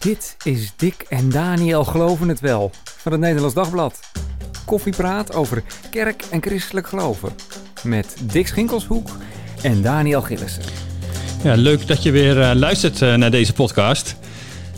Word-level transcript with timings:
Dit 0.00 0.36
is 0.44 0.72
Dick 0.76 1.04
en 1.08 1.28
Daniel 1.28 1.84
Geloven 1.84 2.28
het 2.28 2.40
Wel 2.40 2.70
van 2.84 3.12
het 3.12 3.20
Nederlands 3.20 3.54
Dagblad. 3.54 4.00
Koffiepraat 4.64 5.34
over 5.34 5.62
kerk 5.90 6.24
en 6.30 6.42
christelijk 6.42 6.86
geloven. 6.86 7.28
Met 7.82 8.16
Dick 8.22 8.46
Schinkelshoek 8.46 9.08
en 9.62 9.82
Daniel 9.82 10.22
Gillissen. 10.22 10.62
Ja, 11.42 11.54
leuk 11.54 11.86
dat 11.86 12.02
je 12.02 12.10
weer 12.10 12.38
uh, 12.38 12.50
luistert 12.54 13.00
uh, 13.00 13.14
naar 13.14 13.30
deze 13.30 13.52
podcast. 13.52 14.16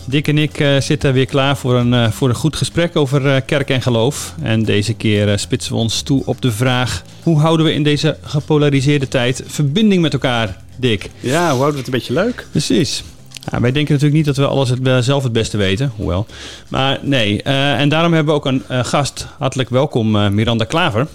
Dick 0.05 0.29
en 0.29 0.39
ik 0.39 0.61
uh, 0.61 0.81
zitten 0.81 1.13
weer 1.13 1.27
klaar 1.27 1.57
voor 1.57 1.75
een, 1.75 2.13
voor 2.13 2.29
een 2.29 2.35
goed 2.35 2.57
gesprek 2.57 2.97
over 2.97 3.43
kerk 3.43 3.71
en 3.71 3.83
geloof. 3.83 4.35
En 4.41 4.63
deze 4.63 4.95
keer 4.95 5.39
spitsen 5.39 5.73
we 5.73 5.79
ons 5.79 6.03
toe 6.03 6.23
op 6.25 6.41
de 6.41 6.53
vraag: 6.53 7.03
hoe 7.23 7.39
houden 7.39 7.67
we 7.67 7.75
in 7.75 7.83
deze 7.83 8.17
gepolariseerde 8.23 9.09
tijd 9.09 9.43
verbinding 9.47 10.03
met 10.03 10.13
elkaar, 10.13 10.63
Dick? 10.77 11.11
Ja, 11.21 11.51
hoe 11.51 11.61
houden 11.61 11.73
we 11.73 11.79
het 11.79 11.87
een 11.87 11.93
beetje 11.93 12.13
leuk? 12.13 12.47
Precies. 12.51 13.03
Ja, 13.51 13.61
wij 13.61 13.73
denken 13.73 13.93
natuurlijk 13.93 14.13
niet 14.13 14.25
dat 14.25 14.37
we 14.37 14.47
alles 14.47 14.69
het, 14.69 15.05
zelf 15.05 15.23
het 15.23 15.33
beste 15.33 15.57
weten, 15.57 15.93
hoewel. 15.97 16.27
Maar 16.69 16.99
nee, 17.03 17.41
uh, 17.45 17.81
en 17.81 17.89
daarom 17.89 18.13
hebben 18.13 18.35
we 18.35 18.41
ook 18.41 18.47
een 18.47 18.63
uh, 18.71 18.85
gast. 18.85 19.27
Hartelijk 19.39 19.69
welkom, 19.69 20.17
uh, 20.17 20.29
Miranda 20.29 20.65
Klaver. 20.65 21.07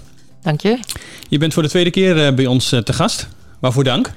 Dank 0.41 0.61
je. 0.61 0.79
Je 1.29 1.37
bent 1.37 1.53
voor 1.53 1.63
de 1.63 1.69
tweede 1.69 1.89
keer 1.89 2.33
bij 2.33 2.45
ons 2.45 2.69
te 2.69 2.93
gast. 2.93 3.27
Waarvoor 3.59 3.83
dank. 3.83 4.11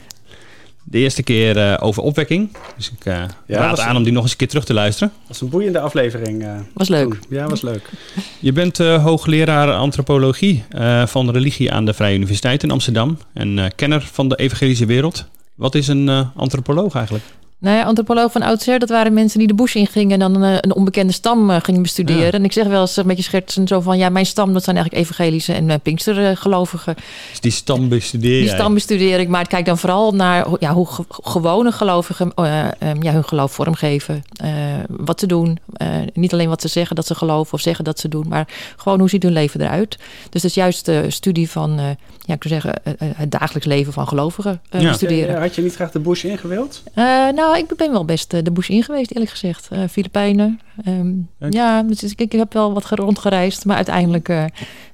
De 0.84 0.98
eerste 0.98 1.22
keer 1.22 1.80
over 1.80 2.02
opwekking. 2.02 2.56
Dus 2.76 2.90
ik 2.90 3.04
ja, 3.04 3.28
raad 3.46 3.80
aan 3.80 3.96
om 3.96 4.02
die 4.02 4.12
nog 4.12 4.22
eens 4.22 4.30
een 4.30 4.36
keer 4.36 4.48
terug 4.48 4.64
te 4.64 4.74
luisteren. 4.74 5.12
Dat 5.18 5.28
was 5.28 5.40
een 5.40 5.48
boeiende 5.48 5.80
aflevering. 5.80 6.46
was 6.74 6.88
leuk. 6.88 7.10
Toen. 7.10 7.20
Ja, 7.28 7.48
was 7.48 7.62
leuk. 7.62 7.90
Je 8.40 8.52
bent 8.52 8.78
hoogleraar 8.78 9.72
antropologie 9.72 10.64
van 11.04 11.30
religie 11.30 11.72
aan 11.72 11.84
de 11.84 11.94
Vrije 11.94 12.16
Universiteit 12.16 12.62
in 12.62 12.70
Amsterdam. 12.70 13.18
En 13.32 13.72
kenner 13.76 14.08
van 14.12 14.28
de 14.28 14.36
evangelische 14.36 14.86
wereld. 14.86 15.26
Wat 15.54 15.74
is 15.74 15.88
een 15.88 16.08
antropoloog 16.34 16.94
eigenlijk? 16.94 17.24
Nou 17.60 17.76
ja, 17.76 17.82
antropoloog 17.82 18.32
van 18.32 18.42
oudsher, 18.42 18.78
dat 18.78 18.88
waren 18.88 19.12
mensen 19.12 19.38
die 19.38 19.48
de 19.48 19.54
bush 19.54 19.74
ingingen 19.74 20.12
en 20.22 20.32
dan 20.32 20.42
een, 20.42 20.58
een 20.60 20.74
onbekende 20.74 21.12
stam 21.12 21.50
uh, 21.50 21.56
gingen 21.62 21.82
bestuderen. 21.82 22.24
Ja. 22.24 22.30
En 22.30 22.44
ik 22.44 22.52
zeg 22.52 22.66
wel 22.66 22.80
eens 22.80 22.96
een 22.96 23.06
beetje 23.06 23.22
schertsend 23.22 23.68
zo 23.68 23.80
van, 23.80 23.98
ja, 23.98 24.08
mijn 24.08 24.26
stam, 24.26 24.52
dat 24.52 24.64
zijn 24.64 24.76
eigenlijk 24.76 25.06
evangelische 25.06 25.52
en 25.52 25.68
uh, 25.68 25.74
pinkstergelovigen. 25.82 26.94
Dus 27.30 27.40
die 27.40 27.50
stam 27.50 27.88
bestudeer 27.88 28.40
Die 28.40 28.48
stam 28.48 28.74
bestudeer 28.74 29.20
ik, 29.20 29.28
maar 29.28 29.40
ik 29.40 29.48
kijk 29.48 29.64
dan 29.64 29.78
vooral 29.78 30.12
naar 30.12 30.46
ja, 30.58 30.72
hoe 30.72 30.86
ge 30.86 31.04
gewone 31.08 31.72
gelovigen 31.72 32.32
uh, 32.36 32.68
um, 32.82 33.02
ja, 33.02 33.12
hun 33.12 33.24
geloof 33.24 33.52
vormgeven. 33.52 34.22
wat 34.88 35.20
ze 35.20 35.26
doen. 35.26 35.58
niet 36.12 36.32
alleen 36.32 36.48
wat 36.48 36.60
ze 36.60 36.68
zeggen 36.68 36.96
dat 36.96 37.06
ze 37.06 37.14
geloven 37.14 37.52
of 37.52 37.60
zeggen 37.60 37.84
dat 37.84 37.98
ze 37.98 38.08
doen, 38.08 38.28
maar 38.28 38.48
gewoon 38.76 38.98
hoe 38.98 39.08
ziet 39.08 39.22
hun 39.22 39.32
leven 39.32 39.60
eruit. 39.60 39.96
Dus 40.30 40.42
dat 40.42 40.44
is 40.44 40.54
juist 40.54 40.84
de 40.84 41.10
studie 41.10 41.50
van, 41.50 41.80
ja, 42.24 42.34
ik 42.34 42.42
zou 42.42 42.60
zeggen, 42.60 42.74
het 43.16 43.30
dagelijks 43.30 43.66
leven 43.66 43.92
van 43.92 44.08
gelovigen 44.08 44.60
ja. 44.70 44.88
bestuderen. 44.88 45.40
Had 45.40 45.54
je 45.54 45.62
niet 45.62 45.74
graag 45.74 45.90
de 45.90 45.98
bush 45.98 46.24
ingewild? 46.24 46.82
nou, 47.34 47.49
nou, 47.50 47.62
ik 47.62 47.76
ben 47.76 47.92
wel 47.92 48.04
best 48.04 48.30
de 48.30 48.50
bush 48.52 48.68
in 48.68 48.82
geweest, 48.82 49.10
eerlijk 49.10 49.30
gezegd. 49.30 49.68
Uh, 49.72 49.78
Filipijnen. 49.90 50.60
Um, 50.86 51.28
ja, 51.50 51.82
dus 51.82 52.02
ik, 52.02 52.20
ik, 52.20 52.32
heb 52.32 52.52
wel 52.52 52.72
wat 52.72 52.88
rondgereisd. 52.88 53.64
Maar 53.64 53.76
uiteindelijk 53.76 54.28
uh, 54.28 54.44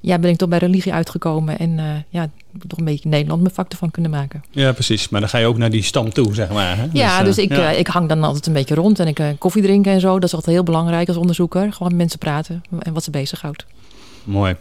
ja, 0.01 0.19
ben 0.19 0.31
ik 0.31 0.37
toch 0.37 0.49
bij 0.49 0.59
religie 0.59 0.93
uitgekomen. 0.93 1.59
En 1.59 1.79
uh, 1.79 1.85
ja, 2.09 2.31
toch 2.67 2.79
een 2.79 2.85
beetje 2.85 3.09
Nederland 3.09 3.43
mijn 3.43 3.55
factor 3.55 3.79
van 3.79 3.91
kunnen 3.91 4.11
maken. 4.11 4.45
Ja, 4.51 4.73
precies. 4.73 5.09
Maar 5.09 5.21
dan 5.21 5.29
ga 5.29 5.39
je 5.39 5.47
ook 5.47 5.59
naar 5.59 5.71
die 5.71 5.83
stam 5.83 6.13
toe, 6.13 6.35
zeg 6.35 6.51
maar. 6.51 6.77
Hè? 6.77 6.87
Ja, 6.93 7.23
dus, 7.23 7.35
dus 7.35 7.45
ik, 7.45 7.51
ja. 7.51 7.71
ik 7.71 7.87
hang 7.87 8.09
dan 8.09 8.25
altijd 8.25 8.47
een 8.47 8.53
beetje 8.53 8.75
rond. 8.75 8.99
En 8.99 9.07
ik 9.07 9.21
koffie 9.39 9.63
drinken 9.63 9.93
en 9.93 10.01
zo. 10.01 10.15
Dat 10.15 10.25
is 10.29 10.35
altijd 10.35 10.55
heel 10.55 10.65
belangrijk 10.65 11.09
als 11.09 11.17
onderzoeker. 11.17 11.73
Gewoon 11.73 11.89
met 11.89 11.97
mensen 11.97 12.19
praten 12.19 12.63
en 12.79 12.93
wat 12.93 13.05
ze 13.05 13.11
bezighoudt. 13.11 13.67
Mooi. 14.25 14.57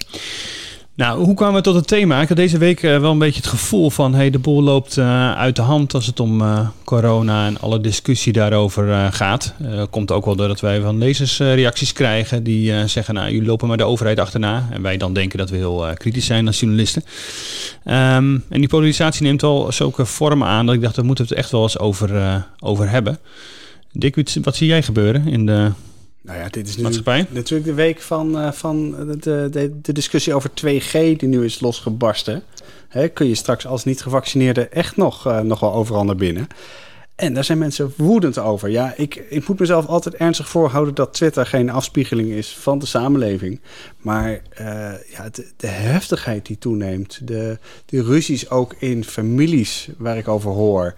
Nou, 0.95 1.23
hoe 1.23 1.33
kwamen 1.33 1.55
we 1.55 1.61
tot 1.61 1.75
het 1.75 1.88
thema? 1.88 2.21
Ik 2.21 2.27
had 2.27 2.38
deze 2.38 2.57
week 2.57 2.83
uh, 2.83 2.99
wel 2.99 3.11
een 3.11 3.17
beetje 3.17 3.41
het 3.41 3.49
gevoel 3.49 3.89
van... 3.89 4.13
Hey, 4.13 4.29
de 4.29 4.39
boel 4.39 4.61
loopt 4.63 4.97
uh, 4.97 5.33
uit 5.33 5.55
de 5.55 5.61
hand 5.61 5.93
als 5.93 6.05
het 6.05 6.19
om 6.19 6.41
uh, 6.41 6.67
corona 6.83 7.45
en 7.45 7.59
alle 7.59 7.81
discussie 7.81 8.33
daarover 8.33 9.13
gaat. 9.13 9.53
komt 9.89 10.11
ook 10.11 10.25
wel 10.25 10.35
doordat 10.35 10.59
wij 10.59 10.81
van 10.81 10.97
lezers 10.97 11.37
reacties 11.37 11.93
krijgen... 11.93 12.43
die 12.43 12.87
zeggen, 12.87 13.13
nou, 13.13 13.31
jullie 13.31 13.47
lopen 13.47 13.67
maar 13.67 13.77
de 13.77 13.83
overheid 13.83 14.19
achterna. 14.19 14.67
En 14.71 14.81
wij 14.81 14.97
dan 14.97 15.13
denken 15.13 15.37
dat 15.37 15.49
we 15.49 15.55
heel 15.55 15.87
kritisch 15.93 16.25
zijn 16.25 16.47
als 16.47 16.59
journalisten. 16.59 17.03
Um, 17.86 18.43
en 18.49 18.59
die 18.59 18.67
polarisatie 18.67 19.23
neemt 19.23 19.43
al 19.43 19.71
zulke 19.71 20.05
vormen 20.05 20.47
aan... 20.47 20.65
dat 20.65 20.75
ik 20.75 20.81
dacht, 20.81 20.95
daar 20.95 21.05
moeten 21.05 21.25
we 21.25 21.30
het 21.30 21.39
echt 21.39 21.52
wel 21.52 21.61
eens 21.61 21.80
over, 21.80 22.43
over 22.59 22.89
hebben. 22.89 23.20
Dick, 23.91 24.39
wat 24.43 24.55
zie 24.55 24.67
jij 24.67 24.83
gebeuren 24.83 25.27
in 25.27 25.45
de 25.45 25.71
nou 26.25 26.39
ja, 26.39 26.49
dit 26.49 26.67
is 26.67 26.77
nu 26.77 26.83
natuurlijk 27.30 27.65
de 27.65 27.73
week 27.73 28.02
van, 28.02 28.41
uh, 28.41 28.52
van 28.52 28.89
de, 29.19 29.47
de, 29.49 29.80
de, 29.81 29.93
discussie 29.93 30.33
over 30.33 30.49
2G 30.49 30.91
die 30.91 31.27
nu 31.27 31.45
is 31.45 31.59
losgebarsten. 31.59 32.43
Hè, 32.87 33.08
kun 33.08 33.27
je 33.27 33.36
straks 33.36 33.67
als 33.67 33.83
niet-gevaccineerde 33.83 34.67
echt 34.67 34.97
nog, 34.97 35.27
uh, 35.27 35.39
nog 35.39 35.59
wel 35.59 35.73
overal 35.73 36.03
naar 36.03 36.15
binnen? 36.15 36.47
En 37.15 37.33
daar 37.33 37.43
zijn 37.43 37.58
mensen 37.58 37.93
woedend 37.97 38.37
over. 38.37 38.69
Ja, 38.69 38.93
ik, 38.97 39.15
ik 39.15 39.47
moet 39.47 39.59
mezelf 39.59 39.85
altijd 39.85 40.15
ernstig 40.15 40.49
voorhouden 40.49 40.95
dat 40.95 41.14
Twitter 41.14 41.45
geen 41.45 41.69
afspiegeling 41.69 42.30
is 42.30 42.55
van 42.55 42.80
de 42.80 42.85
samenleving. 42.85 43.61
Maar 43.97 44.31
uh, 44.31 44.67
ja, 45.11 45.30
de, 45.31 45.52
de, 45.58 45.67
heftigheid 45.67 46.45
die 46.45 46.58
toeneemt, 46.58 47.27
de, 47.27 47.59
de 47.85 48.03
ruzies 48.03 48.49
ook 48.49 48.75
in 48.80 49.03
families 49.03 49.89
waar 49.97 50.17
ik 50.17 50.27
over 50.27 50.52
hoor 50.52 50.93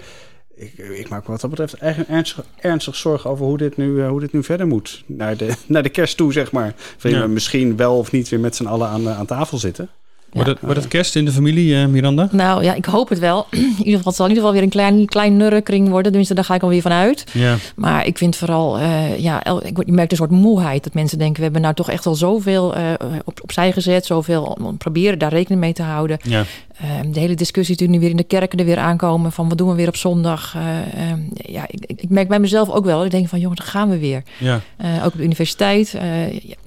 ik, 0.57 0.77
ik, 0.77 1.09
maak 1.09 1.23
me 1.25 1.31
wat 1.31 1.41
dat 1.41 1.49
betreft 1.49 1.73
eigenlijk 1.73 2.11
ernstig, 2.11 2.45
ernstig 2.59 2.95
zorgen 2.95 3.29
over 3.29 3.45
hoe 3.45 3.57
dit, 3.57 3.77
nu, 3.77 3.87
uh, 3.87 4.07
hoe 4.07 4.19
dit 4.19 4.33
nu 4.33 4.43
verder 4.43 4.67
moet. 4.67 5.03
Naar 5.05 5.37
de, 5.37 5.53
naar 5.67 5.83
de 5.83 5.89
kerst 5.89 6.17
toe, 6.17 6.33
zeg 6.33 6.51
maar. 6.51 6.73
Waarin 7.01 7.21
ja. 7.21 7.27
we 7.27 7.33
misschien 7.33 7.75
wel 7.75 7.97
of 7.97 8.11
niet 8.11 8.29
weer 8.29 8.39
met 8.39 8.55
z'n 8.55 8.65
allen 8.65 8.87
aan, 8.87 9.09
aan 9.09 9.25
tafel 9.25 9.57
zitten. 9.57 9.89
Ja. 10.31 10.43
Wordt, 10.43 10.49
het, 10.49 10.59
wordt 10.61 10.79
het 10.79 10.87
kerst 10.87 11.15
in 11.15 11.25
de 11.25 11.31
familie, 11.31 11.73
uh, 11.73 11.85
Miranda? 11.85 12.29
Nou 12.31 12.63
ja, 12.63 12.73
ik 12.73 12.85
hoop 12.85 13.09
het 13.09 13.19
wel. 13.19 13.47
In 13.51 13.59
ieder 13.59 13.97
geval, 13.97 14.03
het 14.03 14.15
zal 14.15 14.25
in 14.25 14.31
ieder 14.31 14.43
geval 14.43 14.51
weer 14.51 14.61
een 14.61 14.69
klein, 14.69 15.05
klein 15.05 15.37
nurrenkring 15.37 15.87
worden. 15.87 16.05
Tenminste, 16.05 16.33
daar 16.33 16.43
ga 16.43 16.55
ik 16.55 16.61
alweer 16.61 16.81
van 16.81 16.91
uit. 16.91 17.23
Ja. 17.31 17.55
Maar 17.75 18.05
ik 18.05 18.17
vind 18.17 18.35
vooral, 18.35 18.79
uh, 18.79 19.19
ja, 19.19 19.43
ik 19.63 19.87
merk 19.87 20.11
een 20.11 20.17
soort 20.17 20.31
moeheid. 20.31 20.83
Dat 20.83 20.93
mensen 20.93 21.17
denken, 21.17 21.37
we 21.37 21.43
hebben 21.43 21.61
nou 21.61 21.73
toch 21.73 21.89
echt 21.89 22.05
al 22.05 22.15
zoveel 22.15 22.77
uh, 22.77 22.93
op, 23.25 23.39
opzij 23.43 23.71
gezet. 23.71 24.05
Zoveel 24.05 24.57
proberen 24.77 25.19
daar 25.19 25.33
rekening 25.33 25.61
mee 25.61 25.73
te 25.73 25.83
houden. 25.83 26.17
Ja. 26.23 26.43
Uh, 26.83 27.13
de 27.13 27.19
hele 27.19 27.35
discussie 27.35 27.75
die 27.75 27.89
nu 27.89 27.99
weer 27.99 28.09
in 28.09 28.17
de 28.17 28.23
kerken 28.23 28.59
er 28.59 28.65
weer 28.65 28.77
aankomen. 28.77 29.31
Van 29.31 29.49
wat 29.49 29.57
doen 29.57 29.69
we 29.69 29.75
weer 29.75 29.87
op 29.87 29.95
zondag? 29.95 30.55
Uh, 30.55 30.61
uh, 30.63 31.13
ja, 31.33 31.65
ik, 31.67 32.01
ik, 32.01 32.09
merk 32.09 32.27
bij 32.27 32.39
mezelf 32.39 32.69
ook 32.69 32.85
wel. 32.85 33.05
Ik 33.05 33.11
denk 33.11 33.27
van 33.27 33.39
jongens, 33.39 33.59
dan 33.59 33.69
gaan 33.69 33.89
we 33.89 33.97
weer. 33.99 34.23
Ja. 34.39 34.61
ook 34.99 35.11
op 35.11 35.17
de 35.17 35.23
universiteit. 35.23 35.91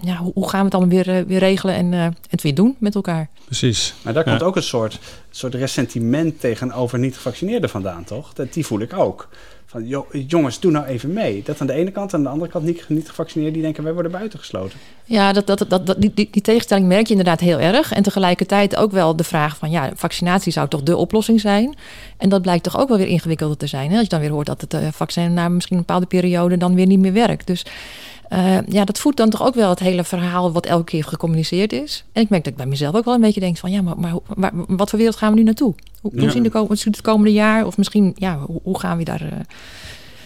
ja, 0.00 0.16
hoe, 0.16 0.32
hoe, 0.34 0.48
gaan 0.48 0.58
we 0.58 0.64
het 0.64 0.74
allemaal 0.74 1.04
weer, 1.04 1.26
weer 1.26 1.38
regelen 1.38 1.74
en 1.74 2.16
het 2.30 2.42
weer 2.42 2.54
doen 2.54 2.76
met 2.78 2.94
elkaar? 2.94 3.28
Precies. 3.44 3.94
Maar 4.02 4.12
daar 4.12 4.24
komt 4.24 4.42
ook 4.42 4.56
een 4.56 4.62
soort, 4.62 4.98
soort 5.30 5.54
ressentiment 5.54 6.40
tegenover 6.40 6.98
niet-gevaccineerden 6.98 7.70
vandaan, 7.70 8.04
toch? 8.04 8.32
Dat, 8.32 8.52
die 8.52 8.66
voel 8.66 8.80
ik 8.80 8.92
ook. 8.92 9.28
Van 9.70 9.86
jongens, 10.26 10.60
doe 10.60 10.70
nou 10.70 10.86
even 10.86 11.12
mee. 11.12 11.42
Dat 11.44 11.60
aan 11.60 11.66
de 11.66 11.72
ene 11.72 11.90
kant. 11.90 12.12
En 12.12 12.18
aan 12.18 12.24
de 12.24 12.30
andere 12.30 12.50
kant 12.50 12.64
niet, 12.64 12.88
niet 12.88 13.08
gevaccineerd. 13.08 13.52
Die 13.52 13.62
denken 13.62 13.84
wij 13.84 13.92
worden 13.92 14.12
buitengesloten. 14.12 14.78
Ja, 15.04 15.32
dat, 15.32 15.46
dat, 15.46 15.66
dat, 15.68 15.94
die, 15.98 16.12
die, 16.14 16.42
tegenstelling 16.42 16.86
merk 16.86 17.06
je 17.06 17.10
inderdaad 17.10 17.40
heel 17.40 17.58
erg. 17.58 17.92
En 17.92 18.02
tegelijkertijd 18.02 18.76
ook 18.76 18.92
wel 18.92 19.16
de 19.16 19.24
vraag 19.24 19.56
van... 19.56 19.70
ja, 19.70 19.90
vaccinatie 19.94 20.52
zou 20.52 20.68
toch 20.68 20.82
de 20.82 20.96
oplossing 20.96 21.40
zijn? 21.40 21.74
En 22.16 22.28
dat 22.28 22.42
blijkt 22.42 22.64
toch 22.64 22.78
ook 22.78 22.88
wel 22.88 22.98
weer 22.98 23.06
ingewikkelder 23.06 23.56
te 23.56 23.66
zijn. 23.66 23.90
Hè? 23.90 23.94
Als 23.94 24.02
je 24.02 24.08
dan 24.08 24.20
weer 24.20 24.30
hoort 24.30 24.46
dat 24.46 24.60
het 24.60 24.74
uh, 24.74 24.88
vaccin... 24.92 25.34
na 25.34 25.48
misschien 25.48 25.76
een 25.76 25.84
bepaalde 25.86 26.06
periode 26.06 26.56
dan 26.56 26.74
weer 26.74 26.86
niet 26.86 27.00
meer 27.00 27.12
werkt. 27.12 27.46
Dus... 27.46 27.66
Uh, 28.32 28.58
ja, 28.66 28.84
dat 28.84 28.98
voedt 28.98 29.16
dan 29.16 29.30
toch 29.30 29.42
ook 29.42 29.54
wel 29.54 29.70
het 29.70 29.78
hele 29.78 30.04
verhaal 30.04 30.52
wat 30.52 30.66
elke 30.66 30.84
keer 30.84 31.04
gecommuniceerd 31.04 31.72
is. 31.72 32.04
En 32.12 32.22
ik 32.22 32.28
merk 32.28 32.44
dat 32.44 32.52
ik 32.52 32.58
bij 32.58 32.68
mezelf 32.68 32.94
ook 32.94 33.04
wel 33.04 33.14
een 33.14 33.20
beetje 33.20 33.40
denk 33.40 33.56
van 33.56 33.70
ja, 33.70 33.82
maar, 33.82 33.98
maar, 33.98 34.14
maar 34.36 34.52
wat 34.66 34.90
voor 34.90 34.98
wereld 34.98 35.16
gaan 35.16 35.32
we 35.32 35.38
nu 35.38 35.44
naartoe? 35.44 35.74
Hoe, 36.00 36.12
ja. 36.14 36.20
hoe 36.20 36.30
zien 36.30 36.42
de 36.42 36.50
komende, 36.50 36.82
het 36.84 37.00
komende 37.00 37.32
jaar? 37.32 37.66
Of 37.66 37.76
misschien, 37.76 38.12
ja, 38.16 38.38
hoe, 38.38 38.60
hoe 38.62 38.78
gaan 38.78 38.98
we 38.98 39.04
daar, 39.04 39.22
uh, 39.22 39.28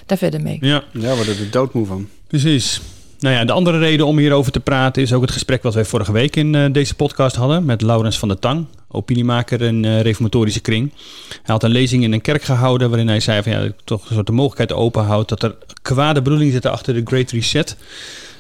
daar 0.07 0.19
verder 0.19 0.41
mee? 0.41 0.59
Ja, 0.61 0.85
ja 0.93 1.01
we 1.01 1.15
worden 1.15 1.39
er 1.39 1.51
doodmoe 1.51 1.87
van. 1.87 2.09
Precies. 2.27 2.81
Nou 3.19 3.37
ja, 3.37 3.45
de 3.45 3.53
andere 3.53 3.79
reden 3.79 4.07
om 4.07 4.19
hierover 4.19 4.53
te 4.53 4.61
praten 4.61 5.03
is 5.03 5.13
ook 5.13 5.23
het 5.23 5.31
gesprek 5.31 5.63
wat 5.63 5.75
wij 5.75 5.85
vorige 5.85 6.13
week 6.13 6.37
in 6.37 6.55
uh, 6.55 6.73
deze 6.73 6.95
podcast 6.95 7.37
hadden 7.37 7.65
met 7.65 7.83
Laurens 7.83 8.19
van 8.19 8.29
der 8.29 8.39
Tang, 8.39 8.67
opiniemaker 8.89 9.63
in 9.63 9.85
uh, 9.85 10.01
reformatorische 10.01 10.61
kring. 10.61 10.93
Hij 11.29 11.41
had 11.45 11.63
een 11.63 11.71
lezing 11.71 12.03
in 12.03 12.13
een 12.13 12.21
kerk 12.21 12.43
gehouden 12.43 12.89
waarin 12.89 13.09
hij 13.09 13.21
zei 13.21 13.43
van 13.43 13.53
ja, 13.53 13.69
toch 13.85 14.09
een 14.09 14.15
soort 14.15 14.27
de 14.27 14.33
mogelijkheid 14.33 14.73
openhoudt 14.73 15.29
dat 15.29 15.43
er 15.43 15.57
kwade 15.83 16.23
bedoeling 16.23 16.53
zit 16.53 16.67
achter 16.67 16.95
de 16.95 17.03
Great 17.05 17.31
Reset. 17.31 17.77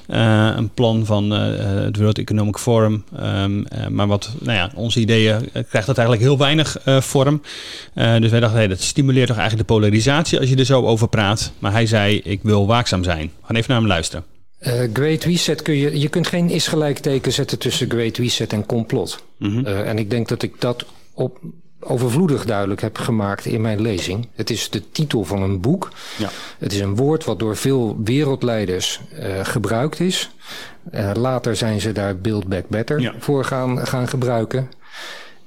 Uh, 0.09 0.53
een 0.57 0.69
plan 0.69 1.07
van 1.07 1.33
uh, 1.33 1.41
het 1.85 1.97
World 1.97 2.19
Economic 2.19 2.57
Forum. 2.57 3.05
Um, 3.21 3.59
uh, 3.59 3.87
maar 3.87 4.07
wat, 4.07 4.31
nou 4.41 4.57
ja, 4.57 4.71
onze 4.75 5.01
ideeën 5.01 5.49
krijgt 5.53 5.87
dat 5.87 5.99
eigenlijk 5.99 6.21
heel 6.21 6.39
weinig 6.39 6.77
vorm. 6.85 7.43
dus 7.95 8.31
wij 8.31 8.41
dachten, 8.41 8.59
hey, 8.59 8.69
dat 8.69 8.81
stimuleert 8.81 9.27
toch 9.27 9.37
eigenlijk 9.37 9.69
de 9.69 9.75
polarisatie 9.75 10.41
als 10.41 10.49
je 10.49 10.57
er 10.57 10.65
zo 10.65 10.87
over 10.87 11.09
praat. 11.09 11.53
Maar 11.59 11.73
hij 11.73 11.87
zei, 11.87 12.21
ik 12.25 12.41
wil 12.43 12.67
waakzaam 12.67 13.05
zijn. 13.05 13.31
We 13.41 13.47
gaan 13.47 13.57
even 13.57 13.71
naar 13.71 13.79
hem 13.79 13.89
luisteren. 13.89 14.25
Great 14.93 15.25
Reset 15.25 15.63
kun 15.63 15.75
je, 15.75 15.99
je 16.01 16.09
kunt 16.09 16.27
geen 16.27 16.51
is 16.51 16.67
gelijkteken 16.67 17.33
zetten 17.33 17.59
tussen 17.59 17.91
Great 17.91 18.17
Reset 18.17 18.53
en 18.53 18.67
complot. 18.67 19.25
Mm 19.39 19.51
-hmm. 19.51 19.67
en 19.67 19.99
ik 19.99 20.11
denk 20.11 20.29
dat 20.29 20.43
ik 20.43 20.61
dat 20.61 20.85
op 21.15 21.39
overvloedig 21.85 22.45
duidelijk 22.45 22.81
heb 22.81 22.99
gemaakt 22.99 23.45
in 23.45 23.61
mijn 23.61 23.81
lezing. 23.81 24.29
Het 24.35 24.51
is 24.51 24.71
de 24.71 24.91
titel 24.91 25.25
van 25.25 25.43
een 25.43 25.61
boek. 25.61 25.91
Ja. 26.19 26.29
Het 26.59 26.73
is 26.73 26.81
een 26.81 26.97
woord 26.97 27.25
wat 27.25 27.39
door 27.39 27.57
veel 27.57 27.97
wereldleiders 28.05 29.01
uh, 29.19 29.45
gebruikt 29.45 30.01
is. 30.01 30.31
Uh, 30.93 31.11
later 31.15 31.57
zijn 31.57 31.81
ze 31.81 31.93
daar 31.93 32.17
Build 32.17 32.47
Back 32.49 32.69
Better 32.69 33.01
ja. 33.01 33.15
voor 33.19 33.45
gaan, 33.45 33.87
gaan 33.87 34.09
gebruiken. 34.09 34.71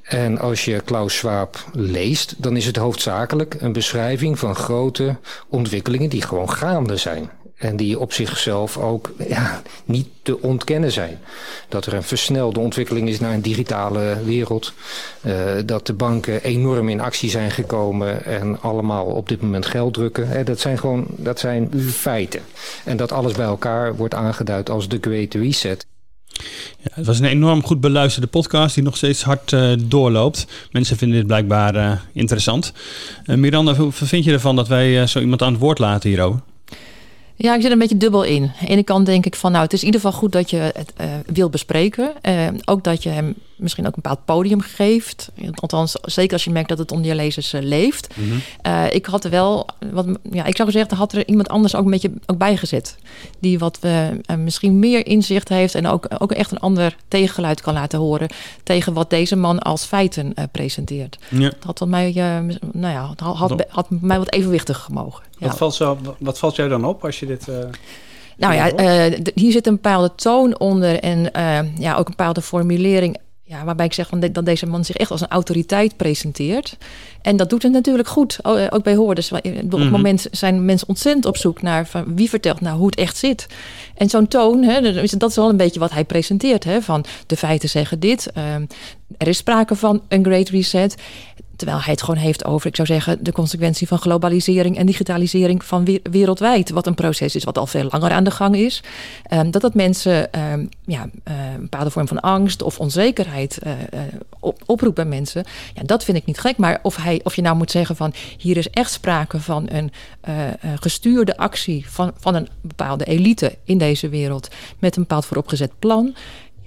En 0.01 0.39
als 0.39 0.65
je 0.65 0.81
Klaus 0.81 1.17
Schwab 1.17 1.65
leest, 1.73 2.35
dan 2.37 2.57
is 2.57 2.65
het 2.65 2.75
hoofdzakelijk 2.75 3.55
een 3.59 3.73
beschrijving 3.73 4.39
van 4.39 4.55
grote 4.55 5.15
ontwikkelingen 5.47 6.09
die 6.09 6.21
gewoon 6.21 6.51
gaande 6.51 6.97
zijn. 6.97 7.29
En 7.57 7.75
die 7.75 7.99
op 7.99 8.13
zichzelf 8.13 8.77
ook 8.77 9.11
ja, 9.27 9.61
niet 9.85 10.07
te 10.21 10.41
ontkennen 10.41 10.91
zijn. 10.91 11.19
Dat 11.69 11.85
er 11.85 11.93
een 11.93 12.03
versnelde 12.03 12.59
ontwikkeling 12.59 13.09
is 13.09 13.19
naar 13.19 13.33
een 13.33 13.41
digitale 13.41 14.17
wereld. 14.25 14.73
Uh, 15.25 15.33
dat 15.65 15.87
de 15.87 15.93
banken 15.93 16.43
enorm 16.43 16.89
in 16.89 16.99
actie 16.99 17.29
zijn 17.29 17.51
gekomen 17.51 18.25
en 18.25 18.61
allemaal 18.61 19.05
op 19.05 19.29
dit 19.29 19.41
moment 19.41 19.65
geld 19.65 19.93
drukken. 19.93 20.45
dat 20.45 20.59
zijn 20.59 20.77
gewoon 20.77 21.05
dat 21.09 21.39
zijn 21.39 21.71
feiten. 21.91 22.41
En 22.83 22.97
dat 22.97 23.11
alles 23.11 23.33
bij 23.33 23.45
elkaar 23.45 23.95
wordt 23.95 24.13
aangeduid 24.13 24.69
als 24.69 24.87
de 24.87 24.97
Great 25.01 25.33
Reset. 25.33 25.85
Ja, 26.79 26.89
het 26.91 27.05
was 27.05 27.19
een 27.19 27.25
enorm 27.25 27.63
goed 27.63 27.81
beluisterde 27.81 28.27
podcast 28.27 28.75
die 28.75 28.83
nog 28.83 28.97
steeds 28.97 29.23
hard 29.23 29.51
uh, 29.51 29.73
doorloopt. 29.79 30.47
Mensen 30.71 30.97
vinden 30.97 31.17
dit 31.17 31.27
blijkbaar 31.27 32.01
interessant. 32.13 32.73
Miranda, 33.25 33.75
vind 33.91 34.23
je 34.23 34.31
ervan 34.31 34.55
dat 34.55 34.67
wij 34.67 35.07
zo 35.07 35.19
iemand 35.19 35.41
aan 35.41 35.51
het 35.51 35.61
woord 35.61 35.79
laten 35.79 36.09
hierover? 36.09 36.41
Ja, 37.39 37.55
ik 37.55 37.61
zit 37.61 37.71
een 37.71 37.79
beetje 37.79 37.97
dubbel 37.97 38.23
in. 38.23 38.43
Aan 38.43 38.51
de 38.59 38.67
ene 38.67 38.83
kant 38.83 39.05
denk 39.05 39.25
ik 39.25 39.35
van, 39.35 39.51
nou, 39.51 39.63
het 39.63 39.73
is 39.73 39.79
in 39.79 39.85
ieder 39.85 40.01
geval 40.01 40.19
goed 40.19 40.31
dat 40.31 40.49
je 40.49 40.57
het 40.57 40.93
uh, 41.01 41.07
wil 41.25 41.49
bespreken. 41.49 42.13
Uh, 42.21 42.47
ook 42.65 42.83
dat 42.83 43.03
je 43.03 43.09
hem 43.09 43.35
misschien 43.55 43.87
ook 43.87 43.95
een 43.95 44.01
bepaald 44.01 44.25
podium 44.25 44.61
geeft. 44.61 45.29
Althans, 45.53 45.95
zeker 46.01 46.33
als 46.33 46.43
je 46.43 46.49
merkt 46.49 46.69
dat 46.69 46.77
het 46.77 46.91
onder 46.91 47.07
je 47.07 47.15
lezers 47.15 47.53
uh, 47.53 47.61
leeft. 47.61 48.15
Mm 48.15 48.29
-hmm. 48.29 48.85
ik 48.91 49.05
had 49.05 49.23
er 49.23 49.29
wel, 49.29 49.67
wat, 49.91 50.05
ja, 50.31 50.45
ik 50.45 50.55
zou 50.55 50.71
zeggen, 50.71 50.97
had 50.97 51.13
er 51.13 51.27
iemand 51.27 51.49
anders 51.49 51.75
ook 51.75 51.85
een 51.85 51.91
beetje 51.91 52.11
ook 52.25 52.37
bijgezet. 52.37 52.97
Die 53.39 53.59
wat 53.59 53.79
misschien 54.37 54.79
meer 54.79 55.05
inzicht 55.05 55.49
heeft 55.49 55.75
en 55.75 55.87
ook, 55.87 56.07
ook 56.17 56.31
echt 56.31 56.51
een 56.51 56.59
ander 56.59 56.95
tegengeluid 57.07 57.61
kan 57.61 57.73
laten 57.73 57.99
horen. 57.99 58.29
Tegen 58.63 58.93
wat 58.93 59.09
deze 59.09 59.35
man 59.35 59.59
als 59.59 59.83
feiten 59.83 60.33
presenteert. 60.51 61.17
Ja. 61.29 61.51
Dat 61.65 61.79
had, 61.79 61.87
mij, 61.87 62.11
nou 62.71 62.93
ja, 62.93 63.13
had, 63.15 63.65
had, 63.69 63.89
mij 63.89 64.17
wat 64.17 64.31
evenwichtig 64.31 64.77
gemogen. 64.77 65.23
Wat, 65.39 65.51
ja. 65.51 65.57
valt 65.57 65.75
zo, 65.75 65.97
wat 66.19 66.39
valt 66.39 66.55
jou 66.55 66.69
dan 66.69 66.85
op 66.85 67.05
als 67.05 67.19
je 67.19 67.26
dit... 67.27 67.47
Uh, 67.47 67.55
nou 68.37 68.53
ja, 68.53 68.71
uh, 68.79 69.17
hier 69.33 69.51
zit 69.51 69.67
een 69.67 69.73
bepaalde 69.73 70.15
toon 70.15 70.59
onder 70.59 70.99
en 70.99 71.19
uh, 71.19 71.59
ja, 71.79 71.91
ook 71.95 72.05
een 72.05 72.15
bepaalde 72.17 72.41
formulering. 72.41 73.17
Ja, 73.43 73.63
waarbij 73.63 73.85
ik 73.85 73.93
zeg 73.93 74.07
van 74.07 74.19
de, 74.19 74.31
dat 74.31 74.45
deze 74.45 74.65
man 74.65 74.85
zich 74.85 74.95
echt 74.95 75.11
als 75.11 75.21
een 75.21 75.27
autoriteit 75.27 75.97
presenteert. 75.97 76.77
En 77.21 77.37
dat 77.37 77.49
doet 77.49 77.63
het 77.63 77.71
natuurlijk 77.71 78.07
goed, 78.07 78.39
ook 78.43 78.83
bij 78.83 78.95
hoorders. 78.95 79.31
Op 79.31 79.43
het 79.43 79.71
-hmm. 79.71 79.89
moment 79.89 80.27
zijn 80.31 80.65
mensen 80.65 80.87
ontzettend 80.87 81.25
op 81.25 81.37
zoek 81.37 81.61
naar 81.61 81.87
van 81.87 82.15
wie 82.15 82.29
vertelt 82.29 82.61
nou 82.61 82.77
hoe 82.77 82.85
het 82.85 82.95
echt 82.95 83.17
zit. 83.17 83.47
En 83.95 84.09
zo'n 84.09 84.27
toon, 84.27 84.63
hè, 84.63 84.81
dat 85.17 85.29
is 85.29 85.35
wel 85.35 85.49
een 85.49 85.57
beetje 85.57 85.79
wat 85.79 85.91
hij 85.91 86.05
presenteert. 86.05 86.63
Hè, 86.63 86.81
van 86.81 87.05
de 87.27 87.37
feiten 87.37 87.69
zeggen 87.69 87.99
dit, 87.99 88.31
er 89.17 89.27
is 89.27 89.37
sprake 89.37 89.75
van 89.75 90.01
een 90.07 90.25
great 90.25 90.49
reset. 90.49 90.95
Terwijl 91.57 91.81
hij 91.81 91.91
het 91.91 92.01
gewoon 92.01 92.19
heeft 92.19 92.45
over, 92.45 92.67
ik 92.67 92.75
zou 92.75 92.87
zeggen, 92.87 93.23
de 93.23 93.31
consequentie 93.31 93.87
van 93.87 93.97
globalisering 93.97 94.77
en 94.77 94.85
digitalisering 94.85 95.63
van 95.63 95.99
wereldwijd. 96.03 96.69
Wat 96.69 96.87
een 96.87 96.95
proces 96.95 97.35
is 97.35 97.43
wat 97.43 97.57
al 97.57 97.67
veel 97.67 97.87
langer 97.91 98.11
aan 98.11 98.23
de 98.23 98.31
gang 98.31 98.55
is. 98.55 98.83
Um, 99.33 99.51
dat 99.51 99.61
dat 99.61 99.73
mensen 99.73 100.39
um, 100.51 100.69
ja, 100.85 101.05
uh, 101.27 101.53
een 101.53 101.61
bepaalde 101.61 101.89
vorm 101.89 102.07
van 102.07 102.19
angst 102.19 102.61
of 102.61 102.79
onzekerheid 102.79 103.59
uh, 103.63 103.71
uh, 103.71 103.99
op, 104.39 104.61
oproept 104.65 104.95
bij 104.95 105.05
mensen. 105.05 105.45
Ja, 105.73 105.81
dat 105.83 106.03
vind 106.03 106.17
ik 106.17 106.25
niet 106.25 106.39
gek. 106.39 106.57
Maar 106.57 106.79
of, 106.81 106.95
hij, 106.95 107.19
of 107.23 107.35
je 107.35 107.41
nou 107.41 107.55
moet 107.55 107.71
zeggen 107.71 107.95
van 107.95 108.13
hier 108.37 108.57
is 108.57 108.69
echt 108.69 108.91
sprake 108.91 109.39
van 109.39 109.69
een 109.69 109.91
gestuurde 110.79 111.37
actie 111.37 111.89
van, 111.89 112.11
van 112.19 112.35
een 112.35 112.47
bepaalde 112.61 113.05
elite 113.05 113.57
in 113.63 113.77
deze 113.77 114.09
wereld 114.09 114.47
met 114.79 114.95
een 114.95 115.01
bepaald 115.01 115.25
vooropgezet 115.25 115.71
plan. 115.79 116.15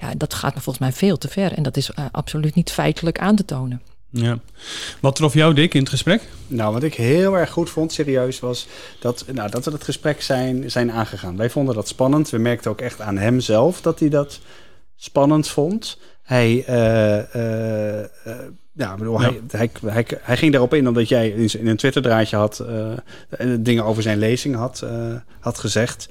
Ja, 0.00 0.12
dat 0.16 0.34
gaat 0.34 0.54
me 0.54 0.60
volgens 0.60 0.84
mij 0.84 0.93
veel 0.93 1.19
te 1.19 1.28
ver. 1.28 1.52
En 1.52 1.62
dat 1.62 1.76
is 1.76 1.90
absoluut 2.10 2.54
niet 2.54 2.70
feitelijk 2.70 3.19
aan 3.19 3.36
te 3.36 3.44
tonen. 3.44 3.82
Ja. 4.10 4.38
Wat 5.00 5.16
trof 5.16 5.34
jou, 5.34 5.54
Dick, 5.54 5.74
in 5.74 5.80
het 5.80 5.88
gesprek? 5.88 6.22
Nou, 6.46 6.72
wat 6.72 6.82
ik 6.82 6.94
heel 6.94 7.38
erg 7.38 7.50
goed 7.50 7.70
vond, 7.70 7.92
serieus, 7.92 8.40
was 8.40 8.66
dat, 9.00 9.24
nou, 9.32 9.50
dat 9.50 9.64
we 9.64 9.70
het 9.70 9.84
gesprek 9.84 10.22
zijn, 10.22 10.70
zijn 10.70 10.92
aangegaan. 10.92 11.36
Wij 11.36 11.50
vonden 11.50 11.74
dat 11.74 11.88
spannend. 11.88 12.30
We 12.30 12.38
merkten 12.38 12.70
ook 12.70 12.80
echt 12.80 13.00
aan 13.00 13.16
hem 13.16 13.40
zelf 13.40 13.80
dat 13.80 14.00
hij 14.00 14.08
dat 14.08 14.40
spannend 14.96 15.48
vond. 15.48 15.98
Hij, 16.22 16.64
uh, 16.68 17.36
uh, 17.36 17.98
uh, 17.98 18.34
ja, 18.72 18.96
bedoel, 18.96 19.20
ja. 19.20 19.32
Hij, 19.50 19.70
hij, 19.80 19.92
hij, 19.92 20.06
hij, 20.20 20.36
ging 20.36 20.52
daarop 20.52 20.74
in 20.74 20.88
omdat 20.88 21.08
jij 21.08 21.28
in 21.30 21.66
een 21.66 21.76
Twitter-draadje 21.76 22.36
had 22.36 22.64
dingen 23.58 23.84
over 23.84 24.02
zijn 24.02 24.18
lezing 24.18 24.54
had, 24.54 24.86
had 25.40 25.58
gezegd. 25.58 26.08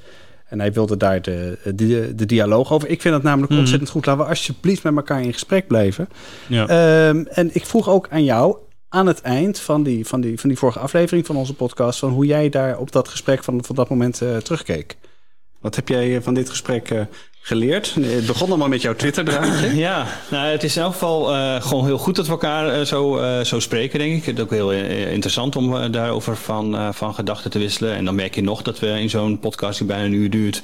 En 0.50 0.60
hij 0.60 0.74
wilde 0.74 0.98
daar 0.98 1.22
de, 1.22 1.58
de, 1.76 2.16
de 2.16 2.26
dialoog 2.26 2.72
over. 2.72 2.90
Ik 2.90 3.02
vind 3.02 3.14
dat 3.14 3.24
namelijk 3.24 3.52
mm. 3.52 3.60
ontzettend 3.60 3.90
goed. 3.90 4.06
Laten 4.06 4.24
we 4.24 4.30
alsjeblieft 4.30 4.84
met 4.84 4.96
elkaar 4.96 5.22
in 5.22 5.34
gesprek 5.34 5.68
blijven. 5.68 6.10
Ja. 6.48 7.08
Um, 7.08 7.28
en 7.28 7.50
ik 7.56 7.66
vroeg 7.66 7.90
ook 7.90 8.08
aan 8.10 8.24
jou 8.24 8.58
aan 8.90 9.08
het 9.08 9.22
eind 9.22 9.60
van 9.60 9.84
die, 9.84 10.08
van, 10.08 10.22
die, 10.22 10.40
van 10.40 10.50
die 10.50 10.58
vorige 10.58 10.80
aflevering 10.80 11.26
van 11.26 11.36
onze 11.36 11.54
podcast... 11.54 12.00
van 12.00 12.12
hoe 12.12 12.26
jij 12.26 12.50
daar 12.50 12.78
op 12.78 12.92
dat 12.92 13.08
gesprek 13.08 13.44
van, 13.44 13.64
van 13.64 13.76
dat 13.76 13.90
moment 13.90 14.22
uh, 14.22 14.38
terugkeek. 14.38 14.98
Wat 15.60 15.76
heb 15.76 15.88
jij 15.88 16.22
van 16.22 16.34
dit 16.34 16.50
gesprek 16.50 16.92
uh, 16.92 17.02
geleerd? 17.50 17.96
Het 18.02 18.26
begon 18.26 18.48
allemaal 18.48 18.68
met 18.68 18.82
jouw 18.82 18.96
Twitter-draadje. 18.96 19.76
Ja, 19.90 20.08
nou, 20.30 20.48
het 20.48 20.64
is 20.64 20.76
in 20.76 20.82
elk 20.82 20.92
geval 20.92 21.36
uh, 21.36 21.62
gewoon 21.62 21.86
heel 21.86 21.98
goed 21.98 22.16
dat 22.16 22.26
we 22.26 22.32
elkaar 22.32 22.80
uh, 22.80 22.86
zo, 22.86 23.22
zo 23.44 23.60
spreken, 23.60 24.00
denk 24.00 24.18
ik. 24.18 24.26
Het 24.26 24.38
is 24.38 24.44
ook 24.44 24.52
heel 24.52 24.72
interessant 24.72 25.56
om 25.56 25.92
daarover 25.92 26.38
van, 26.38 26.94
van 26.94 27.14
gedachten 27.14 27.52
te 27.52 27.60
wisselen. 27.60 27.96
En 27.96 28.06
dan 28.06 28.16
merk 28.16 28.36
je 28.36 28.42
nog 28.42 28.62
dat 28.62 28.80
we 28.80 28.88
in 28.88 29.10
zo'n 29.10 29.40
podcast 29.40 29.78
die 29.78 29.88
bijna 29.88 30.04
een 30.04 30.14
uur 30.14 30.30
duurt... 30.30 30.62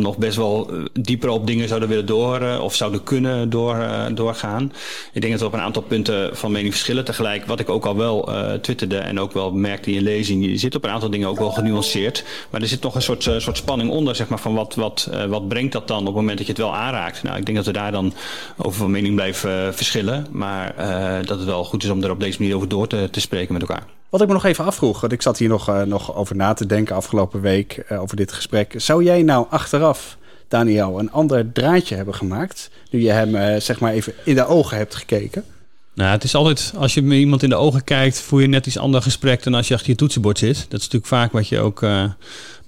nog 0.00 0.16
best 0.16 0.36
wel 0.36 0.70
dieper 0.92 1.28
op 1.28 1.46
dingen 1.46 1.68
zouden 1.68 1.88
willen 1.88 2.06
door... 2.06 2.58
of 2.60 2.74
zouden 2.74 3.02
kunnen 3.02 3.50
door, 3.50 3.86
doorgaan. 4.14 4.72
Ik 5.12 5.20
denk 5.20 5.32
dat 5.32 5.40
we 5.40 5.46
op 5.46 5.52
een 5.52 5.60
aantal 5.60 5.82
punten 5.82 6.36
van 6.36 6.52
mening 6.52 6.72
verschillen. 6.72 7.04
Tegelijk, 7.04 7.46
wat 7.46 7.60
ik 7.60 7.68
ook 7.68 7.86
al 7.86 7.96
wel 7.96 8.28
twitterde 8.60 8.98
en 8.98 9.20
ook 9.20 9.32
wel 9.32 9.52
merkte 9.52 9.92
in 9.92 10.02
lezing... 10.02 10.46
je 10.46 10.58
zit 10.58 10.74
op 10.74 10.84
een 10.84 10.90
aantal 10.90 11.10
dingen 11.10 11.28
ook 11.28 11.38
wel 11.38 11.50
genuanceerd. 11.50 12.24
Maar 12.50 12.60
er 12.60 12.68
zit 12.68 12.82
nog 12.82 12.94
een 12.94 13.02
soort, 13.02 13.22
soort 13.22 13.56
spanning 13.56 13.90
onder, 13.90 14.14
zeg 14.16 14.28
maar, 14.28 14.40
van 14.40 14.54
wat... 14.54 14.74
wat 14.74 15.10
uh, 15.12 15.24
wat 15.24 15.48
brengt 15.48 15.72
dat 15.72 15.88
dan 15.88 15.98
op 15.98 16.06
het 16.06 16.14
moment 16.14 16.36
dat 16.36 16.46
je 16.46 16.52
het 16.52 16.62
wel 16.62 16.74
aanraakt? 16.76 17.22
Nou, 17.22 17.36
ik 17.36 17.44
denk 17.44 17.56
dat 17.56 17.66
we 17.66 17.72
daar 17.72 17.92
dan 17.92 18.14
over 18.56 18.78
van 18.78 18.90
mening 18.90 19.14
blijven 19.14 19.66
uh, 19.66 19.72
verschillen. 19.72 20.26
Maar 20.30 20.74
uh, 20.78 21.26
dat 21.26 21.38
het 21.38 21.46
wel 21.46 21.64
goed 21.64 21.84
is 21.84 21.90
om 21.90 22.02
er 22.02 22.10
op 22.10 22.20
deze 22.20 22.40
manier 22.40 22.56
over 22.56 22.68
door 22.68 22.86
te, 22.86 23.08
te 23.10 23.20
spreken 23.20 23.52
met 23.52 23.62
elkaar. 23.62 23.84
Wat 24.08 24.20
ik 24.20 24.26
me 24.26 24.32
nog 24.32 24.44
even 24.44 24.64
afvroeg, 24.64 25.00
want 25.00 25.12
ik 25.12 25.22
zat 25.22 25.38
hier 25.38 25.48
nog, 25.48 25.84
nog 25.86 26.14
over 26.14 26.36
na 26.36 26.52
te 26.52 26.66
denken 26.66 26.96
afgelopen 26.96 27.40
week 27.40 27.84
over 27.90 28.16
dit 28.16 28.32
gesprek. 28.32 28.74
Zou 28.76 29.04
jij 29.04 29.22
nou 29.22 29.46
achteraf, 29.50 30.16
Daniel, 30.48 30.98
een 30.98 31.12
ander 31.12 31.52
draadje 31.52 31.94
hebben 31.94 32.14
gemaakt? 32.14 32.70
Nu 32.90 33.02
je 33.02 33.10
hem 33.10 33.60
zeg 33.60 33.80
maar 33.80 33.92
even 33.92 34.12
in 34.24 34.34
de 34.34 34.46
ogen 34.46 34.76
hebt 34.76 34.94
gekeken? 34.94 35.44
Nou, 35.94 36.10
het 36.10 36.24
is 36.24 36.34
altijd, 36.34 36.72
als 36.76 36.94
je 36.94 37.02
met 37.02 37.18
iemand 37.18 37.42
in 37.42 37.48
de 37.48 37.56
ogen 37.56 37.84
kijkt, 37.84 38.20
voel 38.20 38.38
je 38.38 38.46
net 38.46 38.66
iets 38.66 38.78
ander 38.78 39.02
gesprek 39.02 39.42
dan 39.42 39.54
als 39.54 39.68
je 39.68 39.74
achter 39.74 39.90
je 39.90 39.96
toetsenbord 39.96 40.38
zit. 40.38 40.56
Dat 40.56 40.80
is 40.80 40.88
natuurlijk 40.88 41.06
vaak 41.06 41.32
wat 41.32 41.48
je 41.48 41.58
ook 41.58 41.82
uh, 41.82 42.04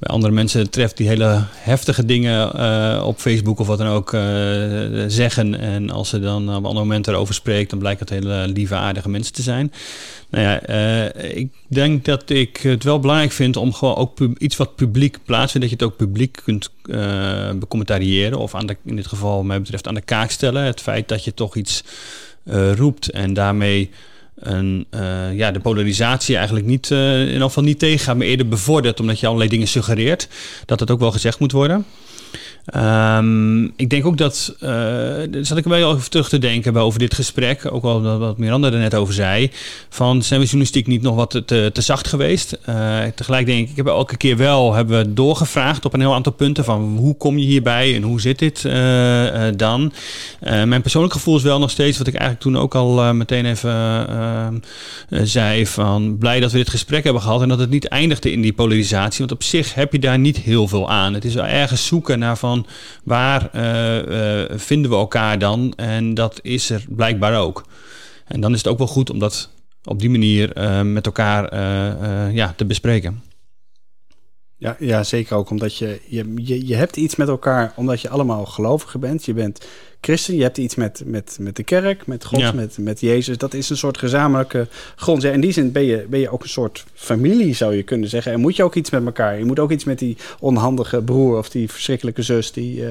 andere 0.07 0.33
mensen 0.33 0.71
treft 0.71 0.97
die 0.97 1.09
hele 1.09 1.45
heftige 1.53 2.05
dingen 2.05 2.53
uh, 2.57 3.07
op 3.07 3.19
Facebook 3.19 3.59
of 3.59 3.67
wat 3.67 3.79
dan 3.79 3.87
ook 3.87 4.13
uh, 4.13 4.23
zeggen. 5.07 5.61
En 5.61 5.91
als 5.91 6.09
ze 6.09 6.21
dan 6.21 6.43
op 6.43 6.49
een 6.49 6.65
ander 6.65 6.83
moment 6.83 7.07
erover 7.07 7.35
spreekt, 7.35 7.71
dan 7.71 7.79
blijkt 7.79 8.01
het 8.01 8.09
hele 8.09 8.49
lieve, 8.49 8.75
aardige 8.75 9.09
mensen 9.09 9.33
te 9.33 9.43
zijn. 9.43 9.73
Nou 10.31 10.45
ja, 10.45 10.61
ik 11.13 11.49
denk 11.69 12.05
dat 12.05 12.31
ik 12.31 12.57
het 12.57 12.85
wel 12.85 13.01
belangrijk 13.01 13.33
vind 13.33 13.57
om 13.57 13.73
gewoon 13.73 13.97
ook 13.97 14.19
iets 14.39 14.57
wat 14.57 14.77
publiek 14.77 15.19
plaatsen, 15.25 15.61
dat 15.61 15.69
je 15.69 15.75
het 15.75 15.85
ook 15.85 15.97
publiek 15.97 16.41
kunt 16.45 16.71
becommentariëren 17.59 18.39
of 18.39 18.55
aan 18.55 18.69
in 18.85 18.97
dit 18.97 19.07
geval, 19.07 19.43
mij 19.43 19.61
betreft, 19.61 19.89
aan 19.89 19.95
de 19.95 20.01
kaak 20.01 20.31
stellen. 20.31 20.63
Het 20.65 20.81
feit 20.81 21.09
dat 21.09 21.25
je 21.25 21.35
toch 21.35 21.57
iets 21.57 21.85
roept 22.75 23.11
en 23.11 23.35
daarmee 23.35 23.91
een, 24.35 24.87
uh, 24.91 25.35
ja, 25.37 25.51
de 25.51 25.61
polarisatie 25.61 26.37
eigenlijk 26.37 26.67
niet, 26.67 26.91
uh, 26.91 27.21
in 27.21 27.27
ieder 27.27 27.43
geval 27.43 27.63
niet 27.63 27.79
tegengaat, 27.79 28.17
maar 28.17 28.27
eerder 28.27 28.49
bevordert, 28.49 29.01
omdat 29.01 29.21
je 29.21 29.27
allerlei 29.27 29.51
dingen 29.51 29.69
suggereert, 29.69 30.29
dat 30.67 30.81
het 30.81 30.91
ook 30.91 31.01
wel 31.01 31.13
gezegd 31.13 31.39
moet 31.39 31.53
worden. 31.53 31.87
Um, 32.73 33.65
ik 33.77 33.91
denk 33.91 34.07
ook 34.07 34.17
dat, 34.17 34.57
uh, 34.61 34.71
zat 35.43 35.57
ik 35.59 35.65
wel 35.65 35.91
over 35.91 36.09
terug 36.09 36.29
te 36.29 36.39
denken 36.39 36.77
over 36.77 36.99
dit 36.99 37.15
gesprek, 37.15 37.73
ook 37.73 37.85
al 37.85 38.19
wat 38.19 38.39
Miranda 38.39 38.73
er 38.73 38.79
net 38.79 38.95
over 38.95 39.15
zei, 39.15 39.51
van 39.89 40.23
zijn 40.23 40.41
we 40.41 40.47
journalistiek 40.47 40.87
niet 40.87 41.03
nog 41.03 41.15
wat 41.15 41.31
te, 41.47 41.71
te 41.73 41.81
zacht 41.81 42.09
geweest? 42.09 42.59
Uh, 42.69 43.03
tegelijk 43.15 43.47
denk 43.47 43.65
ik, 43.65 43.71
ik 43.71 43.77
heb 43.77 43.87
elke 43.87 44.17
keer 44.17 44.37
wel 44.37 44.73
hebben 44.75 44.99
we 44.99 45.15
doorgevraagd 45.15 45.85
op 45.85 45.95
een 45.95 46.01
heel 46.01 46.15
aantal 46.15 46.33
punten 46.33 46.65
van 46.65 46.97
hoe 46.99 47.17
kom 47.17 47.39
je 47.39 47.47
hierbij 47.47 47.95
en 47.95 48.03
hoe 48.03 48.21
zit 48.21 48.39
dit 48.39 48.65
uh, 48.67 49.45
dan? 49.57 49.93
mijn 50.41 50.83
persoonlijk 50.83 51.13
gevoel 51.13 51.37
is 51.37 51.43
wel 51.43 51.59
nog 51.59 51.71
steeds, 51.71 51.99
wat 51.99 52.07
ik 52.07 52.15
eigenlijk 52.15 52.43
toen 52.43 52.59
ook 52.59 52.75
al 52.75 53.15
meteen 53.15 53.47
even 53.47 54.63
zei, 55.09 55.67
van 55.67 56.19
blij 56.19 56.41
dat 56.41 56.53
we 56.53 56.59
dit 56.59 56.71
gesprek 56.71 57.05
hebben 57.05 57.23
gehad 57.23 57.43
en 57.43 57.49
dat 57.49 57.59
het 57.59 57.71
niet 57.71 57.89
eindigde 57.89 58.33
in 58.33 58.41
die 58.41 58.53
polarisatie, 58.53 59.19
want 59.19 59.33
op 59.33 59.43
zich 59.43 59.75
heb 59.75 59.93
je 59.93 59.99
daar 59.99 60.19
niet 60.19 60.37
heel 60.37 60.69
veel 60.69 60.91
aan. 60.91 61.15
Het 61.15 61.25
is 61.25 61.37
ergens 61.37 61.87
zoeken 61.87 62.19
naar 62.19 62.39
van 62.39 62.54
waar 63.05 63.51
uh, 63.55 64.41
uh, 64.49 64.59
vinden 64.59 64.91
we 64.91 64.97
elkaar 64.97 65.39
dan? 65.39 65.73
En 65.77 66.15
dat 66.15 66.39
is 66.43 66.71
er 66.71 66.85
blijkbaar 66.89 67.41
ook. 67.41 67.65
En 68.25 68.41
dan 68.41 68.53
is 68.53 68.59
het 68.59 68.67
ook 68.67 68.79
wel 68.79 68.87
goed 68.87 69.11
om 69.11 69.19
dat 69.19 69.51
op 69.85 70.01
die 70.01 70.11
manier 70.11 70.59
uh, 70.59 70.81
met 70.81 71.07
elkaar 71.07 71.55
ja, 72.33 72.55
te 72.57 72.65
bespreken. 72.65 73.23
Ja, 74.57 74.77
ja, 74.79 75.03
zeker 75.03 75.37
ook 75.37 75.51
omdat 75.51 75.77
je, 75.77 76.01
je, 76.09 76.33
je, 76.37 76.67
je 76.67 76.75
hebt 76.75 76.97
iets 76.97 77.17
met 77.17 77.29
elkaar, 77.29 77.73
omdat 77.77 78.01
je 78.01 78.09
allemaal 78.09 78.47
gelovige 78.47 78.99
bent. 78.99 79.25
Je 79.25 79.35
bent 79.35 79.67
christen, 80.05 80.37
je 80.37 80.43
hebt 80.43 80.59
iets 80.59 80.75
met, 80.75 81.03
met, 81.07 81.37
met 81.41 81.57
de 81.57 81.63
kerk, 81.63 82.07
met 82.07 82.25
God, 82.25 82.55
met, 82.55 82.79
met 82.79 83.01
Jezus. 83.01 83.39
Dat 83.39 83.55
is 83.55 83.71
een 83.71 83.77
soort 83.77 83.99
gezamenlijke 83.99 84.69
grond. 84.97 85.23
Ja, 85.23 85.31
in 85.31 85.41
die 85.41 85.53
zin 85.53 85.73
ben 85.73 85.85
je, 85.85 86.07
ben 86.09 86.21
je 86.21 86.31
ook 86.31 86.43
een 86.43 86.49
soort 86.49 86.85
familie, 86.95 87.55
zou 87.55 87.77
je 87.77 87.83
kunnen 87.83 88.09
zeggen. 88.09 88.33
En 88.33 88.41
moet 88.41 88.57
je 88.57 88.63
ook 88.63 88.75
iets 88.75 88.91
met 88.91 89.05
elkaar. 89.05 89.39
Je 89.39 89.45
moet 89.45 89.59
ook 89.59 89.71
iets 89.71 89.85
met 89.85 89.99
die 89.99 90.17
onhandige 90.41 91.03
broer 91.03 91.39
of 91.39 91.51
die 91.51 91.71
verschrikkelijke 91.71 92.23
zus 92.23 92.53
die... 92.53 92.81
Uh, 92.81 92.89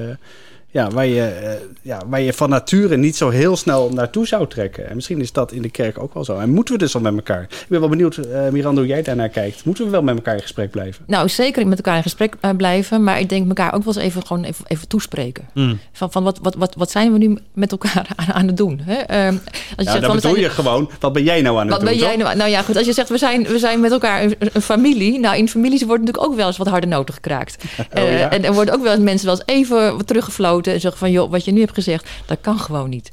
ja, 0.74 0.90
waar, 0.90 1.06
je, 1.06 1.40
uh, 1.42 1.50
ja, 1.82 2.02
waar 2.06 2.20
je 2.20 2.32
van 2.32 2.48
nature 2.48 2.96
niet 2.96 3.16
zo 3.16 3.28
heel 3.28 3.56
snel 3.56 3.90
naartoe 3.92 4.26
zou 4.26 4.48
trekken. 4.48 4.88
En 4.88 4.94
misschien 4.94 5.20
is 5.20 5.32
dat 5.32 5.52
in 5.52 5.62
de 5.62 5.70
kerk 5.70 5.98
ook 5.98 6.14
wel 6.14 6.24
zo. 6.24 6.38
En 6.38 6.50
moeten 6.50 6.74
we 6.74 6.80
dus 6.80 6.92
wel 6.92 7.02
met 7.02 7.14
elkaar? 7.14 7.42
Ik 7.42 7.66
ben 7.68 7.80
wel 7.80 7.88
benieuwd, 7.88 8.16
uh, 8.16 8.48
Miranda, 8.48 8.80
hoe 8.80 8.90
jij 8.90 9.02
daarnaar 9.02 9.28
kijkt. 9.28 9.64
Moeten 9.64 9.84
we 9.84 9.90
wel 9.90 10.02
met 10.02 10.14
elkaar 10.14 10.34
in 10.34 10.40
gesprek 10.40 10.70
blijven? 10.70 11.04
Nou, 11.06 11.28
zeker 11.28 11.66
met 11.66 11.76
elkaar 11.76 11.96
in 11.96 12.02
gesprek 12.02 12.34
uh, 12.40 12.50
blijven. 12.56 13.04
Maar 13.04 13.20
ik 13.20 13.28
denk 13.28 13.48
elkaar 13.48 13.74
ook 13.74 13.84
wel 13.84 13.94
eens 13.94 14.02
even, 14.02 14.26
gewoon 14.26 14.44
even, 14.44 14.64
even 14.68 14.88
toespreken. 14.88 15.48
Mm. 15.54 15.78
Van, 15.92 16.12
van 16.12 16.22
wat, 16.22 16.38
wat, 16.42 16.54
wat, 16.54 16.74
wat 16.74 16.90
zijn 16.90 17.12
we 17.12 17.18
nu 17.18 17.38
met 17.52 17.70
elkaar 17.70 18.08
aan, 18.16 18.32
aan 18.32 18.46
het 18.46 18.56
doen? 18.56 18.80
Hè? 18.82 18.96
als 18.96 19.36
je 19.76 19.84
ja, 19.84 19.90
zegt, 19.90 20.00
dan 20.00 20.14
bedoel 20.14 20.36
je 20.36 20.50
gewoon, 20.50 20.90
wat 21.00 21.12
ben 21.12 21.22
jij 21.22 21.40
nou 21.40 21.56
aan 21.56 21.62
het 21.62 21.70
wat 21.70 21.80
doen? 21.80 21.88
Ben 21.88 21.98
jij 21.98 22.16
nou, 22.16 22.36
nou 22.36 22.50
ja, 22.50 22.62
goed, 22.62 22.76
als 22.76 22.86
je 22.86 22.92
zegt, 22.92 23.08
we 23.08 23.18
zijn, 23.18 23.42
we 23.42 23.58
zijn 23.58 23.80
met 23.80 23.92
elkaar 23.92 24.22
een, 24.22 24.36
een 24.52 24.62
familie. 24.62 25.18
Nou, 25.18 25.36
in 25.36 25.48
families 25.48 25.82
wordt 25.82 26.04
natuurlijk 26.04 26.30
ook 26.30 26.36
wel 26.36 26.46
eens 26.46 26.56
wat 26.56 26.68
harde 26.68 26.86
noten 26.86 27.14
gekraakt. 27.14 27.56
Oh, 27.94 28.10
ja. 28.10 28.30
En 28.30 28.44
er 28.44 28.52
worden 28.52 28.74
ook 28.74 28.82
wel 28.82 28.92
eens 28.92 29.02
mensen 29.02 29.26
wel 29.26 29.40
eens 29.46 29.58
even 29.58 30.04
teruggefloten 30.04 30.63
en 30.72 30.80
zeggen 30.80 31.00
van, 31.00 31.10
joh, 31.10 31.30
wat 31.30 31.44
je 31.44 31.52
nu 31.52 31.60
hebt 31.60 31.74
gezegd, 31.74 32.08
dat 32.26 32.38
kan 32.40 32.58
gewoon 32.58 32.90
niet. 32.90 33.10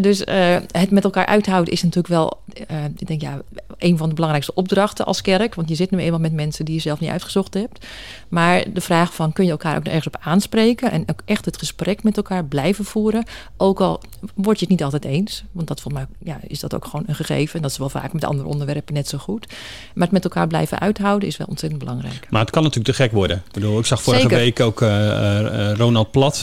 dus 0.00 0.20
uh, 0.20 0.56
het 0.70 0.90
met 0.90 1.04
elkaar 1.04 1.26
uithouden 1.26 1.72
is 1.72 1.82
natuurlijk 1.82 2.14
wel, 2.14 2.40
uh, 2.70 2.84
ik 2.96 3.06
denk 3.06 3.20
ja, 3.20 3.40
een 3.78 3.96
van 3.96 4.08
de 4.08 4.14
belangrijkste 4.14 4.54
opdrachten 4.54 5.04
als 5.04 5.20
kerk. 5.20 5.54
Want 5.54 5.68
je 5.68 5.74
zit 5.74 5.90
nu 5.90 5.98
eenmaal 5.98 6.20
met 6.20 6.32
mensen 6.32 6.64
die 6.64 6.74
je 6.74 6.80
zelf 6.80 7.00
niet 7.00 7.10
uitgezocht 7.10 7.54
hebt. 7.54 7.86
Maar 8.28 8.64
de 8.72 8.80
vraag 8.80 9.14
van 9.14 9.32
kun 9.32 9.44
je 9.44 9.50
elkaar 9.50 9.76
ook 9.76 9.84
ergens 9.84 10.06
op 10.06 10.16
aanspreken 10.20 10.90
en 10.90 11.02
ook 11.06 11.20
echt 11.24 11.44
het 11.44 11.58
gesprek 11.58 12.02
met 12.02 12.16
elkaar 12.16 12.44
blijven 12.44 12.84
voeren. 12.84 13.24
Ook 13.56 13.80
al 13.80 14.00
word 14.34 14.58
je 14.58 14.64
het 14.64 14.74
niet 14.74 14.84
altijd 14.84 15.04
eens, 15.04 15.44
want 15.52 15.68
dat 15.68 15.80
volgens 15.80 16.04
mij 16.04 16.32
ja, 16.32 16.40
is 16.46 16.60
dat 16.60 16.74
ook 16.74 16.84
gewoon 16.84 17.04
een 17.06 17.14
gegeven. 17.14 17.56
En 17.56 17.62
dat 17.62 17.70
is 17.70 17.78
wel 17.78 17.88
vaak 17.88 18.12
met 18.12 18.24
andere 18.24 18.48
onderwerpen 18.48 18.94
net 18.94 19.08
zo 19.08 19.18
goed. 19.18 19.46
Maar 19.94 20.04
het 20.04 20.12
met 20.12 20.24
elkaar 20.24 20.46
blijven 20.46 20.78
uithouden 20.78 21.28
is 21.28 21.36
wel 21.36 21.46
ontzettend 21.46 21.82
belangrijk. 21.82 22.26
Maar 22.30 22.40
het 22.40 22.50
kan 22.50 22.62
natuurlijk 22.62 22.96
te 22.96 23.02
gek 23.02 23.12
worden. 23.12 23.36
Ik 23.36 23.52
bedoel, 23.52 23.78
ik 23.78 23.86
zag 23.86 24.02
vorige 24.02 24.22
Zeker. 24.22 24.38
week 24.38 24.60
ook 24.60 24.80
uh, 24.80 25.72
Ronald 25.72 26.10
Plat, 26.10 26.42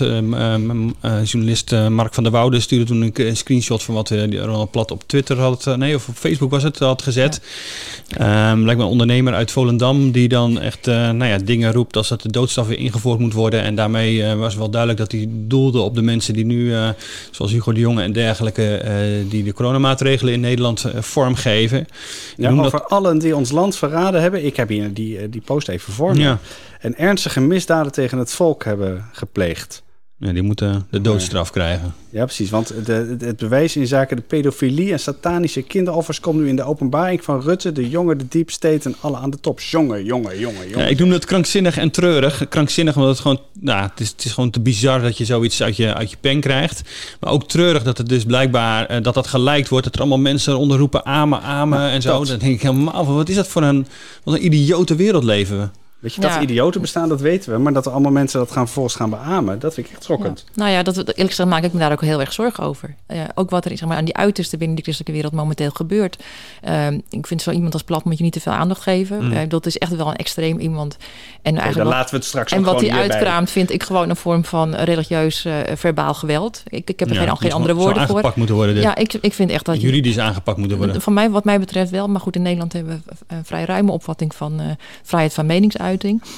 journalist 1.23 1.71
Mark 1.89 2.13
van 2.13 2.23
der 2.23 2.31
Woude, 2.31 2.59
stuurde 2.59 2.85
toen 2.85 3.11
een 3.13 3.37
screenshot 3.37 3.83
van 3.83 3.95
wat 3.95 4.09
Ronald 4.09 4.71
Plat 4.71 4.91
op 4.91 5.03
Twitter 5.05 5.39
had, 5.39 5.75
nee, 5.77 5.95
of 5.95 6.07
op 6.07 6.15
Facebook 6.15 6.51
was 6.51 6.63
het, 6.63 6.79
had 6.79 7.01
gezet. 7.01 7.41
Ja. 8.07 8.51
Um, 8.51 8.65
lijkt 8.65 8.79
me 8.79 8.85
een 8.85 8.91
ondernemer 8.91 9.33
uit 9.33 9.51
Volendam 9.51 10.11
die 10.11 10.27
dan 10.27 10.59
echt 10.59 10.85
nou 10.85 11.25
ja, 11.25 11.37
dingen 11.37 11.73
roept 11.73 11.97
als 11.97 12.07
dat 12.07 12.21
de 12.21 12.31
doodstraf 12.31 12.67
weer 12.67 12.79
ingevoerd 12.79 13.19
moet 13.19 13.33
worden. 13.33 13.61
En 13.61 13.75
daarmee 13.75 14.35
was 14.35 14.55
wel 14.55 14.69
duidelijk 14.69 14.99
dat 14.99 15.11
hij 15.11 15.27
doelde 15.29 15.79
op 15.79 15.95
de 15.95 16.01
mensen 16.01 16.33
die 16.33 16.45
nu, 16.45 16.73
zoals 17.31 17.51
Hugo 17.51 17.73
de 17.73 17.79
Jonge 17.79 18.01
en 18.01 18.13
dergelijke, 18.13 18.81
die 19.29 19.43
de 19.43 19.53
coronamaatregelen 19.53 20.33
in 20.33 20.39
Nederland 20.39 20.85
vormgeven. 20.99 21.85
Ja, 22.37 22.51
over 22.51 22.71
dat... 22.71 22.89
allen 22.89 23.19
die 23.19 23.35
ons 23.35 23.51
land 23.51 23.75
verraden 23.75 24.21
hebben. 24.21 24.45
Ik 24.45 24.55
heb 24.55 24.69
hier 24.69 24.93
die, 24.93 25.29
die 25.29 25.41
post 25.41 25.67
even 25.67 25.93
voor 25.93 26.13
me. 26.13 26.19
Ja. 26.19 26.39
En 26.79 26.97
ernstige 26.97 27.39
misdaden 27.39 27.91
tegen 27.91 28.17
het 28.17 28.33
volk 28.33 28.63
hebben 28.63 29.05
gepleegd. 29.11 29.83
Ja, 30.21 30.31
die 30.31 30.41
moeten 30.41 30.85
de 30.89 31.01
doodstraf 31.01 31.51
krijgen. 31.51 31.93
Ja, 32.09 32.23
precies. 32.23 32.49
Want 32.49 32.73
de, 32.85 33.15
het 33.19 33.37
bewijs 33.37 33.75
in 33.75 33.87
zaken 33.87 34.15
de 34.15 34.21
pedofilie 34.21 34.91
en 34.91 34.99
satanische 34.99 35.61
kinderoffers 35.61 36.19
komt 36.19 36.39
nu 36.39 36.47
in 36.47 36.55
de 36.55 36.63
openbaring 36.63 37.23
van 37.23 37.41
Rutte, 37.41 37.71
de 37.71 37.89
jongen, 37.89 38.17
de 38.17 38.27
deep 38.29 38.49
state 38.49 38.89
en 38.89 38.95
alle 38.99 39.17
aan 39.17 39.29
de 39.29 39.39
top. 39.39 39.59
Jongen, 39.59 40.03
jongen, 40.03 40.39
jongen, 40.39 40.69
jongen. 40.69 40.79
Ja, 40.79 40.85
ik 40.85 40.99
noem 40.99 41.11
het 41.11 41.25
krankzinnig 41.25 41.77
en 41.77 41.91
treurig. 41.91 42.47
Krankzinnig 42.49 42.95
omdat 42.95 43.09
het 43.09 43.19
gewoon, 43.19 43.39
nou, 43.59 43.89
het 43.89 43.99
is, 43.99 44.09
het 44.09 44.25
is 44.25 44.31
gewoon 44.31 44.49
te 44.49 44.59
bizar 44.59 45.01
dat 45.01 45.17
je 45.17 45.25
zoiets 45.25 45.63
uit 45.63 45.77
je, 45.77 45.93
uit 45.93 46.09
je 46.11 46.17
pen 46.19 46.39
krijgt. 46.39 46.81
Maar 47.19 47.31
ook 47.31 47.47
treurig 47.47 47.83
dat 47.83 47.97
het 47.97 48.09
dus 48.09 48.23
blijkbaar, 48.23 48.91
uh, 48.91 49.03
dat 49.03 49.13
dat 49.13 49.27
gelijkt 49.27 49.69
wordt. 49.69 49.85
Dat 49.85 49.93
er 49.95 50.01
allemaal 50.01 50.19
mensen 50.19 50.53
eronder 50.53 50.77
roepen 50.77 51.05
amen, 51.05 51.41
amen 51.41 51.89
en 51.89 52.01
zo. 52.01 52.17
Dat. 52.17 52.27
Dan 52.27 52.39
denk 52.39 52.53
ik 52.53 52.61
helemaal 52.61 53.05
van, 53.05 53.15
wat 53.15 53.29
is 53.29 53.35
dat 53.35 53.47
voor 53.47 53.63
een, 53.63 53.87
wat 54.23 54.35
een 54.35 54.45
idiote 54.45 54.95
wereld 54.95 55.23
leven 55.23 55.59
we? 55.59 55.80
Weet 56.01 56.13
je, 56.13 56.21
dat 56.21 56.31
ja. 56.31 56.41
idioten 56.41 56.81
bestaan, 56.81 57.09
dat 57.09 57.21
weten 57.21 57.51
we. 57.51 57.57
Maar 57.57 57.73
dat 57.73 57.85
er 57.85 57.91
allemaal 57.91 58.11
mensen 58.11 58.39
dat 58.39 58.51
gaan 58.51 58.65
vervolgens 58.65 58.95
gaan 58.95 59.09
beamen, 59.09 59.59
dat 59.59 59.73
vind 59.73 59.87
ik 59.87 59.93
echt 59.93 60.03
schokkend. 60.03 60.43
Ja. 60.45 60.51
Nou 60.55 60.71
ja, 60.71 60.83
dat, 60.83 60.97
eerlijk 60.97 61.29
gezegd 61.29 61.49
maak 61.49 61.63
ik 61.63 61.73
me 61.73 61.79
daar 61.79 61.91
ook 61.91 62.01
heel 62.01 62.19
erg 62.19 62.33
zorgen 62.33 62.63
over. 62.63 62.95
Uh, 63.07 63.21
ook 63.35 63.49
wat 63.49 63.65
er 63.65 63.77
zeg 63.77 63.87
maar, 63.87 63.97
aan 63.97 64.05
die 64.05 64.15
uiterste 64.15 64.57
binnen 64.57 64.75
die 64.75 64.83
christelijke 64.83 65.15
wereld 65.21 65.41
momenteel 65.41 65.69
gebeurt. 65.71 66.23
Uh, 66.67 66.87
ik 67.09 67.27
vind 67.27 67.41
zo 67.41 67.51
iemand 67.51 67.73
als 67.73 67.83
plat 67.83 68.03
moet 68.03 68.17
je 68.17 68.23
niet 68.23 68.33
te 68.33 68.39
veel 68.39 68.51
aandacht 68.51 68.81
geven. 68.81 69.25
Mm. 69.25 69.31
Uh, 69.31 69.39
dat 69.47 69.65
is 69.65 69.77
echt 69.77 69.95
wel 69.95 70.07
een 70.07 70.15
extreem 70.15 70.59
iemand. 70.59 70.97
En 71.41 71.57
okay, 71.57 71.73
dan 71.73 71.87
laten 71.87 72.09
we 72.09 72.15
het 72.15 72.25
straks 72.25 72.51
En 72.51 72.63
wat 72.63 72.81
hij 72.81 72.91
uitkraamt, 72.91 73.49
vind 73.49 73.71
ik 73.71 73.83
gewoon 73.83 74.09
een 74.09 74.15
vorm 74.15 74.45
van 74.45 74.75
religieus 74.75 75.45
uh, 75.45 75.53
verbaal 75.73 76.13
geweld. 76.13 76.63
Ik, 76.67 76.89
ik 76.89 76.99
heb 76.99 77.09
er 77.09 77.15
ja, 77.15 77.25
geen, 77.25 77.37
geen 77.37 77.51
andere 77.51 77.73
woorden 77.73 78.07
voor. 78.07 78.15
aangepakt 78.15 78.35
moeten 78.35 78.55
worden. 78.55 78.75
Dit. 78.75 78.83
Ja, 78.83 78.95
ik, 78.95 79.13
ik 79.13 79.33
vind 79.33 79.51
echt 79.51 79.65
dat 79.65 79.81
Juridisch 79.81 80.15
je, 80.15 80.21
aangepakt 80.21 80.57
moeten 80.57 80.77
worden. 80.77 81.01
Van 81.01 81.13
mij, 81.13 81.29
wat 81.29 81.43
mij 81.43 81.59
betreft 81.59 81.91
wel. 81.91 82.07
Maar 82.07 82.21
goed, 82.21 82.35
in 82.35 82.41
Nederland 82.41 82.73
hebben 82.73 83.03
we 83.05 83.13
een 83.27 83.45
vrij 83.45 83.63
ruime 83.63 83.91
opvatting 83.91 84.35
van 84.35 84.77
vrijheid 85.03 85.33
van 85.33 85.45
meningsuiting. 85.45 85.89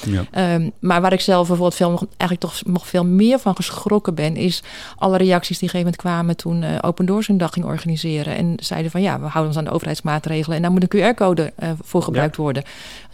Ja. 0.06 0.54
Um, 0.56 0.72
maar 0.80 1.02
waar 1.02 1.14
ik 1.14 1.22
zelf 1.22 1.48
bijvoorbeeld 1.48 1.76
veel, 1.76 2.08
eigenlijk 2.18 2.40
toch 2.40 2.62
nog 2.66 2.88
veel 2.88 3.06
meer 3.06 3.40
van 3.40 3.56
geschrokken 3.56 4.16
ben, 4.16 4.36
is 4.36 4.64
alle 4.96 5.18
reacties 5.18 5.60
die 5.60 5.70
op 5.70 5.76
een 5.76 5.82
gegeven 5.82 6.06
moment 6.06 6.36
kwamen 6.36 6.38
toen 6.38 6.62
uh, 6.62 6.78
Open 6.82 7.06
Doors 7.06 7.28
een 7.28 7.38
dag 7.38 7.54
ging 7.54 7.66
organiseren. 7.66 8.36
En 8.36 8.54
zeiden 8.62 8.92
van 8.92 9.02
ja, 9.02 9.20
we 9.20 9.26
houden 9.26 9.48
ons 9.48 9.58
aan 9.58 9.64
de 9.64 9.72
overheidsmaatregelen 9.72 10.56
en 10.56 10.62
daar 10.62 10.72
moet 10.72 10.94
een 10.94 11.14
QR-code 11.14 11.54
uh, 11.64 11.70
voor 11.82 12.02
gebruikt 12.02 12.36
ja. 12.36 12.42
worden. 12.42 12.64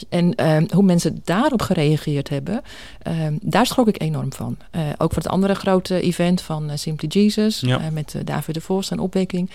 En 0.09 0.49
um, 0.49 0.67
hoe 0.73 0.83
mensen 0.83 1.21
daarop 1.23 1.61
gereageerd 1.61 2.29
hebben, 2.29 2.61
um, 3.07 3.39
daar 3.41 3.65
schrok 3.65 3.87
ik 3.87 4.01
enorm 4.01 4.33
van. 4.33 4.57
Uh, 4.71 4.81
ook 4.97 5.13
voor 5.13 5.23
het 5.23 5.31
andere 5.31 5.55
grote 5.55 6.01
event 6.01 6.41
van 6.41 6.71
Simply 6.77 7.07
Jesus 7.07 7.59
ja. 7.59 7.81
met 7.91 8.15
David 8.23 8.53
de 8.53 8.61
Vos 8.61 8.91
en 8.91 8.99
opwekking. 8.99 9.49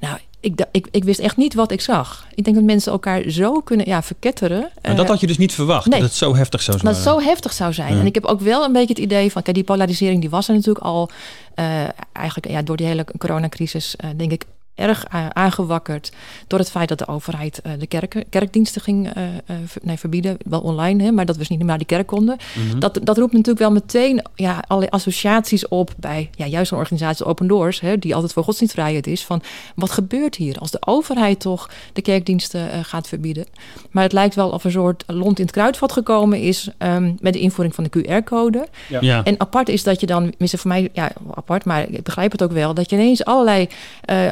Nou, 0.00 0.18
ik, 0.42 0.64
ik, 0.72 0.86
ik, 0.90 1.04
wist 1.04 1.20
echt 1.20 1.36
niet 1.36 1.54
wat 1.54 1.70
ik 1.70 1.80
zag. 1.80 2.26
Ik 2.34 2.44
denk 2.44 2.56
dat 2.56 2.64
mensen 2.64 2.92
elkaar 2.92 3.22
zo 3.30 3.60
kunnen 3.60 3.86
ja, 3.86 4.02
verketteren. 4.02 4.70
Maar 4.82 4.96
dat 4.96 5.08
had 5.08 5.20
je 5.20 5.26
dus 5.26 5.38
niet 5.38 5.52
verwacht, 5.52 5.86
nee, 5.86 6.00
dat 6.00 6.08
het 6.08 6.18
zo 6.18 6.34
heftig 6.34 6.62
zou 6.62 6.78
zijn? 6.78 6.94
Dat 6.94 7.04
het 7.04 7.12
zo 7.12 7.20
heftig 7.28 7.52
zou 7.52 7.72
zijn. 7.72 7.94
Ja. 7.94 8.00
En 8.00 8.06
ik 8.06 8.14
heb 8.14 8.24
ook 8.24 8.40
wel 8.40 8.64
een 8.64 8.72
beetje 8.72 8.94
het 8.94 8.98
idee 8.98 9.32
van... 9.32 9.42
Kijk, 9.42 9.56
die 9.56 9.64
polarisering 9.64 10.20
die 10.20 10.30
was 10.30 10.48
er 10.48 10.54
natuurlijk 10.54 10.84
al... 10.84 11.10
Uh, 11.56 11.82
eigenlijk 12.12 12.48
ja, 12.50 12.62
door 12.62 12.76
die 12.76 12.86
hele 12.86 13.04
coronacrisis, 13.18 13.94
uh, 14.04 14.10
denk 14.16 14.32
ik 14.32 14.44
erg 14.74 15.04
aangewakkerd 15.32 16.12
door 16.46 16.58
het 16.58 16.70
feit 16.70 16.88
dat 16.88 16.98
de 16.98 17.08
overheid 17.08 17.60
uh, 17.66 17.72
de 17.78 17.86
kerken, 17.86 18.28
kerkdiensten 18.28 18.80
ging 18.80 19.16
uh, 19.16 19.22
uh, 19.22 19.56
nee, 19.82 19.98
verbieden. 19.98 20.36
Wel 20.44 20.60
online, 20.60 21.02
hè, 21.02 21.12
maar 21.12 21.26
dat 21.26 21.36
we 21.36 21.44
niet 21.48 21.58
meer 21.58 21.68
naar 21.68 21.78
die 21.78 21.86
kerk 21.86 22.06
konden. 22.06 22.36
Mm 22.54 22.70
-hmm. 22.70 22.80
dat, 22.80 22.98
dat 23.02 23.18
roept 23.18 23.32
natuurlijk 23.32 23.58
wel 23.58 23.72
meteen 23.72 24.22
ja, 24.34 24.64
allerlei 24.66 24.92
associaties 24.92 25.68
op 25.68 25.90
bij 25.96 26.30
ja, 26.36 26.46
juist 26.46 26.72
een 26.72 26.78
organisatie 26.78 27.24
Open 27.24 27.46
Doors, 27.46 27.80
hè, 27.80 27.98
die 27.98 28.14
altijd 28.14 28.32
voor 28.32 28.44
godsdienstvrijheid 28.44 29.06
is. 29.06 29.24
Van 29.24 29.42
wat 29.74 29.90
gebeurt 29.90 30.36
hier 30.36 30.58
als 30.58 30.70
de 30.70 30.82
overheid 30.84 31.40
toch 31.40 31.70
de 31.92 32.02
kerkdiensten 32.02 32.84
gaat 32.84 33.08
verbieden? 33.08 33.46
Maar 33.90 34.02
het 34.02 34.12
lijkt 34.12 34.34
wel 34.34 34.50
of 34.50 34.64
een 34.64 34.70
soort 34.70 35.04
lont 35.06 35.38
in 35.38 35.44
het 35.44 35.54
kruidvat 35.54 35.92
gekomen 35.92 36.40
is 36.40 36.68
um, 36.78 37.16
met 37.20 37.32
de 37.32 37.40
invoering 37.40 37.74
van 37.74 37.84
de 37.84 38.20
QR-code. 38.20 38.66
Ja. 38.88 39.00
Ja. 39.00 39.24
En 39.24 39.40
apart 39.40 39.68
is 39.68 39.82
dat 39.82 40.00
je 40.00 40.06
dan, 40.06 40.30
tenminste 40.30 40.58
voor 40.58 40.70
mij 40.70 40.88
ja, 40.92 41.12
apart, 41.34 41.64
maar 41.64 41.88
ik 41.88 42.02
begrijp 42.02 42.32
het 42.32 42.42
ook 42.42 42.52
wel, 42.52 42.74
dat 42.74 42.90
je 42.90 42.96
ineens 42.96 43.24
allerlei 43.24 43.68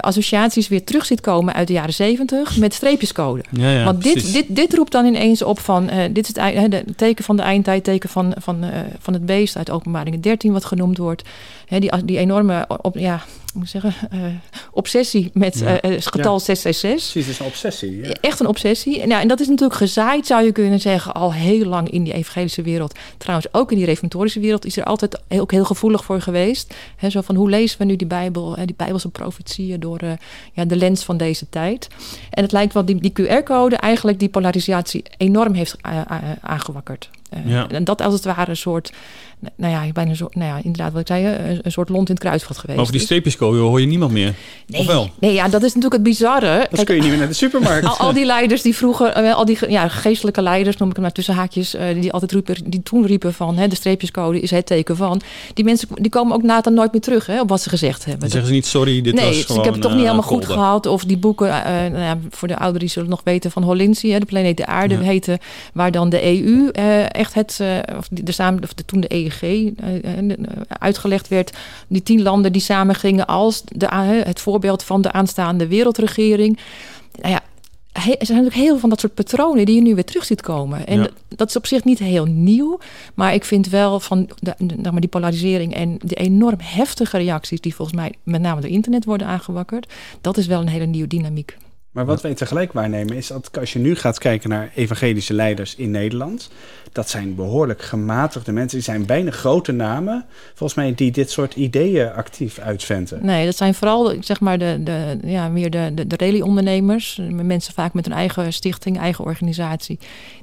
associaties 0.01 0.30
associaties 0.37 0.69
weer 0.69 0.85
terug 0.85 1.07
ziet 1.07 1.21
komen 1.21 1.55
uit 1.55 1.67
de 1.67 1.73
jaren 1.73 1.95
zeventig 1.95 2.57
met 2.57 2.75
streepjescode. 2.75 3.43
Ja, 3.51 3.71
ja, 3.71 3.85
Want 3.85 4.03
dit, 4.03 4.33
dit, 4.33 4.45
dit 4.49 4.75
roept 4.75 4.93
dan 4.93 5.05
ineens 5.05 5.43
op 5.43 5.59
van, 5.59 5.91
uh, 5.91 5.97
dit 6.11 6.29
is 6.29 6.35
het, 6.35 6.55
uh, 6.55 6.65
de 6.69 6.85
teken 6.97 7.25
van 7.25 7.37
de 7.37 7.43
eindtijd, 7.43 7.85
teken 7.85 8.09
van, 8.09 8.35
van, 8.37 8.65
uh, 8.65 8.71
van 8.99 9.13
het 9.13 9.27
beest 9.27 9.57
uit 9.57 9.71
openbaringen 9.71 10.21
13 10.21 10.53
wat 10.53 10.65
genoemd 10.65 10.99
wordt. 10.99 11.23
Die, 11.69 12.05
die 12.05 12.19
enorme, 12.19 12.67
op, 12.83 12.99
ja, 12.99 13.23
moet 13.55 13.69
zeggen, 13.69 13.95
uh, 14.15 14.25
obsessie 14.73 15.31
met 15.35 15.59
ja. 15.59 15.85
uh, 15.85 15.91
het 15.91 16.07
getal 16.07 16.33
ja. 16.33 16.39
666. 16.39 17.13
Precies, 17.13 17.27
het 17.27 17.35
is 17.35 17.39
een 17.39 17.47
obsessie. 17.47 18.01
Ja. 18.01 18.15
Echt 18.21 18.41
een 18.41 18.47
obsessie. 18.47 19.07
Nou, 19.07 19.23
en 19.23 19.29
dat 19.29 19.41
is 19.41 19.49
natuurlijk 19.49 19.79
gezaaid, 19.79 20.27
zou 20.27 20.45
je 20.45 20.53
kunnen 20.53 20.81
zeggen, 20.81 21.15
al 21.15 21.33
heel 21.33 21.65
lang 21.65 21.91
in 21.91 22.05
die 22.05 22.13
evangelische 22.13 22.63
wereld. 22.63 22.99
Trouwens, 23.19 23.49
ook 23.53 23.71
in 23.71 23.77
die 23.77 23.87
reformatorische 23.87 24.41
wereld 24.41 24.65
is 24.65 24.77
er 24.77 24.85
altijd 24.85 25.21
ook 25.29 25.51
heel 25.51 25.65
gevoelig 25.65 26.05
voor 26.05 26.21
geweest. 26.21 26.75
He, 26.97 27.11
zo 27.11 27.21
van, 27.21 27.35
hoe 27.35 27.51
lezen 27.51 27.79
we 27.79 27.85
nu 27.85 27.97
die 27.97 28.07
Bijbel, 28.07 28.57
he, 28.57 28.65
die 28.65 28.77
Bijbelse 28.77 29.09
profetieën 29.09 29.81
door 29.81 30.03
uh, 30.03 30.13
ja, 30.53 30.65
de 30.65 30.77
lens 30.77 31.05
van 31.05 31.17
deze 31.17 31.49
tijd. 31.49 31.89
En 32.31 32.43
het 32.43 32.53
lijkt 32.53 32.75
wel 32.75 32.85
die, 32.85 33.01
die 33.01 33.13
QR-code 33.13 33.77
eigenlijk 33.77 34.19
die 34.19 34.29
polarisatie 34.29 35.03
enorm 35.17 35.55
heeft 35.55 35.77
aangewakkerd. 36.41 37.11
Ja. 37.45 37.69
En 37.69 37.85
dat 37.85 38.03
als 38.03 38.15
het 38.15 38.25
ware 38.25 38.51
een 38.51 38.57
soort 38.57 38.93
nou 39.57 39.73
ja, 39.73 39.93
bijna 39.93 40.15
zo, 40.15 40.29
nou 40.33 40.49
ja, 40.49 40.57
inderdaad 40.65 40.93
wat 40.93 41.01
ik 41.01 41.07
zei, 41.07 41.27
een 41.63 41.73
soort 41.73 41.89
lont 41.89 42.09
in 42.09 42.15
het 42.15 42.25
kruisvat 42.25 42.59
geweest. 42.59 42.79
over 42.79 42.93
die 42.93 43.01
streepjescode 43.01 43.59
hoor 43.59 43.81
je 43.81 43.87
niemand 43.87 44.13
meer. 44.13 44.35
Nee, 44.67 44.87
wel? 44.87 45.11
nee, 45.21 45.33
ja, 45.33 45.49
dat 45.49 45.63
is 45.63 45.75
natuurlijk 45.75 45.93
het 45.93 46.03
bizarre. 46.03 46.67
Dat 46.71 46.85
kun 46.85 46.95
je 46.95 47.01
niet 47.01 47.11
meer 47.11 47.19
naar 47.19 47.29
de 47.29 47.35
supermarkt. 47.35 47.87
Al, 47.87 47.97
al 47.97 48.13
die 48.13 48.25
leiders 48.25 48.63
die 48.63 48.77
vroeger, 48.77 49.07
eh, 49.07 49.35
al 49.35 49.45
die 49.45 49.59
ja, 49.69 49.89
geestelijke 49.89 50.43
leiders, 50.43 50.77
noem 50.77 50.89
ik 50.89 50.95
hem 50.95 51.05
maar 51.05 51.13
tussen 51.13 51.35
haakjes, 51.35 51.75
uh, 51.75 51.83
die 52.01 52.13
altijd 52.13 52.33
riepen, 52.33 52.57
die 52.65 52.83
toen 52.83 53.07
riepen 53.07 53.35
van 53.35 53.57
hè, 53.57 53.69
de 53.69 53.75
streepjescode 53.75 54.41
is 54.41 54.51
het 54.51 54.67
teken 54.67 54.97
van. 54.97 55.21
Die 55.55 55.65
mensen 55.65 55.89
die 55.95 56.11
komen 56.11 56.35
ook 56.35 56.43
later 56.43 56.73
nooit 56.73 56.93
meer 56.93 57.01
terug 57.01 57.27
hè, 57.27 57.41
op 57.41 57.49
wat 57.49 57.63
ze 57.63 57.69
gezegd 57.69 58.05
hebben. 58.05 58.21
Dan 58.21 58.31
zeggen 58.31 58.49
ze 58.49 58.55
niet 58.55 58.67
sorry, 58.67 59.01
dit 59.01 59.15
nee, 59.15 59.27
was 59.27 59.45
gewoon, 59.45 59.59
ik 59.59 59.65
heb 59.65 59.73
het 59.73 59.83
toch 59.83 59.93
niet 59.93 60.03
helemaal 60.03 60.23
goed 60.23 60.47
gehad. 60.47 60.87
Of 60.87 61.05
die 61.05 61.19
boeken, 61.19 61.49
nou 61.93 61.99
ja, 61.99 62.19
voor 62.31 62.49
de 62.49 62.57
ouderen 62.57 62.81
die 62.81 62.89
zullen 62.89 63.11
nog 63.11 63.21
weten 63.25 63.51
van 63.51 63.63
Holinsi, 63.63 64.19
de 64.19 64.25
planeet 64.25 64.57
de 64.57 64.67
aarde 64.67 65.21
ja. 65.21 65.37
waar 65.73 65.91
dan 65.91 66.09
de 66.09 66.25
EU 66.25 66.71
echt 67.21 67.35
het, 67.35 67.61
of 67.97 68.09
de, 68.11 68.33
samen, 68.33 68.63
of 68.63 68.75
de, 68.75 68.85
toen 68.85 69.01
de 69.01 69.15
EEG 69.15 69.73
uitgelegd 70.69 71.29
werd, 71.29 71.57
die 71.89 72.03
tien 72.03 72.23
landen 72.23 72.53
die 72.53 72.63
samen 72.63 72.95
gingen 72.95 73.27
als 73.27 73.63
de, 73.65 73.87
het 74.25 74.41
voorbeeld 74.41 74.83
van 74.83 75.03
de 75.03 75.13
aanstaande 75.13 75.67
wereldregering. 75.67 76.59
Nou 77.21 77.33
ja, 77.33 77.41
er 77.93 78.03
zijn 78.03 78.17
natuurlijk 78.19 78.55
heel 78.55 78.67
veel 78.67 78.79
van 78.79 78.89
dat 78.91 79.01
soort 79.01 79.15
patronen 79.15 79.67
die 79.67 79.75
je 79.75 79.83
nu 79.83 79.95
weer 79.95 80.05
terug 80.05 80.25
ziet 80.25 80.41
komen. 80.41 80.87
En 80.87 81.11
dat 81.29 81.49
is 81.49 81.57
op 81.57 81.67
zich 81.67 81.85
niet 81.85 81.99
heel 81.99 82.25
nieuw. 82.25 82.79
Maar 83.15 83.35
ik 83.35 83.45
vind 83.45 83.69
wel 83.69 84.01
van 84.01 84.29
de, 84.39 84.55
de, 84.59 84.91
die 85.01 85.09
polarisering 85.09 85.75
en 85.75 85.99
de 86.05 86.15
enorm 86.15 86.59
heftige 86.59 87.17
reacties 87.17 87.61
die 87.61 87.75
volgens 87.75 87.97
mij 87.97 88.15
met 88.23 88.41
name 88.41 88.61
door 88.61 88.71
internet 88.71 89.05
worden 89.05 89.27
aangewakkerd. 89.27 89.93
Dat 90.21 90.37
is 90.37 90.47
wel 90.47 90.61
een 90.61 90.69
hele 90.69 90.87
nieuwe 90.87 91.09
dynamiek. 91.09 91.57
Maar 91.91 92.07
wat 92.07 92.23
wij 92.23 92.35
tegelijk 92.35 92.73
waarnemen 92.73 93.17
is 93.17 93.27
dat 93.27 93.59
als 93.59 93.73
je 93.73 93.79
nu 93.79 93.95
gaat 93.95 94.19
kijken 94.19 94.51
naar 94.51 94.71
evangelische 94.75 95.35
leiders 95.35 95.75
in 95.75 95.91
Nederland, 95.91 96.51
dat 96.93 97.09
zijn 97.09 97.35
behoorlijk 97.35 97.83
gematigde 97.83 98.53
mensen. 98.53 98.79
Die 98.79 98.87
zijn 98.87 99.07
bijna 99.07 99.31
grote 99.31 99.73
namen, 99.73 100.25
volgens 100.55 100.75
mij, 100.75 100.95
die 100.95 101.11
dit 101.11 101.31
soort 101.31 101.55
ideeën 101.55 102.13
actief 102.13 102.59
uitventen. 102.59 103.27
Nee, 103.27 103.45
dat 103.45 103.57
zijn 103.57 103.75
vooral 103.75 104.15
zeg 104.21 104.41
maar 104.41 104.59
de, 104.59 104.81
de, 104.83 105.19
ja, 105.25 105.49
meer 105.49 105.71
de, 105.71 105.91
de, 105.95 106.07
de 106.07 106.17
rally-ondernemers. 106.17 107.21
Mensen 107.31 107.75
vaak 107.75 107.93
met 107.93 108.07
een 108.07 108.13
eigen 108.13 108.53
stichting, 108.53 108.99
eigen 108.99 109.25
organisatie, 109.25 109.99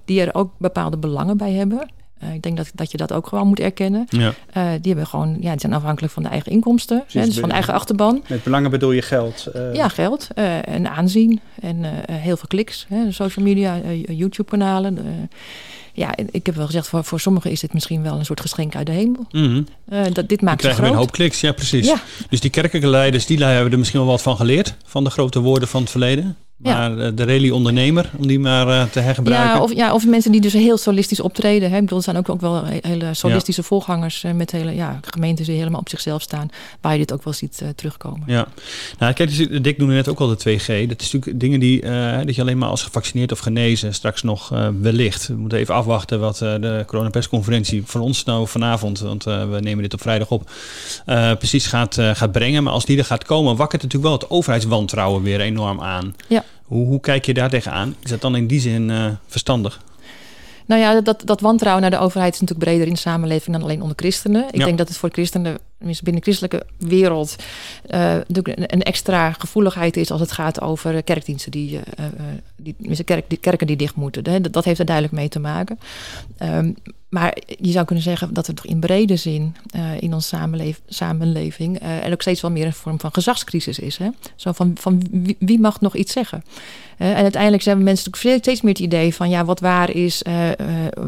die 0.06 0.22
er 0.22 0.36
ook 0.36 0.52
bepaalde 0.58 0.98
belangen 0.98 1.38
bij 1.38 1.52
hebben. 1.52 1.88
Uh, 2.24 2.34
ik 2.34 2.42
denk 2.42 2.58
dat, 2.58 2.72
dat 2.74 2.92
je 2.92 2.98
dat 2.98 3.14
ook 3.14 3.28
gewoon 3.28 3.48
moet 3.48 3.60
erkennen. 3.60 4.06
Ja. 4.10 4.34
Uh, 4.58 4.64
die 4.82 4.92
hebben 4.92 5.08
gewoon, 5.08 5.38
ja, 5.40 5.52
die 5.52 5.60
zijn 5.60 5.74
afhankelijk 5.74 6.14
van 6.14 6.24
de 6.24 6.30
eigen 6.30 6.52
inkomsten, 6.52 7.04
hè, 7.08 7.26
dus 7.26 7.40
van 7.40 7.50
de 7.50 7.56
eigen 7.56 7.74
achterban. 7.74 8.24
Met 8.28 8.44
belangen 8.44 8.72
bedoel 8.72 8.92
je 8.92 9.02
geld? 9.02 9.48
Uh... 9.56 9.74
Ja, 9.74 9.88
geld 9.88 10.28
en 10.34 10.90
aanzien 10.90 11.40
en 11.62 11.84
heel 12.12 12.38
veel 12.38 12.48
kliks. 12.48 12.86
Hè, 12.90 13.12
social 13.12 13.46
media, 13.46 13.82
YouTube-kanalen. 14.08 15.30
ja, 15.94 16.16
ik 16.32 16.46
heb 16.46 16.56
wel 16.56 16.66
gezegd, 16.66 16.88
voor, 16.88 17.04
voor 17.04 17.20
sommigen 17.20 17.52
is 17.52 17.60
dit 17.60 17.74
misschien 17.74 18.04
wel 18.04 18.18
een 18.20 18.26
soort 18.26 18.42
geschenk 18.42 18.76
uit 18.76 18.86
de 18.86 18.92
hemel. 18.92 19.26
Mm 19.32 19.66
-hmm. 19.86 20.14
dat, 20.14 20.30
dit 20.30 20.42
maakt 20.42 20.62
krijgen 20.62 20.84
een 20.84 20.94
hoop 20.94 21.12
kliks, 21.12 21.42
ja 21.42 21.52
precies. 21.52 21.88
Ja. 21.88 22.02
Dus 22.30 22.40
die 22.40 22.50
kerkelijke 22.50 22.90
leiders, 22.90 23.26
die 23.26 23.44
hebben 23.44 23.72
er 23.72 23.78
misschien 23.80 24.00
wel 24.00 24.10
wat 24.10 24.22
van 24.22 24.36
geleerd, 24.36 24.76
van 24.86 25.04
de 25.04 25.10
grote 25.10 25.40
woorden 25.40 25.68
van 25.68 25.82
het 25.82 25.92
verleden. 25.92 26.38
Maar 26.58 26.98
ja. 26.98 27.12
de 27.12 27.26
rally-ondernemer, 27.26 28.12
om 28.18 28.28
die 28.28 28.40
maar 28.40 28.68
uh, 28.68 28.84
te 28.84 29.00
hergebruiken. 29.00 29.56
Ja 29.56 29.62
of, 29.62 29.74
ja, 29.74 29.94
of 29.94 30.08
mensen 30.08 30.32
die 30.32 30.42
dus 30.42 30.54
heel 30.54 30.78
solistisch 30.78 31.20
optreden. 31.20 31.70
Hè. 31.70 31.76
Ik 31.76 31.82
bedoel, 31.82 31.98
er 31.98 32.04
zijn 32.04 32.18
ook, 32.18 32.30
ook 32.30 32.42
wel 32.42 32.64
hele 32.66 33.14
solistische 33.14 33.62
ja. 33.62 33.68
voorgangers 33.68 34.24
uh, 34.24 34.32
met 34.32 34.52
hele 34.52 34.76
ja, 34.76 35.00
gemeentes 35.02 35.46
die 35.46 35.58
helemaal 35.58 35.80
op 35.80 35.90
zichzelf 35.90 36.22
staan. 36.22 36.50
Waar 36.82 36.92
je 36.92 36.98
dit 36.98 37.14
ook 37.14 37.24
wel 37.24 37.34
ziet 37.34 37.60
uh, 37.64 37.70
terugkomen. 37.70 38.24
Ja, 38.26 38.48
nou 39.00 39.14
kijk, 39.14 39.38
dus, 39.38 39.62
Dick 39.62 39.78
noemde 39.78 39.94
net 39.94 40.08
ook 40.08 40.20
al 40.20 40.28
de 40.28 40.38
2G. 40.38 40.88
Dat 40.88 41.02
is 41.02 41.12
natuurlijk 41.12 41.40
dingen 41.40 41.60
die 41.60 41.82
dat 42.26 42.36
je 42.36 42.42
alleen 42.42 42.58
maar 42.58 42.70
als 42.70 42.84
gevaccineerd 42.84 43.32
of 43.32 43.40
genezen 43.40 43.94
straks 43.94 44.24
nog 44.24 44.50
wellicht. 44.82 45.28
We 45.28 45.36
moeten 45.36 45.58
even 45.58 45.76
afwachten 45.76 46.20
wat 46.20 46.38
de 46.38 46.84
coronapersconferentie 46.88 47.82
van 47.86 48.02
ons 48.02 48.24
nou 48.24 48.48
vanavond, 48.48 49.00
want 49.00 49.24
we 49.24 49.58
nemen 49.60 49.84
dit 49.84 49.94
op 49.94 50.02
vrijdag 50.02 50.32
op, 50.32 50.50
precies 51.38 51.68
gaat, 51.68 51.98
gaat 52.14 52.32
brengen. 52.32 52.64
Maar 52.64 52.74
als 52.74 52.86
die 52.86 52.98
er 52.98 53.06
gaat 53.06 53.26
komen, 53.26 53.56
wakkert 53.56 53.82
natuurlijk 53.82 54.12
wel 54.12 54.20
het 54.20 54.30
overheidswantrouwen 54.30 55.24
weer 55.24 55.42
enorm 55.42 55.82
aan. 55.82 56.16
Ja. 56.28 56.44
Hoe, 56.68 56.86
hoe 56.86 57.00
kijk 57.00 57.26
je 57.26 57.34
daar 57.34 57.50
tegenaan? 57.50 57.96
Is 58.04 58.10
dat 58.10 58.22
dan 58.22 58.36
in 58.36 58.48
die 58.48 58.60
zin 58.60 58.90
uh, 58.90 59.12
verstandig? 59.28 59.82
Nou 60.66 60.82
ja, 60.82 61.02
dat, 61.02 61.22
dat 61.26 61.42
wantrouwen 61.42 61.82
naar 61.82 61.92
de 61.92 62.00
overheid 62.06 62.34
is 62.34 62.40
natuurlijk 62.40 62.70
breder 62.70 62.88
in 62.88 62.94
de 62.94 63.00
samenleving 63.00 63.56
dan 63.56 63.66
alleen 63.66 63.82
onder 63.82 63.98
christenen. 63.98 64.46
Ik 64.48 64.58
ja. 64.58 64.66
denk 64.66 64.78
dat 64.78 64.88
het 64.88 64.98
voor 64.98 65.10
christenen, 65.10 65.58
binnen 65.78 66.16
de 66.16 66.22
christelijke 66.22 66.66
wereld, 66.78 67.36
uh, 67.90 68.16
een 68.46 68.84
extra 68.84 69.32
gevoeligheid 69.32 69.98
is 69.98 70.12
als 70.12 70.22
het 70.22 70.32
gaat 70.32 70.62
over 70.62 71.04
kerkdiensten 71.04 71.52
die, 71.52 71.80
uh, 72.00 72.06
die, 72.56 73.04
kerk, 73.04 73.30
die 73.30 73.38
kerken 73.38 73.68
die 73.68 73.76
dicht 73.76 73.96
moeten. 73.96 74.24
Dat, 74.24 74.54
dat 74.54 74.66
heeft 74.66 74.80
er 74.80 74.86
duidelijk 74.86 75.16
mee 75.16 75.30
te 75.30 75.40
maken. 75.40 75.80
Um, 76.40 76.76
maar 77.10 77.38
je 77.46 77.72
zou 77.72 77.86
kunnen 77.86 78.04
zeggen 78.04 78.34
dat 78.34 78.48
er 78.48 78.54
toch 78.54 78.66
in 78.66 78.80
brede 78.80 79.16
zin 79.16 79.56
uh, 79.76 80.02
in 80.02 80.14
onze 80.14 80.28
samenleef, 80.28 80.82
samenleving 80.88 81.82
uh, 81.82 82.06
er 82.06 82.12
ook 82.12 82.22
steeds 82.22 82.42
wel 82.42 82.52
meer 82.52 82.66
een 82.66 82.74
vorm 82.74 83.00
van 83.00 83.14
gezagscrisis 83.14 83.80
is. 83.80 83.98
Hè? 83.98 84.10
Zo 84.36 84.52
van, 84.52 84.72
van 84.80 85.02
wie, 85.12 85.36
wie 85.40 85.60
mag 85.60 85.82
nog 85.82 85.96
iets 85.96 86.12
zeggen? 86.12 86.44
Uh, 87.00 87.10
en 87.10 87.16
uiteindelijk 87.24 87.64
zijn 87.64 87.84
mensen 87.84 88.12
natuurlijk 88.12 88.44
steeds 88.44 88.62
meer 88.62 88.74
het 88.74 88.82
idee 88.82 89.14
van 89.16 89.30
ja, 89.30 89.46
wat 89.46 89.60
waar 89.60 89.90
is, 89.90 90.22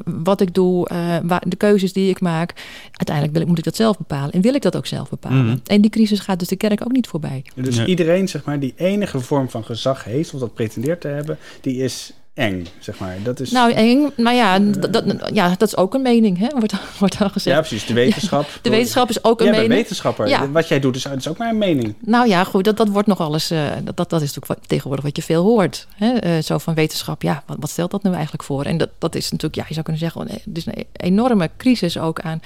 wat 0.04 0.42
ik 0.42 0.54
doe, 0.54 0.88
waar, 1.24 1.44
de 1.48 1.56
keuzes 1.56 1.94
die 1.94 2.10
ik 2.10 2.22
maak. 2.22 2.54
Uiteindelijk 2.92 3.34
wil 3.34 3.42
ik, 3.42 3.48
moet 3.48 3.58
ik 3.58 3.64
dat 3.64 3.76
zelf 3.76 3.98
bepalen 3.98 4.32
en 4.32 4.42
wil 4.42 4.54
ik 4.54 4.62
dat 4.62 4.76
ook 4.76 4.86
zelf 4.86 5.10
bepalen. 5.10 5.46
Mm. 5.46 5.62
En 5.66 5.82
die 5.82 5.92
crisis 5.92 6.20
gaat 6.20 6.40
dus 6.40 6.48
de 6.48 6.56
kerk 6.56 6.82
ook 6.82 6.92
niet 6.92 7.08
voorbij. 7.08 7.44
Dus 7.56 7.76
nee. 7.76 7.86
iedereen, 7.86 8.28
zeg 8.28 8.44
maar, 8.44 8.60
die 8.60 8.74
enige 8.76 9.20
vorm 9.20 9.50
van 9.50 9.64
gezag 9.64 10.04
heeft 10.04 10.34
of 10.34 10.40
dat 10.40 10.54
pretendeert 10.54 11.02
te 11.02 11.08
hebben, 11.08 11.38
die 11.62 11.84
is 11.84 12.14
eng, 12.40 12.66
zeg 12.80 13.00
maar. 13.00 13.18
Dat 13.24 13.40
is, 13.40 13.52
nou, 13.52 13.72
eng, 13.72 14.10
maar 14.18 14.34
ja, 14.34 14.60
dat, 14.60 15.04
ja, 15.34 15.50
dat 15.58 15.68
is 15.68 15.78
ook 15.78 15.94
een 15.94 16.02
mening, 16.02 16.38
hè? 16.38 16.48
Wordt, 16.50 16.74
wordt 17.00 17.18
dan 17.18 17.30
gezegd. 17.30 17.56
Ja, 17.56 17.62
precies. 17.62 17.86
De 17.86 17.94
wetenschap. 17.94 18.38
Ja, 18.50 18.60
de 18.62 18.70
wetenschap 18.70 19.10
is 19.10 19.24
ook 19.24 19.40
een 19.40 19.46
ja, 19.46 19.52
mening. 19.52 19.70
wetenschapper. 19.70 20.28
Ja. 20.28 20.52
Wat 20.52 20.68
jij 20.68 20.80
doet 20.80 20.96
is, 20.96 21.06
is 21.06 21.28
ook 21.28 21.38
maar 21.38 21.50
een 21.50 21.58
mening. 21.58 21.96
Nou 22.00 22.28
ja, 22.28 22.44
goed, 22.44 22.64
dat, 22.64 22.78
dat 22.78 22.88
wordt 22.88 23.08
nog 23.08 23.20
alles... 23.20 23.52
Uh, 23.52 23.68
dat, 23.84 23.98
dat, 23.98 24.10
dat 24.10 24.22
is 24.22 24.34
natuurlijk 24.34 24.68
tegenwoordig 24.68 25.06
wat 25.06 25.16
je 25.16 25.22
veel 25.22 25.44
hoort. 25.44 25.88
Hè? 25.96 26.38
Uh, 26.38 26.44
zo 26.44 26.58
van 26.58 26.74
wetenschap, 26.74 27.22
ja, 27.22 27.44
wat, 27.46 27.58
wat 27.60 27.70
stelt 27.70 27.92
dat 27.92 28.04
nu 28.04 28.12
eigenlijk 28.12 28.44
voor? 28.44 28.64
En 28.64 28.78
dat, 28.78 28.90
dat 28.98 29.16
is 29.16 29.32
natuurlijk, 29.32 29.56
ja, 29.56 29.66
je 29.68 29.74
zou 29.74 29.86
kunnen 29.86 30.02
zeggen... 30.02 30.28
Het 30.28 30.58
is 30.58 30.66
een 30.66 30.86
enorme 30.92 31.50
crisis 31.58 31.98
ook 31.98 32.20
aan... 32.20 32.42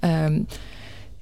Um, 0.00 0.46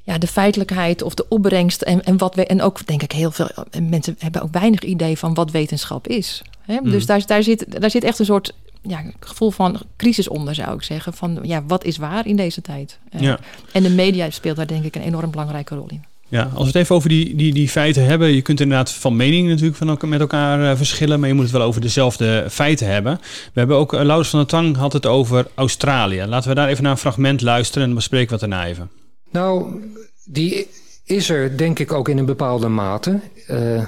ja, 0.05 0.19
de 0.19 0.27
feitelijkheid 0.27 1.03
of 1.03 1.15
de 1.15 1.29
opbrengst. 1.29 1.83
En, 1.83 2.05
en, 2.05 2.17
wat 2.17 2.35
we, 2.35 2.47
en 2.47 2.63
ook 2.63 2.87
denk 2.87 3.03
ik 3.03 3.13
heel 3.13 3.31
veel 3.31 3.49
mensen 3.83 4.17
hebben 4.19 4.43
ook 4.43 4.53
weinig 4.53 4.83
idee 4.83 5.19
van 5.19 5.35
wat 5.35 5.51
wetenschap 5.51 6.09
is. 6.09 6.43
Hè? 6.61 6.79
Mm. 6.83 6.91
Dus 6.91 7.07
daar, 7.07 7.27
daar, 7.27 7.43
zit, 7.43 7.81
daar 7.81 7.91
zit 7.91 8.05
echt 8.05 8.19
een 8.19 8.25
soort 8.25 8.53
ja, 8.83 9.05
gevoel 9.21 9.51
van 9.51 9.81
crisis 9.97 10.29
onder, 10.29 10.55
zou 10.55 10.75
ik 10.75 10.83
zeggen. 10.83 11.15
Van 11.15 11.39
ja, 11.43 11.63
wat 11.67 11.85
is 11.85 11.97
waar 11.97 12.27
in 12.27 12.37
deze 12.37 12.61
tijd? 12.61 12.99
Ja. 13.19 13.39
En 13.73 13.83
de 13.83 13.91
media 13.91 14.31
speelt 14.31 14.57
daar 14.57 14.67
denk 14.67 14.85
ik 14.85 14.97
een 14.97 15.03
enorm 15.03 15.31
belangrijke 15.31 15.75
rol 15.75 15.89
in. 15.89 16.05
Ja, 16.29 16.43
als 16.43 16.61
we 16.61 16.67
het 16.67 16.75
even 16.75 16.95
over 16.95 17.09
die, 17.09 17.37
die, 17.37 17.53
die 17.53 17.69
feiten 17.69 18.05
hebben. 18.05 18.33
Je 18.33 18.43
kunt 18.43 18.61
inderdaad 18.61 18.93
van 18.93 19.17
mening 19.17 19.49
natuurlijk 19.49 19.77
van 19.77 19.89
elkaar, 19.89 20.09
met 20.09 20.21
elkaar 20.21 20.61
uh, 20.61 20.77
verschillen. 20.77 21.21
Maar 21.21 21.29
je 21.29 21.35
moet 21.35 21.45
het 21.45 21.53
wel 21.53 21.63
over 21.63 21.81
dezelfde 21.81 22.47
feiten 22.51 22.87
hebben. 22.87 23.21
We 23.23 23.59
hebben 23.59 23.77
ook, 23.77 23.93
Laurens 23.93 24.29
van 24.29 24.39
der 24.39 24.49
Tang 24.49 24.77
had 24.77 24.93
het 24.93 25.07
over 25.07 25.47
Australië. 25.55 26.25
Laten 26.27 26.49
we 26.49 26.55
daar 26.55 26.69
even 26.69 26.83
naar 26.83 26.93
een 26.93 26.99
fragment 26.99 27.41
luisteren 27.41 27.83
en 27.83 27.89
dan 27.89 27.99
bespreken 27.99 28.29
we 28.29 28.41
het 28.41 28.51
daarna 28.51 28.67
even. 28.67 28.91
Nou, 29.35 29.83
die 30.25 30.69
is 31.05 31.31
er 31.31 31.57
denk 31.57 31.79
ik 31.79 31.93
ook 31.93 32.09
in 32.09 32.19
een 32.19 32.27
bepaalde 32.27 32.69
mate. 32.69 33.21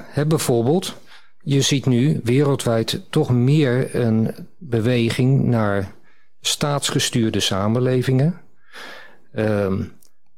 Hè, 0.05 0.27
bijvoorbeeld, 0.27 0.95
je 1.43 1.61
ziet 1.61 1.87
nu 1.87 2.21
wereldwijd 2.25 3.01
toch 3.11 3.31
meer 3.31 3.95
een 3.95 4.35
beweging 4.59 5.45
naar 5.45 5.93
staatsgestuurde 6.41 7.41
samenlevingen. 7.41 8.41
Uh, 9.35 9.73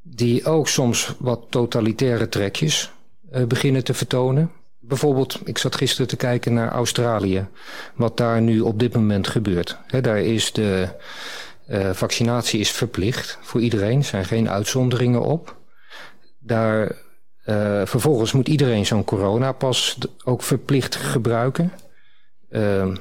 die 0.03 0.44
ook 0.44 0.68
soms 0.68 1.14
wat 1.18 1.47
totalitaire 1.51 2.29
trekjes 2.29 2.92
uh, 3.33 3.44
beginnen 3.44 3.85
te 3.85 3.94
vertonen. 3.94 4.51
Bijvoorbeeld, 4.79 5.40
ik 5.44 5.59
zat 5.59 5.77
gisteren 5.77 6.07
te 6.09 6.16
kijken 6.16 6.53
naar 6.53 6.71
Australië. 6.71 7.47
Wat 7.94 8.16
daar 8.16 8.40
nu 8.40 8.61
op 8.61 8.79
dit 8.79 8.94
moment 8.94 9.29
gebeurt. 9.29 9.79
Daar 10.01 10.21
is 10.21 10.53
de 10.53 10.88
uh, 11.69 11.91
vaccinatie 11.93 12.61
is 12.61 12.71
verplicht 12.71 13.39
voor 13.41 13.61
iedereen. 13.61 13.99
Er 13.99 14.05
zijn 14.05 14.25
geen 14.25 14.51
uitzonderingen 14.51 15.23
op. 15.23 15.57
Daar, 16.39 16.97
uh, 17.47 17.83
vervolgens 17.85 18.33
moet 18.33 18.49
iedereen 18.49 18.87
zo'n 18.87 19.05
coronapas 19.05 19.99
ook 20.25 20.43
verplicht 20.43 20.97
gebruiken. 20.97 21.73
Uh, 22.51 22.95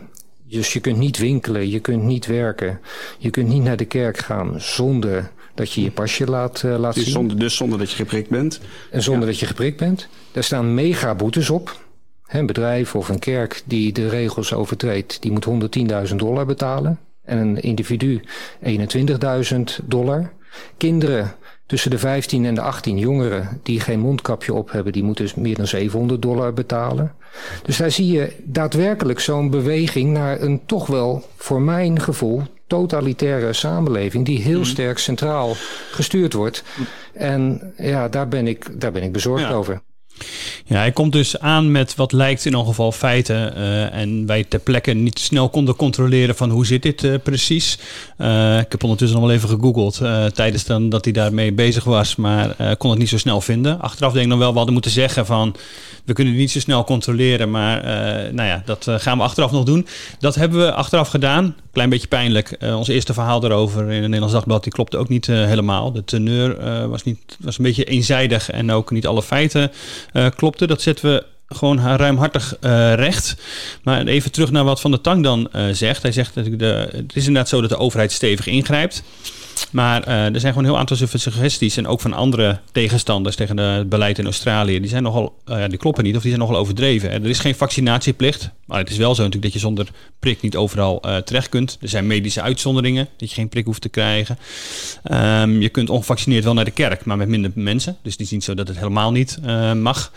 dus 0.44 0.74
je 0.74 0.80
kunt 0.80 0.98
niet 0.98 1.18
winkelen, 1.18 1.70
je 1.70 1.80
kunt 1.80 2.04
niet 2.04 2.26
werken, 2.26 2.80
je 3.18 3.30
kunt 3.30 3.48
niet 3.48 3.64
naar 3.64 3.78
de 3.78 3.86
kerk 3.86 4.18
gaan 4.18 4.62
zonder 4.62 5.32
dat 5.54 5.72
je 5.72 5.82
je 5.82 5.92
pasje 5.92 6.26
laat, 6.26 6.64
uh, 6.64 6.78
laat 6.78 6.94
dus 6.94 7.04
zien. 7.04 7.14
Zonder, 7.14 7.40
dus 7.40 7.56
zonder 7.56 7.80
dat 7.80 7.90
je 7.90 7.96
geprikt 7.96 8.30
bent. 8.30 8.60
En 8.92 9.04
zonder 9.04 9.24
ja. 9.24 9.30
dat 9.30 9.40
je 9.40 9.46
geprikt 9.46 9.78
bent. 9.78 10.08
Daar 10.32 10.44
staan 10.44 10.74
mega 10.74 11.16
boetes 11.16 11.50
op. 11.50 11.86
Een 12.28 12.46
bedrijf 12.46 12.96
of 12.96 13.10
een 13.10 13.20
kerk 13.20 13.64
die 13.66 13.94
de 13.94 14.10
regels 14.10 14.54
overtreedt, 14.54 15.22
die 15.22 15.32
moet 15.32 15.48
110.000 16.10 16.16
dollar 16.16 16.46
betalen. 16.46 17.00
En 17.28 17.38
een 17.38 17.62
individu 17.62 18.22
21.000 18.62 19.86
dollar. 19.86 20.34
Kinderen 20.78 21.36
Tussen 21.68 21.92
de 21.92 21.98
15 21.98 22.46
en 22.46 22.56
de 22.56 22.62
18 22.62 22.98
jongeren 22.98 23.60
die 23.64 23.80
geen 23.80 24.00
mondkapje 24.00 24.54
op 24.54 24.72
hebben, 24.72 24.94
die 24.94 25.04
moeten 25.04 25.24
dus 25.24 25.36
meer 25.36 25.56
dan 25.56 25.68
700 25.68 26.22
dollar 26.22 26.54
betalen. 26.54 27.14
Dus 27.64 27.78
daar 27.78 27.92
zie 27.92 28.12
je 28.12 28.36
daadwerkelijk 28.44 29.20
zo'n 29.20 29.50
beweging 29.50 30.12
naar 30.12 30.42
een 30.42 30.66
toch 30.66 30.88
wel, 30.88 31.24
voor 31.36 31.62
mijn 31.62 32.00
gevoel, 32.00 32.42
totalitaire 32.68 33.54
samenleving 33.54 34.26
die 34.26 34.42
heel 34.42 34.66
sterk 34.66 34.98
centraal 34.98 35.54
gestuurd 35.92 36.34
wordt. 36.34 36.64
En 37.14 37.74
ja, 37.78 38.10
daar 38.10 38.28
ben 38.28 38.48
ik, 38.48 38.82
daar 38.82 38.92
ben 38.92 39.04
ik 39.04 39.12
bezorgd 39.12 39.44
ja. 39.44 39.54
over. 39.54 39.82
Ja, 40.66 40.78
hij 40.78 40.92
komt 40.92 41.12
dus 41.12 41.40
aan 41.40 41.72
met 41.72 41.96
wat 41.96 42.12
lijkt 42.12 42.46
in 42.46 42.52
ieder 42.52 42.68
geval 42.68 42.92
feiten. 42.92 43.58
Uh, 43.58 43.94
en 43.94 44.26
wij 44.26 44.44
ter 44.44 44.60
plekke 44.60 44.94
niet 44.94 45.20
snel 45.20 45.50
konden 45.50 45.76
controleren 45.76 46.36
van 46.36 46.50
hoe 46.50 46.66
zit 46.66 46.84
dit 46.84 47.04
uh, 47.04 47.16
precies. 47.24 47.78
Uh, 48.18 48.60
ik 48.60 48.72
heb 48.72 48.84
ondertussen 48.84 49.18
nog 49.20 49.28
wel 49.28 49.36
even 49.36 49.50
gegoogeld 49.50 50.02
tijdens 50.34 50.66
dan 50.66 50.90
dat 50.90 51.04
hij 51.04 51.14
daarmee 51.14 51.54
bezig 51.54 51.84
was. 51.84 52.16
Maar 52.16 52.76
kon 52.78 52.90
het 52.90 53.00
niet 53.00 53.10
zo 53.10 53.18
snel 53.18 53.42
vinden. 53.42 53.82
Achteraf 53.82 54.12
denk 54.12 54.26
ik 54.26 54.32
nog 54.32 54.40
wel, 54.40 54.50
we 54.50 54.56
hadden 54.56 54.74
moeten 54.74 54.92
zeggen 54.92 55.26
van... 55.26 55.56
We 56.06 56.14
kunnen 56.14 56.34
het 56.34 56.42
niet 56.42 56.52
zo 56.52 56.60
snel 56.60 56.84
controleren, 56.84 57.52
maar 57.52 57.84
nou 58.34 58.48
ja, 58.48 58.62
dat 58.66 58.88
gaan 58.90 59.18
we 59.18 59.24
achteraf 59.24 59.52
nog 59.52 59.64
doen. 59.64 59.88
Dat 60.20 60.36
hebben 60.36 60.60
we 60.60 60.74
achteraf 60.74 61.10
gedaan. 61.10 61.56
Klein 61.78 61.92
beetje 61.92 62.08
pijnlijk. 62.08 62.58
ons 62.62 62.88
eerste 62.88 63.14
verhaal 63.14 63.44
erover 63.44 63.82
in 63.82 63.90
het 63.90 64.02
Nederlands 64.02 64.34
Dagblad, 64.34 64.64
die 64.64 64.72
klopte 64.72 64.98
ook 64.98 65.10
niet 65.10 65.26
helemaal. 65.26 65.92
De 65.92 66.04
teneur 66.04 66.90
was, 66.90 67.04
niet, 67.04 67.38
was 67.40 67.58
een 67.58 67.64
beetje 67.64 67.84
eenzijdig 67.84 68.50
en 68.50 68.72
ook 68.72 68.92
niet 68.92 69.08
alle 69.08 69.24
feiten 69.24 69.72
klopten. 70.36 70.68
Dat 70.68 70.82
zetten 70.82 71.12
we 71.12 71.26
gewoon 71.48 71.80
ruimhartig 71.80 72.58
uh, 72.62 72.94
recht. 72.94 73.36
Maar 73.84 74.06
even 74.06 74.32
terug 74.32 74.52
naar 74.52 74.64
wat 74.64 74.82
Van 74.82 74.92
der 74.92 75.02
Tang 75.02 75.24
dan 75.24 75.50
zegt. 75.72 76.02
Hij 76.02 76.12
zegt 76.12 76.36
dat 76.36 76.46
de, 76.60 76.90
het 76.92 77.16
is 77.16 77.28
inderdaad 77.28 77.50
zo 77.50 77.62
dat 77.62 77.70
de 77.70 77.78
overheid 77.78 78.12
stevig 78.12 78.48
ingrijpt. 78.48 79.04
Maar 79.72 80.08
uh, 80.08 80.14
er 80.14 80.40
zijn 80.40 80.54
gewoon 80.54 80.64
een 80.64 80.70
heel 80.70 80.80
aantal 80.80 81.08
suggesties. 81.14 81.78
En 81.78 81.88
ook 81.88 82.02
van 82.02 82.14
andere 82.14 82.60
tegenstanders 82.72 83.36
tegen 83.36 83.58
het 83.58 83.90
beleid 83.90 84.20
in 84.20 84.26
Australië. 84.26 84.80
Die, 84.80 84.90
zijn 84.90 85.04
nogal, 85.04 85.38
uh, 85.46 85.64
die 85.68 85.78
kloppen 85.78 86.04
niet 86.04 86.16
of 86.16 86.22
die 86.22 86.32
zijn 86.32 86.44
nogal 86.44 86.60
overdreven. 86.62 87.12
Er 87.12 87.26
is 87.26 87.40
geen 87.40 87.56
vaccinatieplicht. 87.56 88.50
Maar 88.66 88.80
het 88.80 88.90
is 88.90 88.98
wel 88.98 89.16
zo 89.16 89.24
natuurlijk 89.24 89.44
dat 89.44 89.54
je 89.54 89.68
zonder 89.68 89.88
prik 90.20 90.42
niet 90.42 90.56
overal 90.56 91.00
terecht 91.00 91.50
kunt. 91.50 91.78
Er 91.82 91.90
zijn 91.90 92.08
medische 92.08 92.42
uitzonderingen. 92.42 93.08
Dat 93.18 93.30
je 93.30 93.36
geen 93.36 93.50
prik 93.50 93.66
hoeft 93.66 93.82
te 93.82 93.90
krijgen. 93.90 94.38
Um, 95.12 95.62
je 95.62 95.70
kunt 95.70 95.90
ongevaccineerd 95.90 96.44
wel 96.44 96.54
naar 96.54 96.66
de 96.66 96.72
kerk. 96.72 97.06
Maar 97.06 97.18
met 97.18 97.28
minder 97.28 97.52
mensen. 97.54 97.98
Dus 98.02 98.12
het 98.12 98.22
is 98.22 98.32
niet 98.32 98.44
zo 98.44 98.54
dat 98.54 98.68
het 98.68 98.78
helemaal 98.78 99.12
niet 99.12 99.40
mag. 99.76 100.12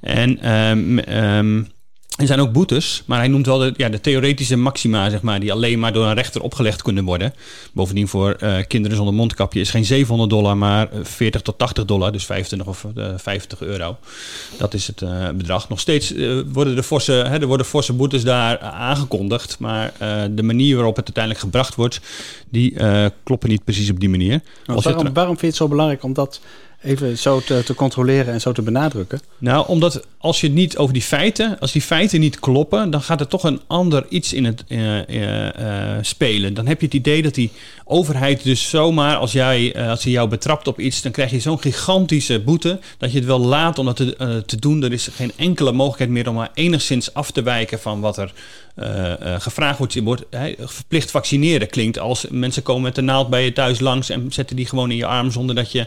En 0.00 0.52
um, 0.52 1.66
er 2.14 2.26
zijn 2.26 2.40
ook 2.40 2.52
boetes, 2.52 3.02
maar 3.06 3.18
hij 3.18 3.28
noemt 3.28 3.46
wel 3.46 3.58
de, 3.58 3.74
ja, 3.76 3.88
de 3.88 4.00
theoretische 4.00 4.56
maxima, 4.56 5.10
zeg 5.10 5.22
maar, 5.22 5.40
die 5.40 5.52
alleen 5.52 5.78
maar 5.78 5.92
door 5.92 6.06
een 6.06 6.14
rechter 6.14 6.42
opgelegd 6.42 6.82
kunnen 6.82 7.04
worden. 7.04 7.34
Bovendien 7.72 8.08
voor 8.08 8.36
uh, 8.40 8.56
kinderen 8.68 8.96
zonder 8.96 9.14
mondkapje 9.14 9.60
is 9.60 9.70
geen 9.70 9.84
700 9.84 10.30
dollar, 10.30 10.56
maar 10.56 10.88
40 11.02 11.42
tot 11.42 11.58
80 11.58 11.84
dollar, 11.84 12.12
dus 12.12 12.24
25 12.24 12.68
of 12.68 12.86
uh, 12.96 13.08
eh, 13.08 13.18
50 13.18 13.60
euro. 13.60 13.96
Dat 14.58 14.74
is 14.74 14.86
het 14.86 15.00
uh, 15.00 15.28
bedrag. 15.28 15.68
Nog 15.68 15.80
steeds 15.80 16.14
worden 16.52 16.74
de 16.74 16.82
forse, 16.82 17.12
hè, 17.12 17.40
er 17.40 17.46
worden 17.46 17.66
forse 17.66 17.92
boetes 17.92 18.24
daar 18.24 18.58
aangekondigd, 18.58 19.58
maar 19.58 19.92
de 20.30 20.42
manier 20.42 20.74
waarop 20.74 20.96
het 20.96 21.04
uiteindelijk 21.04 21.44
gebracht 21.44 21.74
wordt, 21.74 22.00
die 22.48 22.76
kloppen 23.22 23.48
niet 23.48 23.64
precies 23.64 23.90
op 23.90 24.00
die 24.00 24.08
manier. 24.08 24.40
Waarom, 24.66 25.12
waarom 25.12 25.38
vind 25.38 25.40
je 25.40 25.46
het 25.46 25.56
zo 25.56 25.68
belangrijk 25.68 26.02
om 26.02 26.12
dat 26.12 26.40
even 26.84 27.18
zo 27.18 27.40
te, 27.40 27.62
te, 27.64 27.74
controleren 27.74 28.32
en 28.32 28.40
zo 28.40 28.52
te 28.52 28.62
benadrukken? 28.62 29.20
Nou, 29.38 29.68
omdat 29.68 30.06
als 30.18 30.40
je 30.40 30.50
niet 30.50 30.76
over 30.76 30.92
die 30.92 31.02
feiten, 31.02 31.58
als 31.60 31.72
die 31.72 31.82
feiten 31.82 32.20
niet 32.20 32.38
kloppen, 32.38 32.90
dan 32.90 33.02
gaat 33.02 33.20
er 33.20 33.26
toch 33.26 33.44
een 33.44 33.60
ander 33.66 34.06
iets 34.08 34.32
in 34.32 34.44
het 34.44 34.64
uh, 34.68 35.08
uh, 35.08 35.48
spelen. 36.00 36.54
Dan 36.54 36.66
heb 36.66 36.80
je 36.80 36.86
het 36.86 36.94
idee 36.94 37.22
dat 37.22 37.34
die 37.34 37.50
overheid 37.84 38.42
dus 38.42 38.68
zomaar, 38.68 39.16
als, 39.16 39.32
jij, 39.32 39.88
als 39.88 40.02
hij 40.02 40.12
jou 40.12 40.28
betrapt 40.28 40.66
op 40.66 40.80
iets, 40.80 41.02
dan 41.02 41.12
krijg 41.12 41.30
je 41.30 41.40
zo'n 41.40 41.60
gigantische 41.60 42.40
boete 42.40 42.78
dat 42.98 43.12
je 43.12 43.18
het 43.18 43.26
wel 43.26 43.40
laat 43.40 43.78
om 43.78 43.86
dat 43.86 43.96
te, 43.96 44.42
te 44.46 44.56
doen. 44.56 44.82
Er 44.82 44.92
is 44.92 45.08
geen 45.12 45.32
enkele 45.36 45.72
mogelijkheid 45.72 46.10
meer 46.10 46.28
om 46.28 46.34
maar 46.34 46.50
enigszins 46.54 47.14
af 47.14 47.30
te 47.30 47.42
wijken 47.42 47.80
van 47.80 48.00
wat 48.00 48.18
er 48.18 48.32
gevraagd 49.38 49.78
wordt, 49.78 50.00
wordt 50.00 50.24
verplicht 50.58 51.10
vaccineren 51.10 51.68
klinkt 51.68 51.98
als 51.98 52.26
mensen 52.30 52.62
komen 52.62 52.82
met 52.82 52.94
de 52.94 53.02
naald 53.02 53.30
bij 53.30 53.44
je 53.44 53.52
thuis 53.52 53.80
langs 53.80 54.10
en 54.10 54.32
zetten 54.32 54.56
die 54.56 54.66
gewoon 54.66 54.90
in 54.90 54.96
je 54.96 55.06
arm 55.06 55.30
zonder 55.30 55.54
dat 55.54 55.72
je 55.72 55.86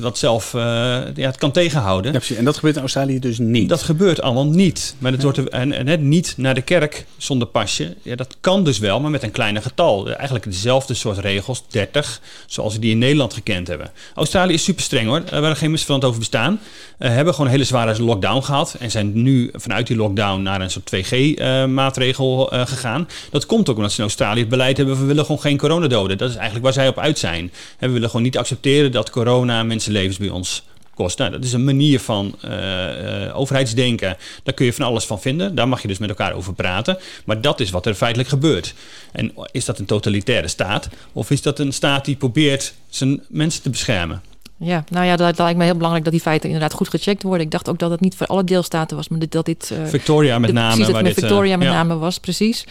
dat 0.00 0.18
zelf 0.18 0.52
ja, 0.52 1.12
het 1.14 1.36
kan 1.36 1.50
tegenhouden. 1.50 2.12
Ja, 2.12 2.36
en 2.36 2.44
dat 2.44 2.54
gebeurt 2.54 2.74
in 2.74 2.80
Australië 2.80 3.18
dus 3.18 3.38
niet. 3.38 3.68
Dat 3.68 3.82
gebeurt 3.82 4.22
allemaal 4.22 4.46
niet. 4.46 4.94
Maar 4.98 5.12
het 5.12 5.22
ja. 5.22 5.32
wordt 5.32 5.48
en, 5.48 5.72
en 5.72 5.86
het 5.86 6.00
niet 6.00 6.34
naar 6.36 6.54
de 6.54 6.62
kerk 6.62 7.06
zonder 7.16 7.48
pasje. 7.48 7.96
Ja, 8.02 8.16
dat 8.16 8.36
kan 8.40 8.64
dus 8.64 8.78
wel, 8.78 9.00
maar 9.00 9.10
met 9.10 9.22
een 9.22 9.30
kleiner 9.30 9.62
getal. 9.62 10.10
Eigenlijk 10.10 10.44
dezelfde 10.44 10.94
soort 10.94 11.18
regels, 11.18 11.62
30, 11.68 12.20
zoals 12.46 12.74
we 12.74 12.80
die 12.80 12.90
in 12.90 12.98
Nederland 12.98 13.34
gekend 13.34 13.68
hebben. 13.68 13.90
Australië 14.14 14.52
is 14.54 14.64
super 14.64 14.82
streng 14.82 15.06
hoor, 15.06 15.22
waar 15.30 15.42
er 15.42 15.56
geen 15.56 15.70
misverstand 15.70 16.04
over 16.04 16.18
bestaan. 16.18 16.60
hebben 16.98 17.32
gewoon 17.32 17.46
een 17.46 17.54
hele 17.54 17.66
zware 17.66 18.02
lockdown 18.02 18.42
gehad 18.42 18.76
en 18.78 18.90
zijn 18.90 19.22
nu 19.22 19.50
vanuit 19.52 19.86
die 19.86 19.96
lockdown 19.96 20.42
naar 20.42 20.60
een 20.60 20.70
soort 20.70 20.84
2 20.84 21.02
2G-maatregel 21.04 22.54
uh, 22.54 22.66
gegaan. 22.66 23.08
Dat 23.30 23.46
komt 23.46 23.68
ook 23.68 23.76
omdat 23.76 23.90
ze 23.90 23.96
in 23.96 24.02
Australië 24.02 24.40
het 24.40 24.48
beleid 24.48 24.76
hebben: 24.76 24.98
we 24.98 25.04
willen 25.04 25.24
gewoon 25.24 25.40
geen 25.40 25.58
coronadoden. 25.58 26.18
Dat 26.18 26.28
is 26.28 26.34
eigenlijk 26.34 26.64
waar 26.64 26.72
zij 26.74 26.88
op 26.88 26.98
uit 26.98 27.18
zijn. 27.18 27.52
En 27.78 27.86
we 27.88 27.92
willen 27.92 28.08
gewoon 28.08 28.24
niet 28.24 28.38
accepteren 28.38 28.92
dat 28.92 29.03
corona 29.10 29.62
mensenlevens 29.62 30.16
bij 30.16 30.28
ons 30.28 30.64
kost. 30.94 31.18
Nou, 31.18 31.30
dat 31.30 31.44
is 31.44 31.52
een 31.52 31.64
manier 31.64 32.00
van 32.00 32.34
uh, 32.44 32.50
uh, 32.50 33.38
overheidsdenken. 33.38 34.16
Daar 34.42 34.54
kun 34.54 34.66
je 34.66 34.72
van 34.72 34.86
alles 34.86 35.04
van 35.04 35.20
vinden. 35.20 35.54
Daar 35.54 35.68
mag 35.68 35.82
je 35.82 35.88
dus 35.88 35.98
met 35.98 36.08
elkaar 36.08 36.32
over 36.32 36.54
praten. 36.54 36.98
Maar 37.24 37.40
dat 37.40 37.60
is 37.60 37.70
wat 37.70 37.86
er 37.86 37.94
feitelijk 37.94 38.28
gebeurt. 38.28 38.74
En 39.12 39.32
is 39.50 39.64
dat 39.64 39.78
een 39.78 39.84
totalitaire 39.84 40.48
staat? 40.48 40.88
Of 41.12 41.30
is 41.30 41.42
dat 41.42 41.58
een 41.58 41.72
staat 41.72 42.04
die 42.04 42.16
probeert 42.16 42.74
zijn 42.88 43.22
mensen 43.28 43.62
te 43.62 43.70
beschermen? 43.70 44.22
Ja, 44.56 44.84
nou 44.90 45.06
ja, 45.06 45.16
dat, 45.16 45.38
lijkt 45.38 45.58
me 45.58 45.64
heel 45.64 45.74
belangrijk 45.74 46.04
dat 46.04 46.12
die 46.12 46.22
feiten 46.22 46.48
inderdaad 46.50 46.72
goed 46.72 46.88
gecheckt 46.88 47.22
worden. 47.22 47.44
Ik 47.44 47.50
dacht 47.50 47.68
ook 47.68 47.78
dat 47.78 47.90
het 47.90 48.00
niet 48.00 48.16
voor 48.16 48.26
alle 48.26 48.44
deelstaten 48.44 48.96
was, 48.96 49.08
maar 49.08 49.18
dat 49.28 49.46
dit... 49.46 49.70
Uh, 49.72 49.86
Victoria 49.86 50.38
met 50.38 50.52
name. 50.52 50.74
Precies, 50.74 50.92
dat 50.92 51.02
met 51.02 51.14
Victoria 51.14 51.56
met 51.56 51.68
name 51.68 51.96
was, 51.96 52.18
precies. 52.18 52.64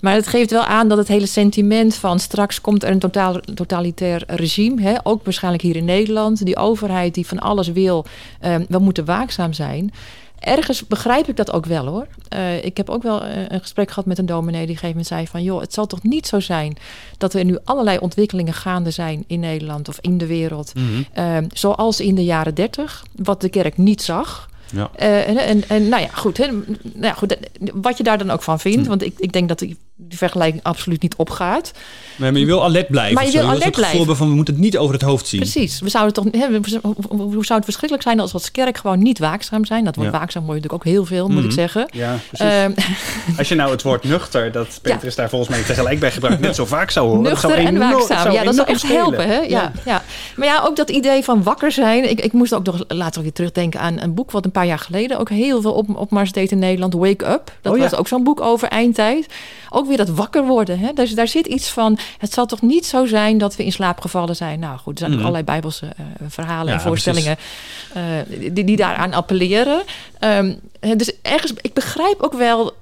Maar 0.00 0.14
het 0.14 0.26
geeft 0.26 0.50
wel 0.50 0.64
aan 0.64 0.88
dat 0.88 0.98
het 0.98 1.08
hele 1.08 1.26
sentiment 1.26 1.94
van 1.94 2.18
straks 2.18 2.60
komt 2.60 2.82
er 2.82 2.90
een 2.90 2.98
totaal, 2.98 3.40
totalitair 3.54 4.22
regime, 4.26 4.82
hè, 4.82 4.94
ook 5.02 5.24
waarschijnlijk 5.24 5.62
hier 5.62 5.76
in 5.76 5.84
Nederland, 5.84 6.44
die 6.44 6.56
overheid 6.56 7.14
die 7.14 7.26
van 7.26 7.38
alles 7.38 7.68
wil, 7.68 8.04
um, 8.44 8.64
we 8.68 8.78
moeten 8.78 9.04
waakzaam 9.04 9.52
zijn 9.52 9.92
ergens 10.40 10.86
begrijp 10.86 11.28
ik 11.28 11.36
dat 11.36 11.52
ook 11.52 11.66
wel 11.66 11.86
hoor. 11.86 12.06
Uh, 12.34 12.64
ik 12.64 12.76
heb 12.76 12.90
ook 12.90 13.02
wel 13.02 13.26
uh, 13.26 13.48
een 13.48 13.60
gesprek 13.60 13.88
gehad 13.88 14.06
met 14.06 14.18
een 14.18 14.26
dominee 14.26 14.66
die 14.66 14.76
gegeven 14.76 14.88
moment 14.88 15.06
zei 15.06 15.26
van... 15.26 15.42
joh, 15.42 15.60
het 15.60 15.74
zal 15.74 15.86
toch 15.86 16.02
niet 16.02 16.26
zo 16.26 16.40
zijn 16.40 16.76
dat 17.18 17.34
er 17.34 17.44
nu 17.44 17.58
allerlei 17.64 17.98
ontwikkelingen 17.98 18.54
gaande 18.54 18.90
zijn 18.90 19.24
in 19.26 19.40
Nederland 19.40 19.88
of 19.88 19.98
in 20.00 20.18
de 20.18 20.26
wereld... 20.26 20.72
Mm 20.74 20.82
-hmm. 20.86 21.06
uh, 21.24 21.48
zoals 21.52 22.00
in 22.00 22.14
de 22.14 22.24
jaren 22.24 22.54
dertig, 22.54 23.04
wat 23.16 23.40
de 23.40 23.48
kerk 23.48 23.76
niet 23.76 24.02
zag... 24.02 24.48
Ja. 24.72 24.90
En, 24.96 25.36
en, 25.36 25.68
en, 25.68 25.88
nou 25.88 26.02
ja, 26.02 26.08
goed, 26.08 26.36
hè, 26.36 26.46
nou 26.46 26.62
ja, 27.00 27.12
goed. 27.12 27.36
Wat 27.74 27.96
je 27.96 28.02
daar 28.02 28.18
dan 28.18 28.30
ook 28.30 28.42
van 28.42 28.60
vindt. 28.60 28.82
Hm. 28.82 28.88
Want 28.88 29.02
ik, 29.02 29.14
ik 29.18 29.32
denk 29.32 29.48
dat 29.48 29.58
die, 29.58 29.76
die 30.08 30.18
vergelijking 30.18 30.62
absoluut 30.62 31.02
niet 31.02 31.14
opgaat. 31.14 31.72
Nee, 32.16 32.30
maar 32.30 32.40
je 32.40 32.46
wil 32.46 32.64
alert 32.64 32.88
blijven. 32.88 33.14
Maar 33.14 33.24
je 33.24 33.32
wil 33.32 33.48
alert 33.48 33.70
blijven. 33.70 34.16
van 34.16 34.28
we 34.28 34.34
moeten 34.34 34.54
het 34.54 34.62
niet 34.62 34.78
over 34.78 34.94
het 34.94 35.02
hoofd 35.02 35.26
zien. 35.26 35.40
Precies. 35.40 35.80
We 35.80 35.88
zouden 35.88 36.14
toch, 36.14 36.24
hè, 36.32 36.46
hoe 37.08 37.44
zou 37.44 37.58
het 37.58 37.64
verschrikkelijk 37.64 38.02
zijn 38.02 38.20
als 38.20 38.32
als 38.32 38.50
kerk 38.50 38.78
gewoon 38.78 39.02
niet 39.02 39.18
waakzaam 39.18 39.64
zijn? 39.64 39.84
Dat 39.84 39.96
wordt 39.96 40.12
ja. 40.12 40.18
waakzaam 40.18 40.44
wordt 40.44 40.62
natuurlijk 40.62 40.88
ook 40.88 40.92
heel 40.92 41.04
veel, 41.04 41.26
moet 41.26 41.34
mm 41.34 41.36
-hmm. 41.36 41.46
ik 41.46 41.52
zeggen. 41.52 41.88
Ja, 41.90 42.18
precies. 42.30 42.64
Um, 42.64 42.74
als 43.38 43.48
je 43.48 43.54
nou 43.54 43.70
het 43.70 43.82
woord 43.82 44.04
nuchter, 44.04 44.52
dat 44.52 44.78
Peter 44.82 45.06
is 45.06 45.14
daar 45.14 45.28
volgens 45.28 45.50
mij 45.50 45.62
tegelijk 45.62 46.00
bij 46.00 46.10
gebruikt, 46.10 46.40
net 46.40 46.54
zo 46.54 46.66
vaak 46.66 46.90
zou 46.90 47.06
horen. 47.06 47.22
Nuchter 47.22 47.54
en 47.54 47.78
waakzaam. 47.78 48.32
Ja, 48.32 48.44
dat 48.44 48.54
zou 48.54 48.68
echt 48.68 48.88
helpen. 48.88 49.26
Hè? 49.26 49.38
Ja, 49.38 49.72
ja. 49.84 50.02
Maar 50.36 50.46
ja, 50.46 50.62
ook 50.64 50.76
dat 50.76 50.90
idee 50.90 51.24
van 51.24 51.42
wakker 51.42 51.72
zijn. 51.72 52.10
Ik, 52.10 52.20
ik 52.20 52.32
moest 52.32 52.54
ook 52.54 52.64
nog 52.64 52.84
later 52.88 53.22
weer 53.22 53.32
terugdenken 53.32 53.80
aan 53.80 54.00
een 54.00 54.14
boek 54.14 54.30
wat 54.30 54.44
een 54.44 54.50
paar 54.50 54.66
jaar 54.66 54.78
geleden 54.78 55.18
ook 55.18 55.28
heel 55.28 55.60
veel 55.60 55.72
op, 55.72 55.96
opmars 55.96 56.32
deed 56.32 56.50
in 56.50 56.58
Nederland. 56.58 56.94
Wake 56.94 57.26
Up. 57.26 57.52
Dat 57.62 57.74
oh, 57.74 57.80
was 57.80 57.94
ook 57.94 58.08
zo'n 58.08 58.24
boek 58.24 58.40
over 58.40 58.68
eindtijd. 58.68 59.26
Ook 59.70 59.86
weer 59.90 60.06
dat 60.06 60.16
wakker 60.16 60.46
worden. 60.46 60.78
Hè? 60.78 60.92
Dus 60.92 61.14
daar 61.14 61.28
zit 61.28 61.46
iets 61.46 61.70
van. 61.70 61.98
Het 62.18 62.32
zal 62.32 62.46
toch 62.46 62.62
niet 62.62 62.86
zo 62.86 63.06
zijn 63.06 63.38
dat 63.38 63.56
we 63.56 63.64
in 63.64 63.72
slaap 63.72 64.00
gevallen 64.00 64.36
zijn. 64.36 64.58
Nou 64.58 64.78
goed, 64.78 64.92
er 64.92 64.98
zijn 64.98 65.10
mm. 65.10 65.18
allerlei 65.18 65.44
bijbelse 65.44 65.86
uh, 65.86 66.26
verhalen 66.28 66.72
ja, 66.72 66.72
en 66.72 66.80
voorstellingen 66.80 67.36
uh, 67.96 68.02
die, 68.52 68.64
die 68.64 68.76
daaraan 68.76 69.12
appelleren. 69.12 69.82
Um, 70.20 70.60
dus 70.96 71.12
ergens, 71.22 71.52
ik 71.60 71.74
begrijp 71.74 72.22
ook 72.22 72.32
wel 72.32 72.72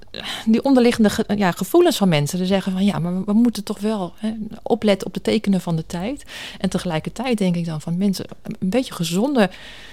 die 0.45 0.63
onderliggende 0.63 1.09
ge, 1.09 1.25
ja, 1.35 1.51
gevoelens 1.51 1.97
van 1.97 2.09
mensen. 2.09 2.37
Ze 2.37 2.45
zeggen 2.45 2.71
van 2.71 2.85
ja, 2.85 2.99
maar 2.99 3.13
we, 3.13 3.21
we 3.25 3.33
moeten 3.33 3.63
toch 3.63 3.79
wel 3.79 4.13
hè, 4.17 4.31
opletten 4.63 5.07
op 5.07 5.13
de 5.13 5.21
tekenen 5.21 5.61
van 5.61 5.75
de 5.75 5.85
tijd. 5.85 6.23
En 6.57 6.69
tegelijkertijd 6.69 7.37
denk 7.37 7.55
ik 7.55 7.65
dan 7.65 7.81
van 7.81 7.97
mensen, 7.97 8.25
een 8.43 8.69
beetje 8.69 8.93
gezonde, 8.93 9.49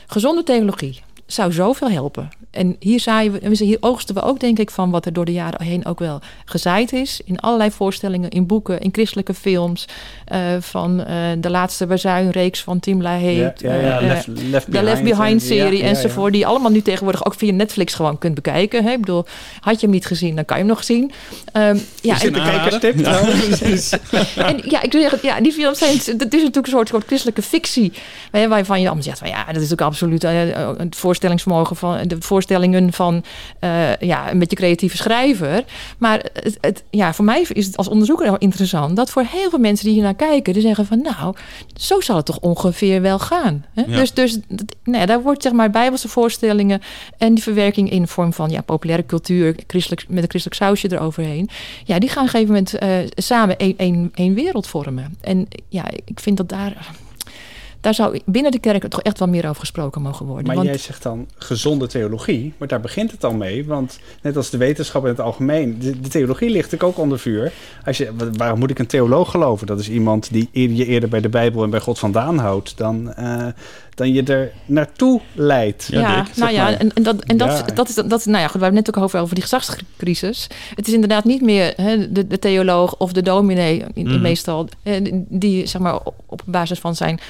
gezonde 0.07 0.43
theologie 0.43 1.03
zou 1.27 1.53
zoveel 1.53 1.91
helpen. 1.91 2.29
En 2.51 2.77
hier, 2.79 3.01
zaaien 3.01 3.33
we, 3.33 3.65
hier 3.65 3.77
oogsten 3.81 4.15
we 4.15 4.23
ook, 4.23 4.41
denk 4.41 4.59
ik, 4.59 4.71
van 4.71 4.91
wat 4.91 5.07
er 5.07 5.13
door 5.13 5.25
de 5.25 5.33
jaren 5.33 5.63
heen 5.63 5.87
ook 5.87 5.99
wel 5.99 6.21
gezaaid 6.45 6.93
is. 6.93 7.21
In 7.25 7.41
allerlei 7.41 7.71
voorstellingen, 7.71 8.31
in 8.31 8.47
boeken, 8.47 8.81
in 8.81 8.89
christelijke 8.93 9.35
films. 9.35 9.89
Uh, 10.33 10.39
van 10.61 11.01
uh, 11.01 11.07
de 11.39 11.51
laatste 11.51 11.87
bazuinreeks 11.87 12.63
van 12.63 12.81
Tim 12.81 13.03
LaHaye. 13.03 13.35
Ja, 13.35 13.53
ja, 13.57 13.75
ja, 13.75 14.01
uh, 14.01 14.07
left, 14.07 14.27
left 14.27 14.73
de 14.73 14.83
Left 14.83 15.03
Behind-serie 15.03 15.83
ja, 15.83 15.89
enzovoort. 15.89 16.33
Die 16.33 16.47
allemaal 16.47 16.71
nu 16.71 16.83
tegenwoordig 16.83 17.27
ook 17.27 17.35
via 17.35 17.53
Netflix 17.53 17.95
gewoon 17.95 18.19
kunt 18.19 18.35
bekijken. 18.35 18.85
Hè? 18.85 18.91
Ik 18.91 19.01
bedoel, 19.01 19.25
had 19.61 19.75
je 19.75 19.87
hem 19.87 19.95
niet 19.95 20.07
gezien, 20.07 20.35
dan 20.35 20.45
kan 20.45 20.57
je 20.57 20.63
hem 20.63 20.73
nog 20.73 20.85
zien. 20.85 21.13
Um, 21.53 21.81
ja, 22.01 22.23
en, 22.23 22.33
de 22.33 22.43
kijkerstip 22.43 22.97
en 24.51 24.61
ja, 24.65 24.83
ik 24.83 24.93
wil 24.93 25.01
zeggen, 25.01 25.19
ja, 25.23 25.41
die 25.41 25.53
films 25.53 25.79
zijn... 25.79 25.97
Het 25.97 26.07
is 26.07 26.19
natuurlijk 26.19 26.57
een 26.57 26.73
soort, 26.73 26.89
soort 26.89 27.07
christelijke 27.07 27.43
fictie. 27.43 27.93
Waarvan 28.31 28.81
je 28.81 28.87
allemaal 28.87 29.05
zegt, 29.05 29.19
van, 29.19 29.29
ja, 29.29 29.53
dat 29.53 29.63
is 29.63 29.73
ook 29.73 29.81
absoluut... 29.81 30.23
het 30.23 30.97
voorstellingsvermogen 31.17 31.77
van 31.77 32.09
de 32.09 32.17
voorstellingen 32.19 32.93
van 32.93 33.25
ja, 33.99 34.31
een 34.31 34.39
beetje 34.39 34.57
creatieve 34.57 34.97
schrijver. 34.97 35.65
Maar 35.99 36.25
het, 36.33 36.59
het, 36.61 36.85
ja, 36.91 37.15
voor 37.15 37.25
mij 37.25 37.47
is 37.53 37.67
het 37.67 37.77
als 37.77 37.89
onderzoeker 37.89 38.27
heel 38.27 38.39
interessant 38.39 38.97
dat 38.97 39.11
voor 39.11 39.25
heel 39.29 39.51
veel 39.51 39.59
mensen 39.59 39.85
die 39.85 39.95
hier 39.95 40.03
naar 40.03 40.15
kijken, 40.15 40.53
die 40.53 40.63
zeggen 40.63 40.87
van 40.87 41.03
nou, 41.03 41.35
zo 41.75 42.01
zal 42.01 42.17
het 42.17 42.27
toch 42.27 42.39
ongeveer 42.41 43.03
wel 43.03 43.19
gaan. 43.19 43.65
Hè? 43.75 43.85
Dus, 43.85 44.13
dus 44.13 44.39
nou 44.85 45.07
daar 45.07 45.23
wordt 45.23 45.43
zeg 45.43 45.53
maar 45.53 45.71
bijbelse 45.71 46.09
voorstellingen 46.09 46.83
en 47.19 47.35
die 47.35 47.43
verwerking 47.43 47.91
in 47.91 48.09
vorm 48.09 48.33
van 48.33 48.51
ja, 48.51 48.61
populaire 48.61 49.07
cultuur, 49.07 49.57
christelijk, 49.67 50.05
met 50.09 50.23
een 50.23 50.29
christelijk 50.29 50.61
sausje 50.61 50.93
eroverheen. 50.93 51.49
Ja, 51.85 51.99
die 51.99 52.09
gaan 52.09 52.27
op 52.27 52.35
een 52.35 52.41
gegeven 52.41 52.55
moment 52.55 52.83
uh, 52.83 53.11
samen 53.15 53.57
één 54.15 54.35
wereld 54.35 54.67
vormen. 54.67 55.17
En 55.21 55.49
ja, 55.69 55.85
ik 56.05 56.21
vind 56.21 56.37
dat 56.37 56.49
daar 56.49 56.95
daar 57.87 57.95
zou 57.95 58.21
binnen 58.25 58.53
de 58.53 58.59
kerk 58.59 58.89
toch 58.89 59.03
echt 59.03 59.19
wel 59.19 59.29
meer 59.29 59.49
over 59.49 59.61
gesproken 59.61 60.03
mogen 60.03 60.27
worden. 60.27 60.55
Maar 60.55 60.65
jij 60.65 60.79
zegt 60.79 61.03
dan 61.03 61.29
gezonde 61.37 61.87
theologie, 61.87 62.53
maar 62.59 62.69
daar 62.69 62.81
begint 62.81 63.11
het 63.11 63.21
dan 63.21 63.37
mee. 63.37 63.67
Want 63.67 63.99
net 64.23 64.37
als 64.37 64.51
de 64.51 64.57
wetenschap 64.57 65.03
in 65.03 65.09
het 65.09 65.21
algemeen, 65.21 65.79
de, 65.79 66.01
theologie 66.01 66.51
ligt 66.51 66.83
ook 66.83 66.99
onder 66.99 67.19
vuur. 67.19 67.53
Als 67.85 67.97
je, 67.97 68.13
waarom 68.33 68.59
moet 68.59 68.71
ik 68.71 68.79
een 68.79 68.87
theoloog 68.87 69.31
geloven? 69.31 69.67
Dat 69.67 69.81
is 69.81 69.89
iemand 69.89 70.33
die 70.33 70.49
je 70.53 70.87
eerder 70.87 71.09
bij 71.09 71.21
de 71.21 71.29
Bijbel 71.29 71.63
en 71.63 71.71
bij 71.71 71.81
God 71.81 71.99
vandaan 71.99 72.39
houdt 72.39 72.77
dan, 72.77 73.15
uh, 73.19 73.47
dan 73.97 74.13
je 74.13 74.23
er 74.23 74.53
naartoe 74.67 75.21
leidt. 75.33 75.89
Ja, 75.91 76.27
nou 76.35 76.53
ja, 76.53 76.79
en, 76.79 76.95
en, 76.95 77.03
dat, 77.03 77.25
en 77.25 77.37
dat, 77.37 77.65
dat 77.75 77.89
is, 77.89 77.95
dat, 77.95 78.27
nou 78.27 78.39
ja, 78.39 78.45
goed, 78.45 78.53
we 78.53 78.65
hebben 78.65 78.75
net 78.75 78.97
ook 78.97 79.03
over, 79.03 79.21
over 79.21 79.35
die 79.35 79.43
gezagscrisis. 79.43 80.47
Het 80.75 80.87
is 80.87 80.95
inderdaad 80.95 81.25
niet 81.25 81.43
meer 81.43 81.73
hè, 81.77 82.13
de, 82.13 82.27
de 82.27 82.39
theoloog 82.39 82.97
of 82.97 83.13
de 83.13 83.23
dominee, 83.23 83.85
mm. 83.95 84.21
meestal, 84.21 84.69
die 85.29 85.67
zeg 85.67 85.81
maar 85.81 85.99
op 86.27 86.43
basis 86.45 86.79
van 86.79 86.95
zijn 86.95 87.21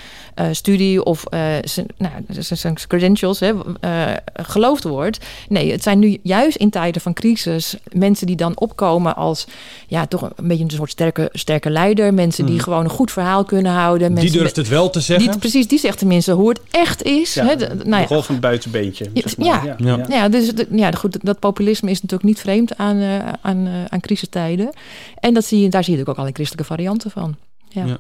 uh, 0.41 0.47
studie 0.51 1.05
of 1.05 1.25
uh, 1.35 1.41
zijn, 1.63 1.87
nou, 1.99 2.13
zijn 2.41 2.75
credentials 2.87 3.41
hè, 3.41 3.53
uh, 3.55 4.13
geloofd 4.35 4.85
wordt. 4.85 5.19
Nee, 5.49 5.73
het 5.73 5.83
zijn 5.83 5.99
nu 5.99 6.19
juist 6.23 6.57
in 6.57 6.71
tijden 6.71 7.03
van 7.03 7.13
crisis 7.13 7.77
mensen 7.93 8.27
die 8.27 8.37
dan 8.37 8.59
opkomen 8.59 9.17
als 9.17 9.47
ja, 9.87 10.07
toch 10.07 10.23
een 10.23 10.49
beetje 10.49 10.65
een 10.65 10.71
soort 10.71 10.91
sterke, 10.91 11.29
sterke 11.33 11.71
leider. 11.71 12.15
Mensen 12.15 12.47
die 12.47 12.55
mm. 12.55 12.61
gewoon 12.61 12.85
een 12.85 12.91
goed 12.91 13.13
verhaal 13.13 13.45
kunnen 13.45 13.73
houden. 13.73 14.13
Mensen 14.13 14.31
die 14.31 14.41
durft 14.41 14.57
het 14.57 14.69
wel 14.69 14.91
te 14.91 15.01
zeggen. 15.01 15.31
Die, 15.31 15.39
precies, 15.39 15.69
die 15.69 15.79
zegt 15.79 15.99
tenminste 15.99 16.33
hoe 16.33 16.49
het 16.49 16.56
echt 16.71 17.03
is. 17.03 17.35
Ja, 17.35 17.47
hè, 17.47 17.57
de, 17.57 17.75
nou 17.85 18.01
ja. 18.01 18.23
van 18.23 18.35
het 18.35 18.41
buitenbeentje. 18.41 19.11
Zeg 19.15 19.37
maar. 19.37 19.47
ja, 19.47 19.63
ja. 19.79 19.97
ja. 19.97 20.05
ja. 20.09 20.29
dus 20.29 20.53
ja, 20.71 20.91
goed, 20.91 21.19
dat 21.23 21.39
populisme 21.39 21.91
is 21.91 22.03
natuurlijk 22.03 22.29
niet 22.29 22.41
vreemd 22.41 22.77
aan, 22.77 23.03
aan, 23.41 23.69
aan 23.89 24.01
crisistijden. 24.01 24.73
En 25.21 25.35
dat 25.35 25.45
zie 25.45 25.61
je, 25.61 25.69
daar 25.69 25.85
zie 25.85 25.97
je 25.97 26.07
ook 26.07 26.17
al 26.17 26.27
in 26.27 26.35
christelijke 26.35 26.73
varianten 26.73 27.11
van. 27.11 27.37
ja. 27.69 27.99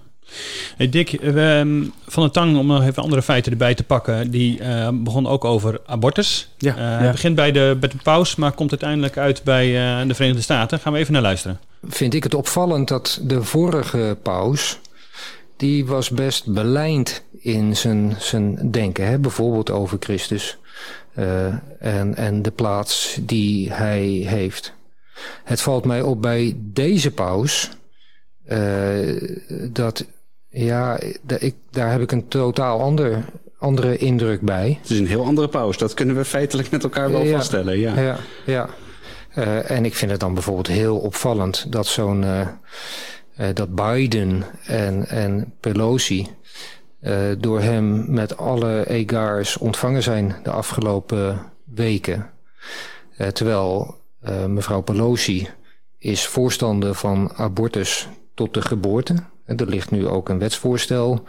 Hey 0.76 0.88
Dick, 0.88 1.12
ehm, 1.12 1.84
Van 2.06 2.22
de 2.22 2.30
Tang, 2.30 2.56
om 2.56 2.66
nog 2.66 2.82
even 2.82 3.02
andere 3.02 3.22
feiten 3.22 3.52
erbij 3.52 3.74
te 3.74 3.82
pakken, 3.82 4.30
die 4.30 4.60
uh, 4.60 4.88
begon 4.92 5.26
ook 5.26 5.44
over 5.44 5.80
abortus. 5.86 6.48
Ja, 6.58 6.74
uh, 6.74 7.04
ja. 7.04 7.10
begint 7.10 7.34
bij 7.34 7.52
de, 7.52 7.76
bij 7.80 7.88
de 7.88 7.96
paus, 8.02 8.36
maar 8.36 8.52
komt 8.52 8.70
uiteindelijk 8.70 9.16
uit 9.16 9.42
bij 9.42 9.66
uh, 9.66 10.08
de 10.08 10.14
Verenigde 10.14 10.42
Staten. 10.42 10.80
Gaan 10.80 10.92
we 10.92 10.98
even 10.98 11.12
naar 11.12 11.22
luisteren. 11.22 11.60
Vind 11.88 12.14
ik 12.14 12.22
het 12.22 12.34
opvallend 12.34 12.88
dat 12.88 13.20
de 13.22 13.42
vorige 13.42 14.16
paus, 14.22 14.78
die 15.56 15.86
was 15.86 16.10
best 16.10 16.52
belijnd 16.52 17.24
in 17.38 17.76
zijn, 17.76 18.14
zijn 18.18 18.70
denken. 18.70 19.06
Hè? 19.06 19.18
Bijvoorbeeld 19.18 19.70
over 19.70 19.96
Christus 20.00 20.58
en, 21.78 22.14
en 22.14 22.42
de 22.42 22.50
plaats 22.50 23.18
die 23.20 23.72
hij 23.72 24.06
heeft. 24.06 24.72
Het 25.44 25.60
valt 25.60 25.84
mij 25.84 26.02
op 26.02 26.22
bij 26.22 26.56
deze 26.56 27.10
paus... 27.10 27.70
dat 29.72 30.04
ja, 30.48 30.98
ik, 31.38 31.54
daar 31.70 31.90
heb 31.90 32.00
ik 32.00 32.12
een 32.12 32.28
totaal 32.28 32.80
ander, 32.80 33.24
andere 33.58 33.96
indruk 33.96 34.40
bij. 34.40 34.78
Het 34.80 34.90
is 34.90 34.98
een 34.98 35.06
heel 35.06 35.24
andere 35.24 35.48
pauze. 35.48 35.78
Dat 35.78 35.94
kunnen 35.94 36.16
we 36.16 36.24
feitelijk 36.24 36.70
met 36.70 36.82
elkaar 36.82 37.10
wel 37.10 37.26
vaststellen. 37.26 37.78
Ja, 37.78 38.00
ja. 38.00 38.16
ja. 38.46 38.68
Uh, 39.38 39.70
en 39.70 39.84
ik 39.84 39.94
vind 39.94 40.10
het 40.10 40.20
dan 40.20 40.34
bijvoorbeeld 40.34 40.66
heel 40.66 40.96
opvallend 40.96 41.72
dat 41.72 41.86
zo'n 41.86 42.24
uh, 43.38 43.46
dat 43.54 43.74
Biden 43.74 44.44
en, 44.66 45.08
en 45.08 45.52
Pelosi 45.60 46.26
door 47.38 47.60
hem 47.60 48.12
met 48.12 48.36
alle 48.36 48.88
egars 48.88 49.56
ontvangen 49.56 50.02
zijn 50.02 50.36
de 50.42 50.50
afgelopen 50.50 51.52
weken. 51.64 52.30
terwijl 53.32 53.94
mevrouw 54.46 54.80
Pelosi 54.80 55.48
is 55.98 56.26
voorstander 56.26 56.94
van 56.94 57.32
abortus 57.36 58.08
tot 58.34 58.54
de 58.54 58.62
geboorte. 58.62 59.14
Er 59.44 59.66
ligt 59.66 59.90
nu 59.90 60.06
ook 60.06 60.28
een 60.28 60.38
wetsvoorstel 60.38 61.24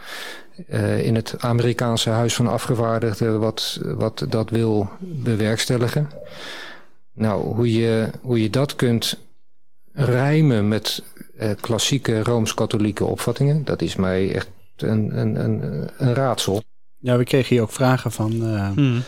in 1.02 1.14
het 1.14 1.34
Amerikaanse 1.38 2.10
Huis 2.10 2.34
van 2.34 2.46
Afgevaardigden 2.46 3.40
wat, 3.40 3.80
wat 3.82 4.26
dat 4.28 4.50
wil 4.50 4.88
bewerkstelligen. 5.00 6.10
Nou, 7.18 7.54
hoe 7.54 7.72
je, 7.72 8.10
hoe 8.20 8.42
je 8.42 8.50
dat 8.50 8.76
kunt 8.76 9.18
rijmen 9.92 10.68
met 10.68 11.02
klassieke 11.60 12.22
Rooms-Katholieke 12.22 13.04
opvattingen, 13.04 13.64
dat 13.64 13.82
is 13.82 13.96
mij 13.96 14.34
echt 14.34 14.50
een, 14.76 15.18
een, 15.18 15.44
een, 15.44 15.88
een 15.96 16.14
raadsel. 16.14 16.62
Ja, 16.96 17.16
we 17.16 17.24
kregen 17.24 17.54
hier 17.54 17.62
ook 17.62 17.72
vragen 17.72 18.12
van 18.12 18.32
uh, 18.32 18.70
hmm 18.74 19.02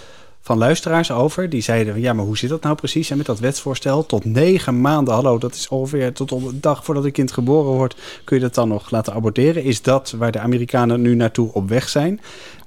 van 0.50 0.58
luisteraars 0.58 1.10
over. 1.10 1.48
Die 1.48 1.62
zeiden, 1.62 2.00
ja, 2.00 2.12
maar 2.12 2.24
hoe 2.24 2.38
zit 2.38 2.50
dat 2.50 2.62
nou 2.62 2.74
precies? 2.74 3.10
En 3.10 3.16
met 3.16 3.26
dat 3.26 3.38
wetsvoorstel, 3.38 4.06
tot 4.06 4.24
negen 4.24 4.80
maanden, 4.80 5.14
hallo, 5.14 5.38
dat 5.38 5.54
is 5.54 5.68
ongeveer 5.68 6.12
tot 6.12 6.32
op 6.32 6.44
de 6.44 6.60
dag 6.60 6.84
voordat 6.84 7.04
een 7.04 7.12
kind 7.12 7.32
geboren 7.32 7.72
wordt, 7.72 7.94
kun 8.24 8.36
je 8.36 8.42
dat 8.42 8.54
dan 8.54 8.68
nog 8.68 8.90
laten 8.90 9.12
aborteren? 9.12 9.64
Is 9.64 9.82
dat 9.82 10.14
waar 10.18 10.32
de 10.32 10.38
Amerikanen 10.38 11.00
nu 11.00 11.14
naartoe 11.14 11.52
op 11.52 11.68
weg 11.68 11.88
zijn? 11.88 12.20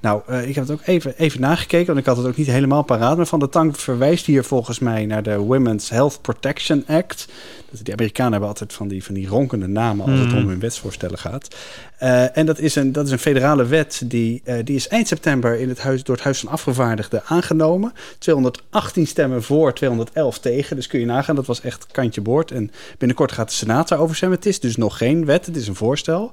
Nou, 0.04 0.22
uh, 0.30 0.48
ik 0.48 0.54
heb 0.54 0.68
het 0.68 0.72
ook 0.72 0.86
even, 0.86 1.14
even 1.16 1.40
nagekeken, 1.40 1.86
want 1.86 1.98
ik 1.98 2.06
had 2.06 2.16
het 2.16 2.26
ook 2.26 2.36
niet 2.36 2.46
helemaal 2.46 2.82
paraat. 2.82 3.16
Maar 3.16 3.26
Van 3.26 3.38
de 3.38 3.48
Tank 3.48 3.76
verwijst 3.76 4.26
hier 4.26 4.44
volgens 4.44 4.78
mij 4.78 5.06
naar 5.06 5.22
de 5.22 5.38
Women's 5.38 5.88
Health 5.88 6.18
Protection 6.20 6.84
Act. 6.86 7.28
De 7.82 7.92
Amerikanen 7.92 8.32
hebben 8.32 8.48
altijd 8.48 8.72
van 8.72 8.88
die, 8.88 9.04
van 9.04 9.14
die 9.14 9.28
ronkende 9.28 9.66
namen 9.66 10.06
als 10.06 10.18
het 10.18 10.28
mhm. 10.28 10.38
om 10.38 10.48
hun 10.48 10.60
wetsvoorstellen 10.60 11.18
gaat. 11.18 11.56
Uh, 12.02 12.36
en 12.36 12.46
dat 12.46 12.58
is, 12.58 12.74
een, 12.74 12.92
dat 12.92 13.06
is 13.06 13.12
een 13.12 13.18
federale 13.18 13.66
wet 13.66 14.02
die, 14.04 14.42
uh, 14.44 14.54
die 14.64 14.76
is 14.76 14.88
eind 14.88 15.08
september 15.08 15.60
in 15.60 15.68
het 15.68 15.80
huis, 15.80 16.04
door 16.04 16.14
het 16.14 16.24
Huis 16.24 16.40
van 16.40 16.48
Afgevaardigden 16.48 17.22
aangenomen. 17.24 17.73
218 18.18 19.06
stemmen 19.06 19.42
voor, 19.42 19.74
211 19.74 20.38
tegen. 20.38 20.76
Dus 20.76 20.86
kun 20.86 21.00
je 21.00 21.06
nagaan, 21.06 21.36
dat 21.36 21.46
was 21.46 21.60
echt 21.60 21.86
kantje 21.86 22.20
boord. 22.20 22.50
En 22.50 22.70
binnenkort 22.98 23.32
gaat 23.32 23.48
de 23.48 23.54
Senaat 23.54 23.88
daarover 23.88 24.16
stemmen. 24.16 24.38
Het 24.38 24.46
is 24.46 24.60
dus 24.60 24.76
nog 24.76 24.98
geen 24.98 25.24
wet, 25.24 25.46
het 25.46 25.56
is 25.56 25.68
een 25.68 25.74
voorstel. 25.74 26.32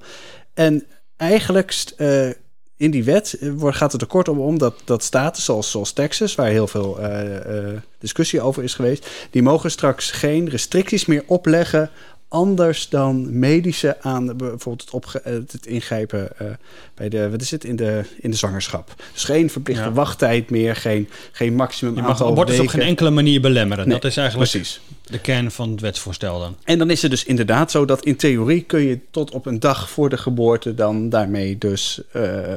En 0.53 0.85
eigenlijk 1.17 1.93
uh, 1.97 2.29
in 2.77 2.91
die 2.91 3.03
wet 3.03 3.37
gaat 3.59 3.91
het 3.91 4.01
er 4.01 4.07
kort 4.07 4.27
om, 4.27 4.39
om 4.39 4.57
dat, 4.57 4.81
dat 4.85 5.03
staten 5.03 5.41
zoals, 5.41 5.71
zoals 5.71 5.93
Texas, 5.93 6.35
waar 6.35 6.47
heel 6.47 6.67
veel 6.67 6.99
uh, 6.99 7.77
discussie 7.99 8.41
over 8.41 8.63
is 8.63 8.73
geweest, 8.73 9.09
die 9.29 9.41
mogen 9.41 9.71
straks 9.71 10.11
geen 10.11 10.49
restricties 10.49 11.05
meer 11.05 11.23
opleggen 11.27 11.89
anders 12.31 12.89
dan 12.89 13.39
medische 13.39 14.01
aan 14.01 14.37
bijvoorbeeld 14.37 14.81
het, 14.81 14.89
opge 14.89 15.21
het 15.23 15.65
ingrijpen 15.65 16.29
uh, 16.41 16.47
bij 16.95 17.09
de, 17.09 17.29
wat 17.29 17.41
is 17.41 17.51
het, 17.51 17.63
in 17.63 17.75
de, 17.75 18.03
in 18.19 18.31
de 18.31 18.37
zwangerschap. 18.37 18.93
Dus 19.13 19.23
geen 19.23 19.49
verplichte 19.49 19.83
ja. 19.83 19.91
wachttijd 19.91 20.49
meer, 20.49 20.75
geen, 20.75 21.09
geen 21.31 21.55
maximum 21.55 21.95
Je 21.95 22.01
mag 22.01 22.23
abortus 22.23 22.59
op 22.59 22.67
geen 22.67 22.81
enkele 22.81 23.09
manier 23.09 23.41
belemmeren. 23.41 23.87
Nee, 23.87 23.99
dat 23.99 24.11
is 24.11 24.17
eigenlijk 24.17 24.49
precies. 24.49 24.81
de 25.03 25.19
kern 25.19 25.51
van 25.51 25.71
het 25.71 25.81
wetsvoorstel 25.81 26.39
dan. 26.39 26.55
En 26.63 26.77
dan 26.77 26.89
is 26.89 27.01
het 27.01 27.11
dus 27.11 27.23
inderdaad 27.23 27.71
zo 27.71 27.85
dat 27.85 28.05
in 28.05 28.15
theorie 28.15 28.61
kun 28.61 28.81
je 28.81 28.99
tot 29.11 29.31
op 29.31 29.45
een 29.45 29.59
dag 29.59 29.89
voor 29.89 30.09
de 30.09 30.17
geboorte 30.17 30.73
dan 30.73 31.09
daarmee 31.09 31.57
dus... 31.57 32.01
Uh, 32.15 32.53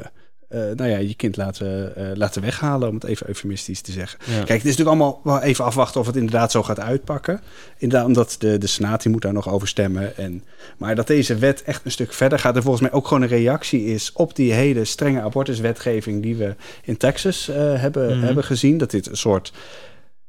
uh, 0.54 0.76
nou 0.76 0.90
ja, 0.90 0.96
je 0.96 1.14
kind 1.14 1.36
laten, 1.36 1.92
uh, 1.98 2.04
laten 2.14 2.42
weghalen, 2.42 2.88
om 2.88 2.94
het 2.94 3.04
even 3.04 3.28
eufemistisch 3.28 3.80
te 3.80 3.92
zeggen. 3.92 4.18
Ja. 4.24 4.32
Kijk, 4.32 4.48
het 4.48 4.56
is 4.56 4.76
natuurlijk 4.76 4.88
allemaal 4.88 5.20
wel 5.24 5.40
even 5.40 5.64
afwachten 5.64 6.00
of 6.00 6.06
het 6.06 6.16
inderdaad 6.16 6.50
zo 6.50 6.62
gaat 6.62 6.80
uitpakken. 6.80 7.40
Inderdaad, 7.78 8.06
omdat 8.06 8.36
de, 8.38 8.58
de 8.58 8.66
Senaat 8.66 9.02
die 9.02 9.12
moet 9.12 9.22
daar 9.22 9.32
nog 9.32 9.48
over 9.48 9.68
stemmen. 9.68 10.16
En, 10.16 10.44
maar 10.76 10.94
dat 10.94 11.06
deze 11.06 11.36
wet 11.36 11.62
echt 11.62 11.84
een 11.84 11.90
stuk 11.90 12.12
verder 12.12 12.38
gaat 12.38 12.56
en 12.56 12.62
volgens 12.62 12.82
mij 12.82 12.92
ook 12.92 13.06
gewoon 13.06 13.22
een 13.22 13.28
reactie 13.28 13.84
is 13.84 14.12
op 14.12 14.36
die 14.36 14.52
hele 14.52 14.84
strenge 14.84 15.20
abortuswetgeving 15.20 16.22
die 16.22 16.36
we 16.36 16.54
in 16.82 16.96
Texas 16.96 17.48
uh, 17.48 17.56
hebben, 17.56 18.06
mm 18.06 18.12
-hmm. 18.12 18.22
hebben 18.22 18.44
gezien. 18.44 18.78
Dat 18.78 18.90
dit 18.90 19.06
een 19.06 19.16
soort 19.16 19.52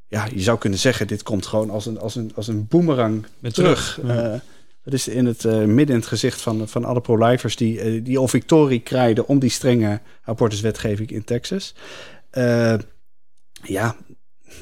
ja, 0.07 0.27
je 0.33 0.41
zou 0.41 0.57
kunnen 0.57 0.79
zeggen, 0.79 1.07
dit 1.07 1.23
komt 1.23 1.45
gewoon 1.45 1.69
als 1.69 1.85
een, 1.85 1.99
als 1.99 2.15
een, 2.15 2.31
als 2.35 2.47
een 2.47 2.67
boemerang 2.67 3.25
terug. 3.51 3.99
Ja. 4.07 4.41
Dat 4.85 4.93
is 4.93 5.07
in 5.07 5.25
het 5.25 5.43
uh, 5.43 5.53
midden 5.53 5.95
in 5.95 6.01
het 6.01 6.05
gezicht 6.05 6.41
van, 6.41 6.67
van 6.67 6.85
alle 6.85 7.01
pro-lifers 7.01 7.55
die, 7.55 7.95
uh, 7.95 8.03
die 8.03 8.17
al 8.17 8.27
victorie 8.27 8.79
krijgen 8.79 9.27
om 9.27 9.39
die 9.39 9.49
strenge 9.49 9.99
abortuswetgeving 10.23 11.11
in 11.11 11.23
Texas. 11.23 11.73
Uh, 12.33 12.73
ja, 13.63 13.95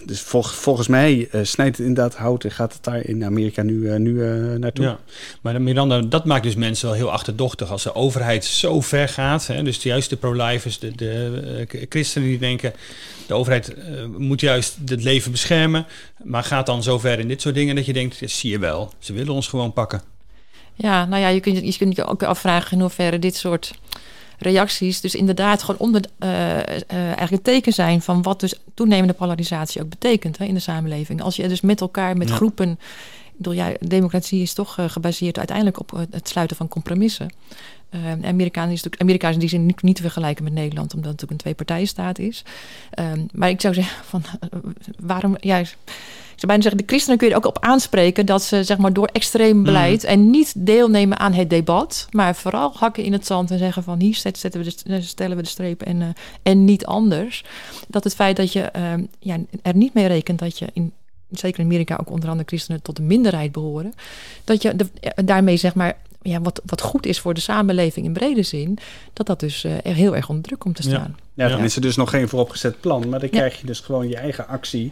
dus 0.05 0.21
vol, 0.21 0.43
volgens 0.43 0.87
mij 0.87 1.29
snijdt 1.41 1.77
het 1.77 1.87
inderdaad 1.87 2.15
hout 2.15 2.43
en 2.43 2.51
gaat 2.51 2.73
het 2.73 2.83
daar 2.83 3.05
in 3.05 3.25
Amerika 3.25 3.61
nu, 3.61 3.99
nu 3.99 4.11
naartoe. 4.57 4.97
Maar 5.41 5.61
Miranda, 5.61 6.01
dat 6.01 6.25
maakt 6.25 6.43
dus 6.43 6.55
mensen 6.55 6.87
wel 6.87 6.95
heel 6.95 7.11
achterdochtig 7.11 7.71
als 7.71 7.83
de 7.83 7.95
overheid 7.95 8.45
zo 8.45 8.81
ver 8.81 9.09
gaat. 9.09 9.47
Hè, 9.47 9.63
dus 9.63 9.83
juist 9.83 10.09
de 10.09 10.17
pro-lifers, 10.17 10.79
de, 10.79 10.95
de 10.95 11.85
christenen 11.89 12.27
die 12.27 12.39
denken... 12.39 12.73
de 13.27 13.33
overheid 13.33 13.75
moet 14.17 14.41
juist 14.41 14.77
het 14.85 15.03
leven 15.03 15.31
beschermen... 15.31 15.85
maar 16.23 16.43
gaat 16.43 16.65
dan 16.65 16.83
zo 16.83 16.99
ver 16.99 17.19
in 17.19 17.27
dit 17.27 17.41
soort 17.41 17.55
dingen 17.55 17.75
dat 17.75 17.85
je 17.85 17.93
denkt... 17.93 18.21
zie 18.25 18.51
je 18.51 18.59
wel, 18.59 18.93
ze 18.99 19.13
willen 19.13 19.33
ons 19.33 19.47
gewoon 19.47 19.73
pakken. 19.73 20.12
Ja, 20.75 21.05
nou 21.05 21.21
ja, 21.21 21.27
je 21.27 21.39
kunt 21.39 21.57
je, 21.57 21.77
kunt 21.77 21.95
je 21.95 22.05
ook 22.05 22.23
afvragen 22.23 22.71
in 22.71 22.79
hoeverre 22.79 23.19
dit 23.19 23.35
soort 23.35 23.73
reacties 24.37 25.01
dus 25.01 25.15
inderdaad 25.15 25.63
gewoon 25.63 25.79
onder, 25.79 26.01
uh, 26.19 26.29
eigenlijk 26.91 27.31
een 27.31 27.41
teken 27.41 27.73
zijn 27.73 28.01
van 28.01 28.21
wat 28.21 28.39
dus 28.39 28.53
toenemende 28.73 29.13
polarisatie 29.13 29.81
ook 29.81 29.89
betekent 29.89 30.37
hè, 30.37 30.45
in 30.45 30.53
de 30.53 30.59
samenleving. 30.59 31.21
Als 31.21 31.35
je 31.35 31.47
dus 31.47 31.61
met 31.61 31.81
elkaar, 31.81 32.17
met 32.17 32.29
groepen. 32.29 32.79
Bedoel, 33.37 33.53
ja, 33.53 33.71
democratie 33.79 34.41
is 34.41 34.53
toch 34.53 34.77
gebaseerd 34.87 35.37
uiteindelijk 35.37 35.79
op 35.79 36.05
het 36.11 36.27
sluiten 36.27 36.57
van 36.57 36.67
compromissen. 36.67 37.33
Uh, 37.95 38.27
Amerika 38.27 38.61
is 38.61 38.69
natuurlijk 38.69 39.01
Amerika 39.01 39.27
is 39.27 39.33
in 39.33 39.39
die 39.39 39.49
zin 39.49 39.65
niet, 39.65 39.81
niet 39.81 39.95
te 39.95 40.01
vergelijken 40.01 40.43
met 40.43 40.53
Nederland, 40.53 40.93
omdat 40.93 41.11
het 41.11 41.21
natuurlijk 41.21 41.31
een 41.31 41.37
twee-partijenstaat 41.37 42.19
is. 42.19 42.43
Uh, 42.99 43.05
maar 43.31 43.49
ik 43.49 43.61
zou 43.61 43.73
zeggen, 43.73 44.05
van, 44.05 44.23
waarom. 44.99 45.35
Ja, 45.39 45.57
ik 45.57 45.77
zou 46.35 46.47
bijna 46.47 46.61
zeggen, 46.61 46.81
de 46.81 46.87
christenen 46.87 47.17
kun 47.17 47.27
je 47.27 47.33
er 47.33 47.39
ook 47.39 47.55
op 47.55 47.59
aanspreken 47.59 48.25
dat 48.25 48.43
ze 48.43 48.63
zeg 48.63 48.77
maar, 48.77 48.93
door 48.93 49.09
extreem 49.13 49.55
mhm. 49.55 49.65
beleid 49.65 50.03
en 50.03 50.29
niet 50.29 50.53
deelnemen 50.57 51.19
aan 51.19 51.33
het 51.33 51.49
debat, 51.49 52.07
maar 52.11 52.35
vooral 52.35 52.71
hakken 52.75 53.03
in 53.03 53.13
het 53.13 53.25
zand 53.25 53.51
en 53.51 53.57
zeggen 53.57 53.83
van 53.83 53.99
hier 53.99 54.15
zetten 54.15 54.63
we 54.63 54.73
de, 54.83 55.01
stellen 55.01 55.37
we 55.37 55.43
de 55.43 55.49
streep 55.49 55.81
en, 55.81 56.01
uh, 56.01 56.07
en 56.43 56.65
niet 56.65 56.85
anders. 56.85 57.43
Dat 57.87 58.03
het 58.03 58.15
feit 58.15 58.35
dat 58.35 58.53
je 58.53 58.71
uh, 58.77 58.93
ja, 59.19 59.37
er 59.61 59.75
niet 59.75 59.93
mee 59.93 60.07
rekent 60.07 60.39
dat 60.39 60.59
je 60.59 60.67
in 60.73 60.91
zeker 61.39 61.59
in 61.59 61.65
Amerika 61.65 61.97
ook 61.99 62.09
onder 62.09 62.29
andere 62.29 62.47
christenen 62.47 62.81
tot 62.81 62.95
de 62.95 63.01
minderheid 63.01 63.51
behoren, 63.51 63.93
dat 64.43 64.61
je 64.61 64.75
de, 64.75 64.87
daarmee 65.25 65.57
zeg 65.57 65.75
maar 65.75 65.97
ja, 66.21 66.41
wat, 66.41 66.61
wat 66.65 66.81
goed 66.81 67.05
is 67.05 67.19
voor 67.19 67.33
de 67.33 67.39
samenleving 67.39 68.05
in 68.05 68.13
brede 68.13 68.43
zin, 68.43 68.77
dat 69.13 69.27
dat 69.27 69.39
dus 69.39 69.63
uh, 69.63 69.73
er 69.83 69.93
heel 69.93 70.15
erg 70.15 70.29
onder 70.29 70.43
druk 70.43 70.59
komt 70.59 70.75
te 70.75 70.81
staan. 70.81 71.17
Ja, 71.33 71.47
dan 71.47 71.63
is 71.63 71.75
er 71.75 71.81
dus 71.81 71.95
nog 71.95 72.09
geen 72.09 72.29
vooropgezet 72.29 72.79
plan, 72.79 73.09
maar 73.09 73.19
dan 73.19 73.29
krijg 73.29 73.59
je 73.59 73.65
dus 73.65 73.79
gewoon 73.79 74.07
je 74.07 74.17
eigen 74.17 74.47
actie 74.47 74.91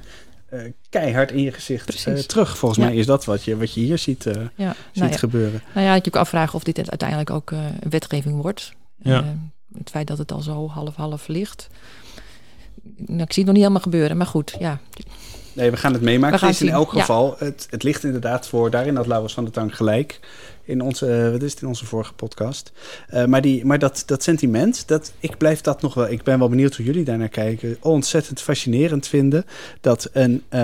uh, 0.53 0.71
keihard 0.89 1.31
in 1.31 1.41
je 1.41 1.51
gezicht 1.51 2.07
uh, 2.07 2.15
terug. 2.15 2.57
Volgens 2.57 2.85
mij 2.85 2.95
is 2.95 3.05
dat 3.05 3.25
wat 3.25 3.43
je, 3.43 3.57
wat 3.57 3.73
je 3.73 3.79
hier 3.79 3.97
ziet, 3.97 4.25
uh, 4.25 4.33
ja. 4.55 4.75
ziet 4.91 5.03
nou 5.03 5.13
gebeuren. 5.13 5.61
Nou 5.73 5.85
ja, 5.85 5.95
ik 5.95 6.05
je 6.05 6.11
ook 6.11 6.21
afvragen 6.21 6.55
of 6.55 6.63
dit 6.63 6.89
uiteindelijk 6.89 7.29
ook 7.29 7.51
een 7.51 7.89
wetgeving 7.89 8.41
wordt. 8.41 8.73
het 9.77 9.89
feit 9.89 10.07
dat 10.07 10.17
het 10.17 10.31
al 10.31 10.41
zo 10.41 10.67
half-half 10.67 11.27
ligt. 11.27 11.67
Nou, 12.97 13.21
ik 13.21 13.33
zie 13.33 13.43
het 13.43 13.45
nog 13.45 13.53
niet 13.53 13.63
helemaal 13.63 13.81
gebeuren, 13.81 14.17
maar 14.17 14.25
goed, 14.25 14.55
ja. 14.59 14.79
Nee, 15.53 15.71
we 15.71 15.77
gaan 15.77 15.93
het 15.93 16.01
meemaken. 16.01 16.39
Het 16.39 16.49
is 16.49 16.61
in 16.61 16.69
elk 16.69 16.91
geval, 16.91 17.35
het, 17.37 17.67
het 17.69 17.83
ligt 17.83 18.03
inderdaad 18.03 18.47
voor, 18.47 18.69
daarin 18.69 18.95
had 18.95 19.07
Laurens 19.07 19.33
van 19.33 19.45
de 19.45 19.51
Tank 19.51 19.73
gelijk 19.73 20.19
in 20.63 20.81
onze, 20.81 21.07
eh, 21.07 21.31
wat 21.31 21.43
is 21.43 21.51
het, 21.51 21.61
in 21.61 21.67
onze 21.67 21.85
vorige 21.85 22.13
podcast. 22.13 22.71
Uh, 23.13 23.25
maar 23.25 23.41
die, 23.41 23.65
maar 23.65 23.79
dat, 23.79 24.03
dat 24.05 24.23
sentiment, 24.23 24.87
dat, 24.87 25.13
ik 25.19 25.37
blijf 25.37 25.61
dat 25.61 25.81
nog 25.81 25.93
wel, 25.93 26.09
ik 26.09 26.23
ben 26.23 26.39
wel 26.39 26.49
benieuwd 26.49 26.75
hoe 26.75 26.85
jullie 26.85 27.03
daarnaar 27.03 27.29
kijken, 27.29 27.77
ontzettend 27.79 28.41
fascinerend 28.41 29.07
vinden. 29.07 29.45
Dat, 29.81 30.09
een, 30.13 30.43
uh, 30.49 30.59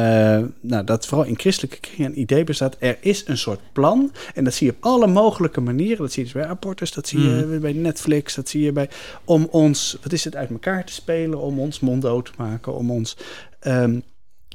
nou, 0.59 0.83
dat 0.85 1.05
vooral 1.05 1.27
in 1.27 1.39
christelijke 1.39 1.79
kringen 1.79 2.11
een 2.11 2.19
idee 2.19 2.43
bestaat, 2.43 2.75
er 2.79 2.97
is 3.01 3.23
een 3.27 3.37
soort 3.37 3.59
plan. 3.71 4.11
En 4.33 4.43
dat 4.43 4.53
zie 4.53 4.67
je 4.67 4.73
op 4.73 4.83
alle 4.83 5.07
mogelijke 5.07 5.61
manieren. 5.61 5.97
Dat 5.97 6.11
zie 6.11 6.25
je 6.25 6.31
dus 6.31 6.41
bij 6.41 6.49
rapporters, 6.49 6.91
dat 6.91 7.07
zie 7.07 7.19
je 7.19 7.45
mm. 7.45 7.59
bij 7.59 7.73
Netflix, 7.73 8.35
dat 8.35 8.49
zie 8.49 8.63
je 8.63 8.71
bij, 8.71 8.89
om 9.23 9.47
ons, 9.51 9.97
wat 10.03 10.13
is 10.13 10.23
het, 10.23 10.35
uit 10.35 10.49
elkaar 10.49 10.85
te 10.85 10.93
spelen, 10.93 11.39
om 11.39 11.59
ons 11.59 11.79
monddood 11.79 12.25
te 12.25 12.31
maken, 12.37 12.73
om 12.73 12.91
ons... 12.91 13.17
Um, 13.61 14.03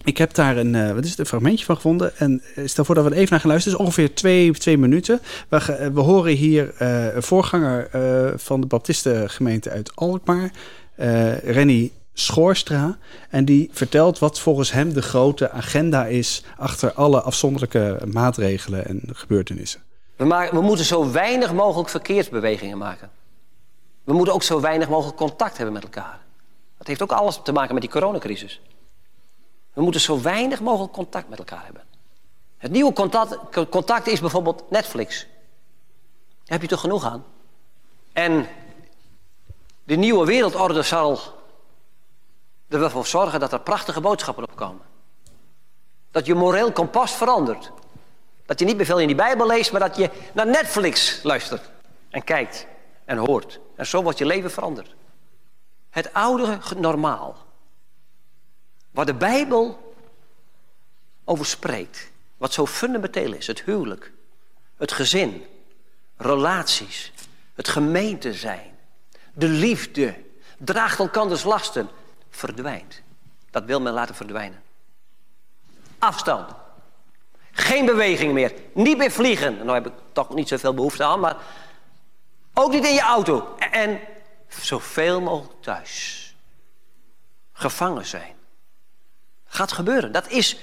ik 0.04 0.18
heb 0.18 0.34
daar 0.34 0.56
een, 0.56 0.74
uh, 0.74 0.92
wat 0.92 1.04
is 1.04 1.10
het, 1.10 1.18
een 1.18 1.26
fragmentje 1.26 1.64
van 1.64 1.76
gevonden. 1.76 2.16
En 2.16 2.42
uh, 2.56 2.66
stel 2.68 2.84
voor 2.84 2.94
dat 2.94 3.04
we 3.04 3.14
even 3.14 3.30
naar 3.30 3.40
gaan 3.40 3.50
luisteren. 3.50 3.78
Het 3.78 3.88
is 3.88 3.94
ongeveer 3.94 4.14
twee, 4.14 4.52
twee 4.52 4.78
minuten. 4.78 5.20
We, 5.48 5.56
uh, 5.56 5.94
we 5.94 6.00
horen 6.00 6.32
hier 6.32 6.82
een 7.14 7.22
voorganger 7.22 7.88
van 8.36 8.60
de 8.60 8.66
Baptistengemeente 8.66 9.70
uit 9.70 9.96
Alkmaar, 9.96 10.50
Renny 11.44 11.92
Schoorstra. 12.12 12.98
En 13.30 13.44
die 13.44 13.70
vertelt 13.72 14.18
wat 14.18 14.40
volgens 14.40 14.72
hem 14.72 14.92
de 14.92 15.02
grote 15.02 15.50
agenda 15.50 16.06
is 16.06 16.44
achter 16.56 16.92
alle 16.92 17.20
afzonderlijke 17.20 17.98
maatregelen 18.12 18.86
en 18.86 19.00
gebeurtenissen. 19.06 19.80
We, 20.16 20.48
we 20.52 20.60
moeten 20.60 20.84
zo 20.84 21.12
weinig 21.12 21.52
mogelijk 21.52 21.88
verkeersbewegingen 21.88 22.78
maken. 22.78 23.10
We 24.04 24.12
moeten 24.12 24.34
ook 24.34 24.42
zo 24.42 24.60
weinig 24.60 24.88
mogelijk 24.88 25.16
contact 25.16 25.56
hebben 25.56 25.74
met 25.74 25.82
elkaar. 25.82 26.18
Dat 26.78 26.86
heeft 26.86 27.02
ook 27.02 27.12
alles 27.12 27.40
te 27.44 27.52
maken 27.52 27.74
met 27.74 27.82
die 27.82 27.92
coronacrisis. 27.92 28.60
We 29.72 29.82
moeten 29.82 30.00
zo 30.00 30.20
weinig 30.20 30.60
mogelijk 30.60 30.92
contact 30.92 31.28
met 31.28 31.38
elkaar 31.38 31.64
hebben. 31.64 31.82
Het 32.56 32.70
nieuwe 32.70 32.92
contact, 32.92 33.38
contact 33.68 34.06
is 34.06 34.20
bijvoorbeeld 34.20 34.70
Netflix. 34.70 35.26
Daar 36.28 36.60
heb 36.60 36.62
je 36.62 36.68
toch 36.68 36.80
genoeg 36.80 37.04
aan? 37.04 37.24
En 38.12 38.48
de 39.84 39.94
nieuwe 39.94 40.26
wereldorde 40.26 40.82
zal 40.82 41.18
er 42.68 42.78
wel 42.78 42.90
voor 42.90 43.06
zorgen 43.06 43.40
dat 43.40 43.52
er 43.52 43.60
prachtige 43.60 44.00
boodschappen 44.00 44.44
op 44.44 44.56
komen. 44.56 44.82
Dat 46.10 46.26
je 46.26 46.34
moreel 46.34 46.72
kompas 46.72 47.12
verandert. 47.12 47.70
Dat 48.46 48.58
je 48.58 48.64
niet 48.64 48.76
meer 48.76 48.86
veel 48.86 49.00
in 49.00 49.06
die 49.06 49.16
Bijbel 49.16 49.46
leest, 49.46 49.72
maar 49.72 49.80
dat 49.80 49.96
je 49.96 50.10
naar 50.32 50.46
Netflix 50.46 51.22
luistert. 51.22 51.70
En 52.10 52.24
kijkt 52.24 52.66
en 53.04 53.16
hoort. 53.16 53.60
En 53.76 53.86
zo 53.86 54.02
wordt 54.02 54.18
je 54.18 54.26
leven 54.26 54.50
veranderd. 54.50 54.94
Het 55.90 56.12
oude 56.12 56.58
normaal. 56.76 57.36
Waar 58.92 59.06
de 59.06 59.14
Bijbel 59.14 59.94
over 61.24 61.46
spreekt. 61.46 62.10
Wat 62.36 62.52
zo 62.52 62.66
fundamenteel 62.66 63.32
is. 63.32 63.46
Het 63.46 63.62
huwelijk. 63.62 64.12
Het 64.76 64.92
gezin. 64.92 65.46
Relaties. 66.16 67.12
Het 67.54 67.68
gemeente 67.68 68.34
zijn. 68.34 68.78
De 69.34 69.48
liefde. 69.48 70.14
Draagt 70.58 70.98
elkanders 70.98 71.44
lasten. 71.44 71.88
Verdwijnt. 72.30 73.02
Dat 73.50 73.64
wil 73.64 73.80
men 73.80 73.92
laten 73.92 74.14
verdwijnen. 74.14 74.62
Afstand. 75.98 76.52
Geen 77.50 77.86
beweging 77.86 78.32
meer. 78.32 78.54
Niet 78.74 78.96
meer 78.96 79.10
vliegen. 79.10 79.56
Nou 79.56 79.72
heb 79.72 79.86
ik 79.86 79.92
toch 80.12 80.34
niet 80.34 80.48
zoveel 80.48 80.74
behoefte 80.74 81.04
aan, 81.04 81.20
maar 81.20 81.36
ook 82.54 82.72
niet 82.72 82.84
in 82.84 82.94
je 82.94 83.00
auto. 83.00 83.56
En 83.70 84.00
zoveel 84.48 85.20
mogelijk 85.20 85.62
thuis. 85.62 86.18
Gevangen 87.52 88.06
zijn 88.06 88.34
gaat 89.52 89.72
gebeuren. 89.72 90.12
Dat 90.12 90.28
is 90.28 90.56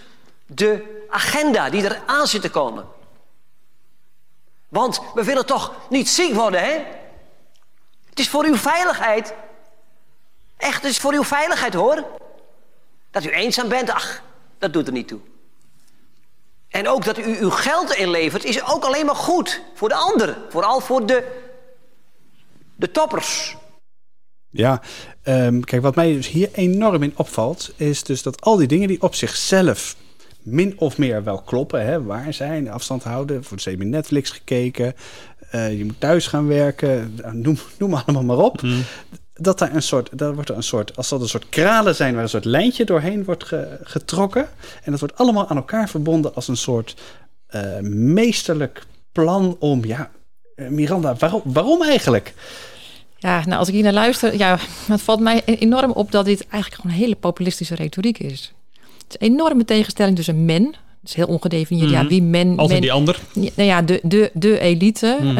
de 0.45 1.05
agenda 1.09 1.69
die 1.69 1.83
er 1.83 2.01
aan 2.05 2.27
zit 2.27 2.41
te 2.41 2.49
komen. 2.49 2.87
Want 4.69 5.01
we 5.13 5.23
willen 5.23 5.45
toch 5.45 5.73
niet 5.89 6.09
ziek 6.09 6.33
worden, 6.33 6.63
hè? 6.63 6.85
Het 8.09 8.19
is 8.19 8.29
voor 8.29 8.45
uw 8.45 8.55
veiligheid. 8.55 9.33
Echt, 10.57 10.81
het 10.81 10.91
is 10.91 10.97
voor 10.97 11.13
uw 11.13 11.23
veiligheid, 11.23 11.73
hoor. 11.73 12.03
Dat 13.11 13.23
u 13.23 13.29
eenzaam 13.29 13.69
bent, 13.69 13.89
ach, 13.89 14.21
dat 14.57 14.73
doet 14.73 14.87
er 14.87 14.93
niet 14.93 15.07
toe. 15.07 15.19
En 16.69 16.87
ook 16.87 17.05
dat 17.05 17.17
u 17.17 17.39
uw 17.39 17.49
geld 17.49 17.93
inlevert, 17.93 18.43
is 18.43 18.63
ook 18.63 18.83
alleen 18.83 19.05
maar 19.05 19.15
goed 19.15 19.61
voor 19.73 19.89
de 19.89 19.95
ander. 19.95 20.37
Vooral 20.49 20.79
voor 20.79 21.05
de, 21.05 21.47
de 22.75 22.91
toppers. 22.91 23.57
Ja, 24.51 24.81
um, 25.23 25.63
kijk, 25.63 25.81
wat 25.81 25.95
mij 25.95 26.13
dus 26.13 26.27
hier 26.27 26.49
enorm 26.53 27.03
in 27.03 27.13
opvalt, 27.15 27.73
is 27.75 28.03
dus 28.03 28.23
dat 28.23 28.41
al 28.41 28.57
die 28.57 28.67
dingen 28.67 28.87
die 28.87 29.01
op 29.01 29.15
zichzelf 29.15 29.95
min 30.43 30.73
of 30.77 30.97
meer 30.97 31.23
wel 31.23 31.41
kloppen, 31.41 31.85
hè, 31.85 32.03
waar 32.03 32.33
zijn, 32.33 32.69
afstand 32.69 33.03
houden, 33.03 33.43
voor 33.43 33.57
de 33.57 33.75
Netflix 33.77 34.29
gekeken, 34.29 34.93
uh, 35.51 35.77
je 35.77 35.85
moet 35.85 35.99
thuis 35.99 36.27
gaan 36.27 36.47
werken, 36.47 37.13
nou, 37.15 37.35
noem, 37.35 37.57
noem 37.79 37.93
allemaal 37.93 38.23
maar 38.23 38.37
op. 38.37 38.59
Hmm. 38.59 38.83
Dat 39.33 39.59
daar 39.59 39.75
een 39.75 39.81
soort, 39.81 40.09
dat 40.13 40.33
wordt 40.33 40.49
er 40.49 40.55
een 40.55 40.63
soort, 40.63 40.95
als 40.97 41.09
dat 41.09 41.21
een 41.21 41.27
soort 41.27 41.49
kralen 41.49 41.95
zijn 41.95 42.13
waar 42.13 42.23
een 42.23 42.29
soort 42.29 42.45
lijntje 42.45 42.85
doorheen 42.85 43.23
wordt 43.23 43.51
getrokken. 43.83 44.47
En 44.83 44.91
dat 44.91 44.99
wordt 44.99 45.17
allemaal 45.17 45.47
aan 45.47 45.55
elkaar 45.55 45.89
verbonden 45.89 46.35
als 46.35 46.47
een 46.47 46.57
soort 46.57 46.95
uh, 47.55 47.79
meesterlijk 47.89 48.83
plan 49.11 49.55
om, 49.59 49.85
ja, 49.85 50.11
uh, 50.55 50.67
Miranda, 50.67 51.15
waarom, 51.15 51.41
waarom 51.45 51.83
eigenlijk? 51.83 52.33
Ja, 53.19 53.43
nou 53.45 53.59
als 53.59 53.67
ik 53.67 53.73
hier 53.73 53.83
naar 53.83 53.93
luister, 53.93 54.37
ja, 54.37 54.59
het 54.87 55.01
valt 55.01 55.19
mij 55.19 55.41
enorm 55.45 55.91
op 55.91 56.11
dat 56.11 56.25
dit 56.25 56.47
eigenlijk 56.47 56.81
gewoon 56.81 56.97
een 56.97 57.03
hele 57.03 57.15
populistische 57.15 57.75
retoriek 57.75 58.19
is. 58.19 58.53
Het 59.07 59.21
is 59.21 59.27
een 59.27 59.33
enorme 59.33 59.65
tegenstelling 59.65 60.15
tussen 60.15 60.45
men, 60.45 60.75
is 61.03 61.13
heel 61.13 61.27
ongedefinieerd. 61.27 61.89
Ja, 61.89 61.99
mhm. 61.99 62.09
wie 62.09 62.23
men. 62.23 62.49
Altijd 62.49 62.69
men, 62.69 62.81
die 62.81 62.91
ander. 62.91 63.19
Nou 63.33 63.67
ja, 63.69 63.81
de, 63.81 63.99
de, 64.03 64.29
de 64.33 64.59
elite. 64.59 65.17
Mm 65.21 65.33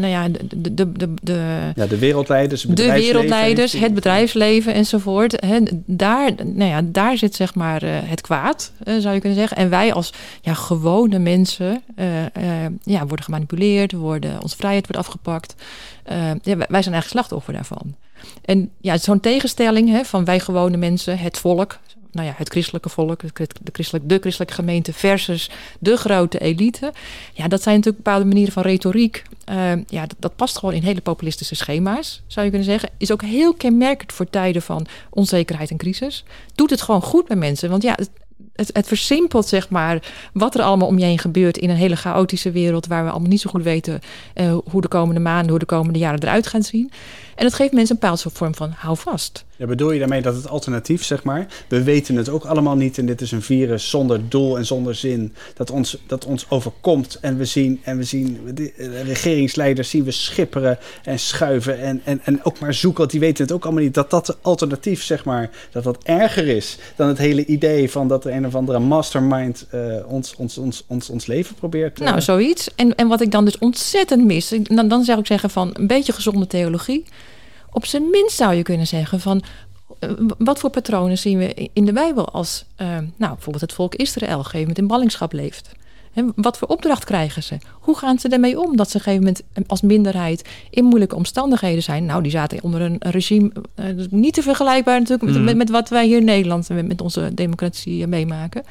nou 0.00 0.06
ja, 0.06 0.28
de, 0.28 0.74
de, 0.74 0.92
de, 0.92 1.14
de, 1.22 1.72
ja, 1.74 1.86
de 1.86 1.98
wereldleiders. 1.98 2.62
De 2.62 2.92
wereldleiders, 2.92 3.72
het 3.72 3.94
bedrijfsleven 3.94 4.74
enzovoort. 4.74 5.40
He, 5.46 5.58
daar, 5.86 6.30
nou 6.44 6.70
ja, 6.70 6.80
daar 6.84 7.18
zit 7.18 7.34
zeg 7.34 7.54
maar 7.54 7.84
uh, 7.84 7.90
het 7.92 8.20
kwaad, 8.20 8.72
uh, 8.84 8.94
zou 8.98 9.14
je 9.14 9.20
kunnen 9.20 9.38
zeggen. 9.38 9.56
En 9.56 9.70
wij 9.70 9.92
als 9.92 10.12
ja, 10.40 10.54
gewone 10.54 11.18
mensen 11.18 11.82
ja, 12.82 13.06
worden 13.06 13.24
gemanipuleerd, 13.24 13.92
worden, 13.92 14.42
onze 14.42 14.56
vrijheid 14.56 14.86
wordt 14.86 15.06
afgepakt. 15.06 15.54
Ja, 16.42 16.56
wij 16.56 16.82
zijn 16.82 16.94
eigenlijk 16.94 17.06
slachtoffer 17.06 17.52
daarvan. 17.52 17.94
En 18.44 18.70
ja, 18.80 18.98
zo'n 18.98 19.20
tegenstelling 19.20 19.88
hè, 19.88 20.04
van 20.04 20.24
wij 20.24 20.40
gewone 20.40 20.76
mensen, 20.76 21.18
het 21.18 21.38
volk, 21.38 21.78
nou 22.16 22.26
ja, 22.28 22.34
het 22.36 22.48
christelijke 22.48 22.88
volk, 22.88 23.20
de 23.20 23.70
christelijke, 23.72 24.08
de 24.08 24.18
christelijke 24.20 24.54
gemeente 24.54 24.92
versus 24.92 25.50
de 25.78 25.96
grote 25.96 26.38
elite. 26.38 26.92
Ja, 27.32 27.48
dat 27.48 27.62
zijn 27.62 27.76
natuurlijk 27.76 28.04
bepaalde 28.04 28.26
manieren 28.26 28.52
van 28.52 28.62
retoriek. 28.62 29.22
Uh, 29.50 29.72
ja, 29.86 30.06
dat, 30.06 30.16
dat, 30.18 30.36
past 30.36 30.58
gewoon 30.58 30.74
in 30.74 30.82
hele 30.82 31.00
populistische 31.00 31.54
schema's, 31.54 32.22
zou 32.26 32.44
je 32.44 32.52
kunnen 32.52 32.70
zeggen. 32.70 32.90
Is 32.98 33.12
ook 33.12 33.22
heel 33.22 33.54
kenmerkend 33.54 34.12
voor 34.12 34.30
tijden 34.30 34.62
van 34.62 34.86
onzekerheid 35.10 35.70
en 35.70 35.76
crisis. 35.76 36.24
Doet 36.54 36.70
het 36.70 36.82
gewoon 36.82 37.02
goed 37.02 37.26
bij 37.26 37.36
mensen. 37.36 37.70
Want 37.70 37.82
ja, 37.82 37.96
het, 38.56 38.70
het 38.72 38.86
versimpelt, 38.86 39.46
zeg 39.46 39.68
maar, 39.68 40.12
wat 40.32 40.54
er 40.54 40.62
allemaal 40.62 40.88
om 40.88 40.98
je 40.98 41.04
heen 41.04 41.18
gebeurt 41.18 41.58
in 41.58 41.70
een 41.70 41.76
hele 41.76 41.96
chaotische 41.96 42.50
wereld 42.50 42.86
waar 42.86 43.04
we 43.04 43.10
allemaal 43.10 43.30
niet 43.30 43.40
zo 43.40 43.50
goed 43.50 43.62
weten 43.62 44.00
uh, 44.34 44.56
hoe 44.70 44.80
de 44.80 44.88
komende 44.88 45.20
maanden, 45.20 45.50
hoe 45.50 45.58
de 45.58 45.64
komende 45.64 45.98
jaren 45.98 46.22
eruit 46.22 46.46
gaan 46.46 46.62
zien. 46.62 46.90
En 47.36 47.44
het 47.44 47.54
geeft 47.54 47.72
mensen 47.72 47.94
een 47.94 48.00
bepaalde 48.00 48.30
vorm 48.30 48.54
van 48.54 48.70
hou 48.76 48.96
vast. 48.96 49.44
Ja, 49.56 49.66
bedoel 49.66 49.92
je 49.92 49.98
daarmee 49.98 50.22
dat 50.22 50.34
het 50.34 50.48
alternatief, 50.48 51.04
zeg 51.04 51.24
maar, 51.24 51.46
we 51.68 51.82
weten 51.82 52.16
het 52.16 52.28
ook 52.28 52.44
allemaal 52.44 52.76
niet 52.76 52.98
en 52.98 53.06
dit 53.06 53.20
is 53.20 53.32
een 53.32 53.42
virus 53.42 53.90
zonder 53.90 54.28
doel 54.28 54.56
en 54.56 54.66
zonder 54.66 54.94
zin, 54.94 55.34
dat 55.54 55.70
ons, 55.70 55.98
dat 56.06 56.24
ons 56.24 56.46
overkomt 56.50 57.18
en 57.20 57.36
we 57.36 57.44
zien, 57.44 57.80
en 57.84 57.96
we 57.96 58.04
zien 58.04 58.40
de 58.54 58.72
regeringsleiders 59.04 59.90
zien 59.90 60.04
we 60.04 60.10
schipperen 60.10 60.78
en 61.02 61.18
schuiven 61.18 61.78
en, 61.78 62.00
en, 62.04 62.20
en 62.24 62.44
ook 62.44 62.58
maar 62.58 62.74
zoeken, 62.74 62.98
want 62.98 63.10
die 63.10 63.20
weten 63.20 63.44
het 63.44 63.52
ook 63.52 63.64
allemaal 63.64 63.82
niet, 63.82 63.94
dat 63.94 64.10
dat 64.10 64.36
alternatief, 64.42 65.02
zeg 65.02 65.24
maar, 65.24 65.50
dat 65.70 65.84
dat 65.84 65.98
erger 66.02 66.48
is 66.48 66.78
dan 66.96 67.08
het 67.08 67.18
hele 67.18 67.44
idee 67.44 67.90
van 67.90 68.08
dat 68.08 68.24
er 68.24 68.32
een 68.32 68.46
of 68.46 68.54
andere 68.54 68.78
mastermind 68.78 69.66
uh, 69.74 69.96
ons, 70.06 70.34
ons, 70.36 70.58
ons, 70.58 70.84
ons, 70.86 71.08
ons 71.08 71.26
leven 71.26 71.54
probeert. 71.54 72.00
Uh... 72.00 72.06
Nou, 72.06 72.20
zoiets. 72.20 72.68
En, 72.74 72.94
en 72.94 73.08
wat 73.08 73.20
ik 73.20 73.30
dan 73.30 73.44
dus 73.44 73.58
ontzettend 73.58 74.24
mis, 74.24 74.54
dan, 74.62 74.88
dan 74.88 75.04
zou 75.04 75.18
ik 75.18 75.26
zeggen 75.26 75.50
van 75.50 75.70
een 75.72 75.86
beetje 75.86 76.12
gezonde 76.12 76.46
theologie 76.46 77.04
op 77.76 77.86
zijn 77.86 78.10
minst 78.10 78.36
zou 78.36 78.54
je 78.54 78.62
kunnen 78.62 78.86
zeggen 78.86 79.20
van 79.20 79.42
eh, 79.98 80.10
wat 80.38 80.58
voor 80.58 80.70
patronen 80.70 81.18
zien 81.18 81.38
we 81.38 81.70
in 81.72 81.84
de 81.84 81.92
Bijbel 81.92 82.28
als 82.28 82.64
uh, 82.80 82.88
nou, 83.16 83.32
bijvoorbeeld 83.32 83.60
het 83.60 83.72
volk 83.72 83.94
Israël 83.94 84.42
gegeven 84.42 84.68
met 84.68 84.78
in 84.78 84.86
ballingschap 84.86 85.32
leeft? 85.32 85.72
En 86.12 86.32
wat 86.36 86.58
voor 86.58 86.68
opdracht 86.68 87.04
krijgen 87.04 87.42
ze? 87.42 87.58
Hoe 87.72 87.96
gaan 87.96 88.18
ze 88.18 88.28
ermee 88.28 88.60
om 88.60 88.76
dat 88.76 88.90
ze 88.90 88.96
op 88.96 89.06
een 89.06 89.12
gegeven 89.12 89.24
moment 89.24 89.42
eh, 89.52 89.64
als 89.66 89.80
minderheid 89.80 90.48
in 90.70 90.84
moeilijke 90.84 91.16
omstandigheden 91.16 91.82
zijn? 91.82 92.04
Nou, 92.04 92.22
die 92.22 92.30
zaten 92.30 92.62
onder 92.62 92.80
een 92.80 92.96
regime 92.98 93.52
uh, 93.76 93.86
niet 94.10 94.34
te 94.34 94.42
vergelijkbaar 94.42 94.98
natuurlijk 94.98 95.30
met, 95.30 95.52
mm. 95.52 95.56
met, 95.56 95.70
wat 95.70 95.88
wij 95.88 96.06
hier 96.06 96.18
in 96.18 96.24
Nederland 96.24 96.68
met, 96.68 96.88
met 96.88 97.00
onze 97.00 97.34
democratie 97.34 98.06
meemaken. 98.06 98.62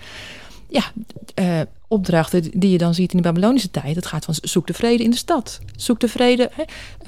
Ja, 0.76 0.92
uh, 1.40 1.62
opdrachten 1.88 2.52
die 2.54 2.72
je 2.72 2.78
dan 2.78 2.94
ziet 2.94 3.12
in 3.12 3.18
de 3.18 3.24
Babylonische 3.24 3.72
tijd. 3.72 3.96
Het 3.96 4.06
gaat 4.06 4.26
van 4.26 4.34
zoek 4.42 4.68
de 4.68 4.74
vrede 4.74 5.04
in 5.04 5.10
de 5.10 5.18
stad. 5.18 5.60
Zoek 5.76 6.00
de 6.00 6.08
vrede, 6.08 6.50
hè, 6.54 6.64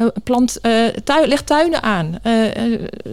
eh, 0.05 0.07
plant, 0.23 0.59
uh, 0.61 0.87
tuin, 0.87 1.27
leg 1.27 1.41
tuinen 1.41 1.83
aan. 1.83 2.05
Uh, 2.05 2.33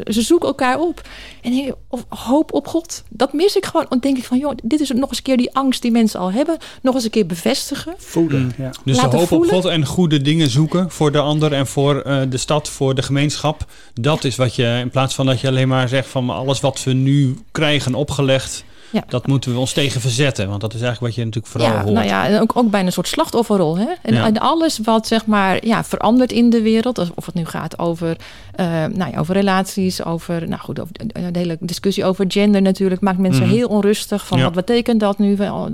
ze 0.07 0.23
zoeken 0.23 0.49
elkaar 0.49 0.79
op. 0.79 1.09
En 1.43 1.75
of 1.89 2.05
hoop 2.09 2.53
op 2.53 2.67
God. 2.67 3.03
Dat 3.09 3.33
mis 3.33 3.57
ik 3.57 3.67
gewoon. 3.67 3.87
Dan 3.89 3.99
denk 3.99 4.17
ik 4.17 4.25
van, 4.25 4.39
joh, 4.39 4.53
dit 4.63 4.81
is 4.81 4.91
nog 4.91 5.09
eens 5.09 5.17
een 5.17 5.25
keer 5.25 5.37
die 5.37 5.55
angst 5.55 5.83
die 5.83 5.91
mensen 5.91 6.21
al 6.21 6.33
hebben. 6.33 6.57
Nog 6.83 6.95
eens 6.95 7.05
een 7.05 7.11
keer 7.11 7.27
bevestigen. 7.27 7.95
Voelen. 7.99 8.43
Mm. 8.43 8.53
Ja. 8.57 8.71
Dus 8.85 8.97
de 8.97 9.17
hoop 9.17 9.33
op 9.33 9.47
God 9.47 9.65
en 9.65 9.87
goede 9.87 10.23
dingen 10.23 10.51
zoeken 10.51 10.91
voor 10.91 11.13
de 11.13 11.21
ander 11.21 11.53
en 11.53 11.67
voor 11.67 12.03
de 12.29 12.39
stad, 12.39 12.69
voor 12.69 12.95
de 12.95 13.03
gemeenschap. 13.03 13.65
Dat 13.95 14.25
is 14.25 14.37
wat 14.37 14.55
je, 14.55 14.79
in 14.81 14.91
plaats 14.91 15.15
van 15.15 15.27
dat 15.27 15.41
je 15.41 15.49
alleen 15.49 15.69
maar 15.69 15.89
zegt 15.89 16.09
van 16.09 16.31
alles 16.31 16.61
wat 16.61 16.85
we 16.85 16.93
nu 16.93 17.39
krijgen 17.51 17.95
opgelegd 17.95 18.65
ja. 18.95 19.05
Dat 19.09 19.27
moeten 19.27 19.53
we 19.53 19.59
ons 19.59 19.73
tegen 19.73 20.01
verzetten. 20.01 20.49
Want 20.49 20.61
dat 20.61 20.75
is 20.75 20.81
eigenlijk 20.81 21.15
wat 21.15 21.15
je 21.15 21.25
natuurlijk 21.25 21.53
vooral 21.53 21.71
ja, 21.71 21.83
hoort. 21.83 21.95
Nou 21.95 22.07
ja, 22.07 22.27
en 22.27 22.41
ook, 22.41 22.57
ook 22.57 22.71
bijna 22.71 22.87
een 22.87 22.93
soort 22.93 23.09
slachtofferrol. 23.09 23.79
Hè? 23.79 23.87
En, 24.03 24.39
alles 24.39 24.79
wat 24.83 25.07
zeg 25.07 25.27
maar 25.27 25.67
ja, 25.67 25.85
verandert 25.85 26.33
in 26.33 26.51
de 26.51 26.63
wereld. 26.63 26.99
Of 27.15 27.27
het 27.27 27.35
nu 27.35 27.45
gaat 27.45 27.79
over, 27.79 28.17
uh, 28.61 28.67
nou 28.67 29.11
ja, 29.11 29.19
over 29.19 29.35
relaties. 29.35 30.05
Over, 30.05 30.49
nou 30.49 30.61
goed, 30.61 30.81
over 30.81 30.93
de, 31.33 31.39
hele 31.39 31.57
discussie 31.61 32.05
over 32.05 32.25
gender 32.29 32.63
natuurlijk. 32.63 33.01
Maakt 33.01 33.19
mensen 33.19 33.45
mhm. 33.45 33.55
heel 33.55 33.69
onrustig. 33.69 34.27
Van 34.27 34.43
wat 34.43 34.53
betekent 34.53 35.01
dat 35.01 35.19
nu? 35.19 35.39
Al, 35.39 35.71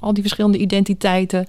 al 0.00 0.12
die 0.12 0.22
verschillende 0.22 0.58
identiteiten. 0.58 1.46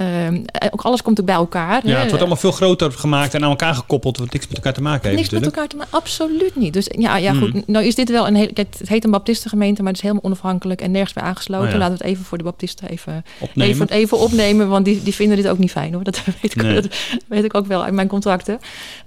Uh, 0.00 0.40
ook 0.70 0.82
alles 0.82 1.02
komt 1.02 1.20
ook 1.20 1.26
bij 1.26 1.34
elkaar. 1.34 1.86
Ja, 1.86 1.92
het 1.92 2.04
wordt 2.04 2.18
allemaal 2.18 2.36
veel 2.36 2.52
groter 2.52 2.92
gemaakt 2.92 3.34
en 3.34 3.44
aan 3.44 3.50
elkaar 3.50 3.74
gekoppeld. 3.74 4.18
Wat 4.18 4.32
niks 4.32 4.46
met 4.46 4.56
elkaar 4.56 4.72
te 4.72 4.82
maken 4.82 5.08
heeft. 5.08 5.20
Niks 5.20 5.30
met 5.30 5.44
elkaar 5.44 5.68
te 5.68 5.76
maken, 5.76 5.92
absoluut 5.92 6.56
niet. 6.56 6.72
Dus 6.72 6.86
ja, 6.98 7.16
ja 7.16 7.32
goed. 7.32 7.54
Mhm. 7.54 7.62
Nou 7.66 7.84
is 7.84 7.94
dit 7.94 8.10
wel 8.10 8.26
een 8.26 8.34
hele... 8.34 8.50
Het 8.54 8.80
heet 8.84 9.04
een 9.04 9.10
baptistengemeente, 9.10 9.82
maar 9.82 9.92
het 9.92 10.02
is 10.02 10.08
helemaal 10.08 10.24
onafhankelijk 10.24 10.55
en 10.64 10.90
nergens 10.90 11.12
bij 11.12 11.22
aangesloten. 11.22 11.72
Oh 11.72 11.78
Laten 11.78 11.98
we 11.98 12.04
het 12.04 12.12
even 12.12 12.24
voor 12.24 12.38
de 12.38 12.44
baptisten 12.44 12.88
even 12.88 13.24
opnemen, 13.38 13.74
even, 13.74 13.88
even 13.88 14.18
opnemen 14.18 14.68
want 14.68 14.84
die, 14.84 15.02
die 15.02 15.14
vinden 15.14 15.36
dit 15.36 15.48
ook 15.48 15.58
niet 15.58 15.70
fijn 15.70 15.94
hoor. 15.94 16.04
Dat 16.04 16.24
weet 16.42 16.56
ik, 16.56 16.74
dat 16.74 16.88
weet 17.28 17.44
ik 17.44 17.54
ook 17.54 17.66
wel 17.66 17.84
uit 17.84 17.94
mijn 17.94 18.08
contracten. 18.08 18.58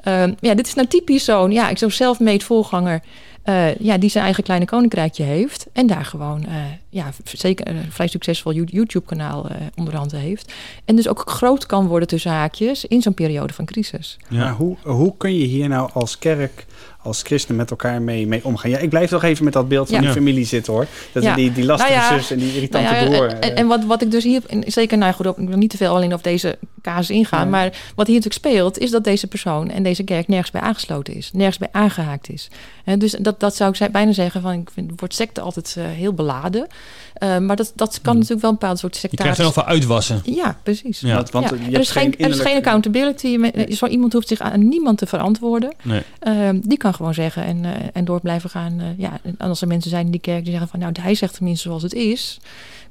Uh, 0.07 0.23
ja, 0.39 0.53
dit 0.53 0.67
is 0.67 0.73
nou 0.73 0.87
typisch 0.87 1.25
zo'n, 1.25 1.51
ja, 1.51 1.69
ik 1.69 1.77
zo'n 1.77 1.91
zelfmeet 1.91 2.43
voorganger. 2.43 3.01
Uh, 3.49 3.75
ja, 3.75 3.97
die 3.97 4.09
zijn 4.09 4.23
eigen 4.23 4.43
kleine 4.43 4.65
koninkrijkje 4.65 5.23
heeft. 5.23 5.67
En 5.73 5.87
daar 5.87 6.05
gewoon, 6.05 6.45
uh, 6.47 6.55
ja, 6.89 7.09
zeker 7.23 7.67
een 7.67 7.91
vrij 7.91 8.07
succesvol 8.07 8.53
YouTube-kanaal 8.53 9.45
uh, 9.45 9.55
onderhand 9.75 10.11
heeft. 10.11 10.53
En 10.85 10.95
dus 10.95 11.07
ook 11.07 11.23
groot 11.29 11.65
kan 11.65 11.87
worden 11.87 12.07
tussen 12.07 12.31
haakjes 12.31 12.85
in 12.85 13.01
zo'n 13.01 13.13
periode 13.13 13.53
van 13.53 13.65
crisis. 13.65 14.17
Ja, 14.27 14.53
hoe, 14.53 14.77
hoe 14.83 15.17
kun 15.17 15.37
je 15.37 15.45
hier 15.45 15.67
nou 15.67 15.89
als 15.93 16.19
kerk 16.19 16.65
als 17.01 17.21
christenen 17.21 17.57
met 17.57 17.69
elkaar 17.69 18.01
mee, 18.01 18.27
mee 18.27 18.45
omgaan. 18.45 18.69
Ja, 18.69 18.77
ik 18.77 18.89
blijf 18.89 19.11
nog 19.11 19.23
even 19.23 19.43
met 19.43 19.53
dat 19.53 19.67
beeld 19.67 19.87
van 19.89 19.97
ja. 19.97 20.03
die 20.03 20.11
familie 20.11 20.45
zitten 20.45 20.73
hoor. 20.73 20.87
Dat 21.11 21.23
ja. 21.23 21.35
die, 21.35 21.51
die 21.51 21.65
lastige 21.65 21.93
nou 21.93 22.19
zus 22.19 22.31
en 22.31 22.37
die 22.37 22.55
irritante 22.55 22.93
nou 22.93 23.09
broer. 23.09 23.27
En, 23.27 23.55
en, 23.55 23.67
wat, 23.67 23.85
wat 23.85 24.01
ik 24.01 24.11
dus 24.11 24.23
hier, 24.23 24.41
zeker 24.65 24.97
nou 24.97 25.13
goed, 25.13 25.25
ik 25.25 25.47
wil 25.47 25.57
niet 25.57 25.69
te 25.69 25.77
veel 25.77 25.95
alleen 25.95 26.13
op 26.13 26.23
deze 26.23 26.57
casus 26.81 27.09
ingaan, 27.09 27.49
maar 27.49 27.65
wat 27.95 28.07
hier 28.07 28.15
natuurlijk 28.15 28.45
speelt, 28.45 28.77
is 28.77 28.91
dat 28.91 29.03
deze 29.03 29.27
persoon 29.27 29.69
en 29.69 29.83
deze 29.83 30.03
kerk 30.03 30.27
nergens 30.27 30.51
bij 30.51 30.61
aangesloten 30.61 31.13
is, 31.15 31.31
nergens 31.33 31.57
bij 31.57 31.69
aangehaakt 31.71 32.29
is. 32.29 32.49
En 32.83 32.99
dus 32.99 33.11
dat, 33.11 33.38
dat 33.39 33.55
zou 33.55 33.75
ik 33.79 33.91
bijna 33.91 34.11
zeggen 34.11 34.41
van, 34.41 34.51
ik 34.51 34.69
vind 34.73 34.91
het 34.91 34.99
woord 34.99 35.13
secte 35.13 35.41
altijd 35.41 35.75
uh, 35.77 35.85
heel 35.85 36.13
beladen. 36.13 36.67
Uh, 37.23 37.37
maar 37.37 37.55
dat, 37.55 37.71
dat 37.75 37.99
kan 38.01 38.11
hmm. 38.11 38.13
natuurlijk 38.13 38.41
wel 38.41 38.49
een 38.49 38.57
bepaald 38.57 38.79
soort 38.79 38.95
sectaris... 38.95 39.17
Je 39.17 39.33
krijgt 39.33 39.37
er 39.37 39.43
wel 39.43 39.63
van 39.63 39.73
uitwassen. 39.73 40.21
Ja, 40.23 40.57
precies. 40.63 40.99
Ja. 40.99 41.15
Want, 41.15 41.29
want 41.29 41.51
er, 41.51 41.79
is 41.79 41.91
geen, 41.91 42.17
er 42.17 42.29
is 42.29 42.39
geen 42.39 42.57
accountability. 42.57 43.35
Nee. 43.35 43.75
Zo 43.75 43.85
iemand 43.85 44.13
hoeft 44.13 44.27
zich 44.27 44.39
aan 44.39 44.67
niemand 44.67 44.97
te 44.97 45.05
verantwoorden. 45.05 45.73
Nee. 45.81 46.01
Uh, 46.23 46.49
die 46.53 46.77
kan 46.77 46.93
gewoon 46.93 47.13
zeggen 47.13 47.43
en, 47.43 47.63
uh, 47.63 47.71
en 47.93 48.05
door 48.05 48.21
blijven 48.21 48.49
gaan. 48.49 48.95
ja, 48.97 49.19
en 49.23 49.35
als 49.37 49.61
er 49.61 49.67
mensen 49.67 49.89
zijn 49.89 50.05
in 50.05 50.11
die 50.11 50.21
kerk 50.21 50.43
die 50.43 50.51
zeggen 50.51 50.69
van... 50.69 50.79
nou, 50.79 50.93
hij 51.01 51.15
zegt 51.15 51.33
tenminste 51.33 51.67
zoals 51.67 51.83
het 51.83 51.93
is 51.93 52.39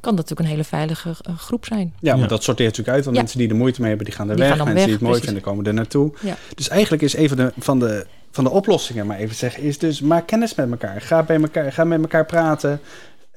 kan 0.00 0.16
dat 0.16 0.28
natuurlijk 0.28 0.40
een 0.40 0.54
hele 0.54 0.64
veilige 0.64 1.14
groep 1.36 1.64
zijn. 1.64 1.94
Ja, 2.00 2.16
maar 2.16 2.28
dat 2.28 2.42
sorteert 2.42 2.68
natuurlijk 2.68 2.96
uit. 2.96 3.04
Want 3.04 3.16
mensen 3.16 3.38
die 3.38 3.48
er 3.48 3.56
moeite 3.56 3.80
mee 3.80 3.88
hebben, 3.88 4.06
die 4.06 4.16
gaan 4.16 4.30
er 4.30 4.36
weg. 4.36 4.56
Mensen 4.56 4.74
die 4.74 4.92
het 4.92 5.00
mooi 5.00 5.20
vinden, 5.20 5.42
komen 5.42 5.66
er 5.66 5.74
naartoe. 5.74 6.12
Ja. 6.20 6.36
Dus 6.54 6.68
eigenlijk 6.68 7.02
is 7.02 7.14
even 7.14 7.36
de, 7.36 7.52
van, 7.58 7.78
de, 7.78 8.06
van 8.30 8.44
de 8.44 8.50
oplossingen, 8.50 9.06
maar 9.06 9.18
even 9.18 9.34
zeggen, 9.36 9.62
is 9.62 9.78
dus 9.78 10.00
maak 10.00 10.26
kennis 10.26 10.54
met 10.54 10.70
elkaar. 10.70 11.00
Ga, 11.00 11.22
bij 11.22 11.40
elkaar, 11.40 11.72
ga 11.72 11.84
met 11.84 12.00
elkaar 12.00 12.26
praten. 12.26 12.80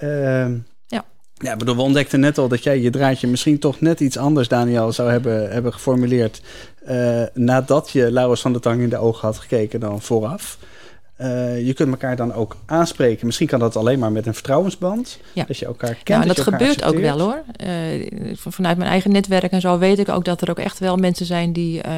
Uh, 0.03 0.47
ja, 1.41 1.55
bedoel, 1.55 1.75
we 1.75 1.81
ontdekten 1.81 2.19
net 2.19 2.37
al 2.37 2.47
dat 2.47 2.63
jij 2.63 2.79
je 2.79 2.89
draadje 2.89 3.27
misschien 3.27 3.59
toch 3.59 3.81
net 3.81 3.99
iets 3.99 4.17
anders, 4.17 4.47
Daniel, 4.47 4.91
zou 4.91 5.11
hebben, 5.11 5.51
hebben 5.51 5.73
geformuleerd. 5.73 6.41
Uh, 6.89 7.23
nadat 7.33 7.89
je 7.89 8.11
Laurens 8.11 8.41
van 8.41 8.51
der 8.51 8.61
Tang 8.61 8.81
in 8.81 8.89
de 8.89 8.97
ogen 8.97 9.27
had 9.27 9.37
gekeken 9.37 9.79
dan 9.79 10.01
vooraf. 10.01 10.57
Uh, 11.21 11.65
je 11.65 11.73
kunt 11.73 11.89
elkaar 11.89 12.15
dan 12.15 12.33
ook 12.33 12.55
aanspreken. 12.65 13.25
Misschien 13.25 13.47
kan 13.47 13.59
dat 13.59 13.75
alleen 13.75 13.99
maar 13.99 14.11
met 14.11 14.25
een 14.25 14.33
vertrouwensband. 14.33 15.19
Ja. 15.33 15.43
Dat 15.47 15.57
je 15.57 15.65
elkaar 15.65 15.93
kent. 15.93 16.07
Ja, 16.07 16.21
en 16.21 16.27
dat, 16.27 16.39
gebeurt 16.39 16.83
ook 16.83 16.99
wel 16.99 17.19
hoor. 17.19 17.41
Uh, 17.63 18.07
vanuit 18.35 18.77
mijn 18.77 18.89
eigen 18.89 19.11
netwerk 19.11 19.51
en 19.51 19.61
zo 19.61 19.77
weet 19.77 19.99
ik 19.99 20.09
ook 20.09 20.25
dat 20.25 20.41
er 20.41 20.49
ook 20.49 20.59
echt 20.59 20.79
wel 20.79 20.97
mensen 20.97 21.25
zijn 21.25 21.53
die 21.53 21.77
uh, 21.85 21.91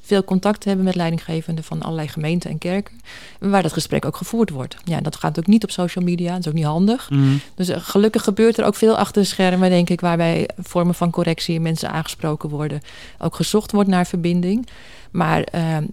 veel 0.00 0.24
contact 0.24 0.64
hebben 0.64 0.84
met 0.84 0.94
leidinggevenden 0.94 1.64
van 1.64 1.82
allerlei 1.82 2.08
gemeenten 2.08 2.50
en 2.50 2.58
kerken. 2.58 2.94
Waar 3.38 3.62
dat 3.62 3.72
gesprek 3.72 4.04
ook 4.04 4.16
gevoerd 4.16 4.50
wordt. 4.50 4.76
Ja, 4.84 5.00
dat 5.00 5.16
gaat 5.16 5.38
ook 5.38 5.46
niet 5.46 5.64
op 5.64 5.70
social 5.70 6.04
media. 6.04 6.30
Dat 6.30 6.40
is 6.40 6.48
ook 6.48 6.54
niet 6.54 6.64
handig. 6.64 7.10
Mm. 7.10 7.40
Dus 7.54 7.70
gelukkig 7.74 8.22
gebeurt 8.22 8.58
er 8.58 8.64
ook 8.64 8.74
veel 8.74 8.96
achter 8.96 9.22
de 9.22 9.28
schermen, 9.28 9.70
denk 9.70 9.90
ik, 9.90 10.00
waarbij 10.00 10.48
vormen 10.58 10.94
van 10.94 11.10
correctie 11.10 11.60
mensen 11.60 11.90
aangesproken 11.90 12.48
worden. 12.48 12.80
Ook 13.18 13.34
gezocht 13.34 13.72
wordt 13.72 13.88
naar 13.88 14.06
verbinding. 14.06 14.68
Maar 15.10 15.44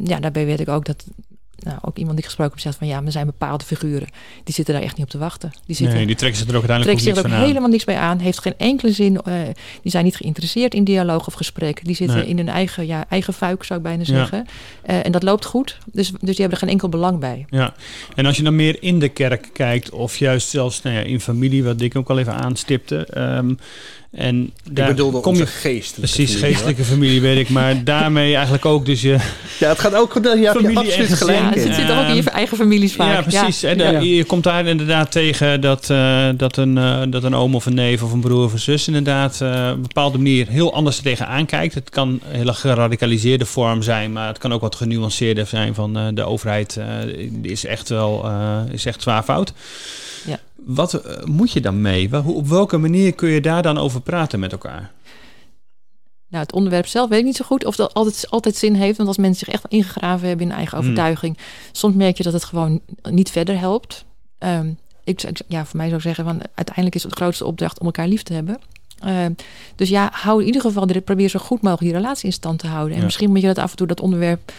ja, 0.04 0.20
daarbij 0.20 0.46
weet 0.46 0.60
ik 0.60 0.70
ook 0.70 0.86
dat 0.86 1.06
nou, 1.64 1.78
ook 1.82 1.98
iemand 1.98 2.16
die 2.16 2.26
gesproken 2.26 2.52
heeft, 2.54 2.64
zegt 2.64 2.78
van 2.78 2.88
ja, 2.88 3.02
er 3.06 3.12
zijn 3.12 3.26
bepaalde 3.26 3.66
figuren. 3.66 4.08
Die 4.44 4.54
zitten 4.54 4.74
daar 4.74 4.84
echt 4.84 4.96
niet 4.96 5.06
op 5.06 5.12
te 5.12 5.18
wachten. 5.18 5.52
Die, 5.66 5.76
zitten, 5.76 5.96
nee, 5.96 6.06
die 6.06 6.16
trekken 6.16 6.40
zich 6.40 6.48
er 6.48 6.56
ook 6.56 6.70
uiteindelijk 6.70 7.00
trekken 7.00 7.24
zich 7.24 7.32
er 7.32 7.40
ook 7.40 7.48
helemaal 7.48 7.70
niks 7.70 7.84
bij 7.84 7.98
aan. 7.98 8.20
Heeft 8.20 8.40
geen 8.42 8.58
enkele 8.58 8.92
zin. 8.92 9.20
Uh, 9.28 9.34
die 9.82 9.92
zijn 9.92 10.04
niet 10.04 10.16
geïnteresseerd 10.16 10.74
in 10.74 10.84
dialoog 10.84 11.28
of 11.28 11.34
gesprek. 11.34 11.86
Die 11.86 11.96
zitten 11.96 12.26
in 12.26 12.38
hun 12.38 12.50
eigen, 12.50 12.88
ja, 12.88 13.06
eigen 13.10 13.34
fuik, 13.34 13.64
zou 13.64 13.80
ik 13.80 13.86
bijna 13.86 14.04
zeggen. 14.04 14.46
Uh, 14.90 15.06
en 15.06 15.12
dat 15.12 15.24
loopt 15.24 15.46
goed. 15.46 15.78
Dus, 15.86 16.10
dus 16.10 16.20
die 16.20 16.36
hebben 16.36 16.52
er 16.52 16.58
geen 16.58 16.70
enkel 16.70 16.90
belang 16.90 17.20
bij. 17.20 17.46
Ja, 17.50 17.74
en 18.16 18.26
als 18.26 18.38
je 18.38 18.44
dan 18.44 18.56
meer 18.56 18.84
in 18.84 19.00
de 19.00 19.10
kerk 19.10 19.50
kijkt, 19.54 19.90
of 19.90 20.18
juist 20.18 20.50
zelfs 20.50 20.82
nou 20.82 20.96
ja, 20.96 21.02
in 21.02 21.20
familie, 21.20 21.64
wat 21.64 21.82
ik 21.82 21.96
ook 21.96 22.10
al 22.10 22.20
even 22.20 22.34
aanstipte. 22.34 23.08
Um, 23.18 23.58
en 24.12 24.52
daar 24.72 24.90
ik 24.90 24.96
bedoelde 24.96 25.20
kom 25.20 25.36
je 25.36 25.46
geestelijke 25.46 26.14
Precies, 26.14 26.32
familie, 26.32 26.54
geestelijke 26.54 26.84
familie 26.84 27.22
weet 27.22 27.38
ik. 27.38 27.50
Maar 27.50 27.84
daarmee 27.94 28.34
eigenlijk 28.34 28.66
ook 28.66 28.86
dus 28.86 29.02
je... 29.02 29.18
Ja, 29.60 29.70
het 29.70 29.80
gaat 29.80 29.96
ook... 29.96 30.20
Ja, 30.24 30.34
je 30.34 30.52
familie 30.52 30.72
je 30.72 30.78
absoluut 30.78 31.14
gelijk 31.14 31.56
Het 31.56 31.76
zit 31.76 31.92
ook 31.92 32.08
in 32.08 32.16
je 32.16 32.30
eigen 32.30 32.58
families 32.58 32.94
vaak. 32.94 33.14
Ja, 33.14 33.22
precies. 33.22 33.64
En 33.64 33.78
ja. 33.78 34.00
je 34.00 34.24
komt 34.24 34.44
daar 34.44 34.66
inderdaad 34.66 35.12
tegen 35.12 35.62
dat, 35.62 35.90
uh, 35.90 36.30
dat, 36.36 36.58
een, 36.58 36.78
uh, 36.78 37.02
dat 37.10 37.24
een 37.24 37.36
oom 37.36 37.56
of 37.56 37.66
een 37.66 37.74
neef 37.74 38.04
of 38.04 38.12
een 38.12 38.20
broer 38.20 38.44
of 38.44 38.54
een 38.54 38.60
zus 38.60 38.88
inderdaad 38.88 39.40
uh, 39.44 39.50
op 39.50 39.76
een 39.76 39.82
bepaalde 39.82 40.18
manier 40.18 40.48
heel 40.48 40.74
anders 40.74 40.98
er 40.98 41.04
tegenaan 41.04 41.46
kijkt. 41.46 41.74
Het 41.74 41.90
kan 41.90 42.08
een 42.08 42.22
hele 42.38 42.54
geradicaliseerde 42.54 43.46
vorm 43.46 43.82
zijn, 43.82 44.12
maar 44.12 44.28
het 44.28 44.38
kan 44.38 44.54
ook 44.54 44.62
wat 44.62 44.76
genuanceerder 44.76 45.48
zijn 45.48 45.74
van 45.74 46.16
de 46.16 46.24
overheid 46.24 46.80
is 47.42 47.66
echt 47.66 47.90
wel 47.90 48.32
is 48.72 48.86
echt 48.86 49.02
zwaar 49.02 49.24
fout. 49.24 49.54
Ja. 50.26 50.40
Wat 50.56 50.94
eh, 50.94 51.24
moet 51.24 51.52
je 51.52 51.62
dan 51.62 51.82
mee? 51.82 52.24
Op 52.26 52.48
welke 52.48 52.78
manier 52.78 53.14
kun 53.14 53.30
je 53.30 53.42
daar 53.42 53.62
dan 53.62 53.78
over 53.78 54.02
praten 54.02 54.40
met 54.40 54.52
elkaar? 54.52 54.92
Nou, 56.28 56.44
het 56.44 56.54
onderwerp 56.54 56.86
zelf 56.86 57.10
weet 57.10 57.20
ik 57.20 57.26
niet 57.26 57.36
zo 57.36 57.46
goed 57.46 57.66
of 57.66 57.76
dat 57.76 57.94
altijd, 57.94 58.30
altijd 58.30 58.56
zin 58.56 58.74
heeft. 58.74 58.98
Want 58.98 59.10
als 59.10 59.18
mensen 59.18 59.46
zich 59.46 59.54
echt 59.54 59.66
ingegraven 59.68 60.28
hebben 60.28 60.46
in 60.46 60.52
eigen 60.52 60.78
hmm. 60.78 60.88
overtuiging, 60.88 61.38
soms 61.72 61.96
merk 61.96 62.18
je 62.18 62.24
dat 62.24 62.34
het 62.34 62.44
gewoon 62.44 62.82
niet 63.02 63.30
verder 63.30 63.60
helpt. 63.60 64.06
Um, 64.40 64.78
ik, 65.04 65.42
ja, 65.48 65.66
voor 65.66 65.78
mij 65.78 65.86
zou 65.86 65.98
ik 65.98 66.06
zeggen, 66.06 66.24
van, 66.24 66.42
uiteindelijk 66.54 66.96
is 66.96 67.04
het 67.04 67.12
de 67.12 67.18
grootste 67.18 67.46
opdracht 67.46 67.80
om 67.80 67.86
elkaar 67.86 68.08
lief 68.08 68.24
te 68.24 68.34
hebben. 68.34 68.60
Eh, 69.00 69.26
dus 69.76 69.90
ja, 69.90 70.10
hou 70.14 70.40
in 70.40 70.46
ieder 70.46 70.62
geval, 70.62 70.86
probeer 71.04 71.30
zo 71.30 71.40
goed 71.40 71.62
mogelijk 71.62 71.94
die 71.94 72.02
relatie 72.02 72.26
in 72.26 72.34
stand 72.34 72.60
te 72.60 72.68
houden. 72.68 72.92
En 72.92 72.98
Ja. 72.98 73.04
misschien 73.04 73.30
moet 73.30 73.42
je 73.42 73.48
dat 73.48 73.58
af 73.58 73.72
en 73.72 73.78
toe, 73.78 73.88
dat 73.88 74.00
onderwerp, 74.00 74.52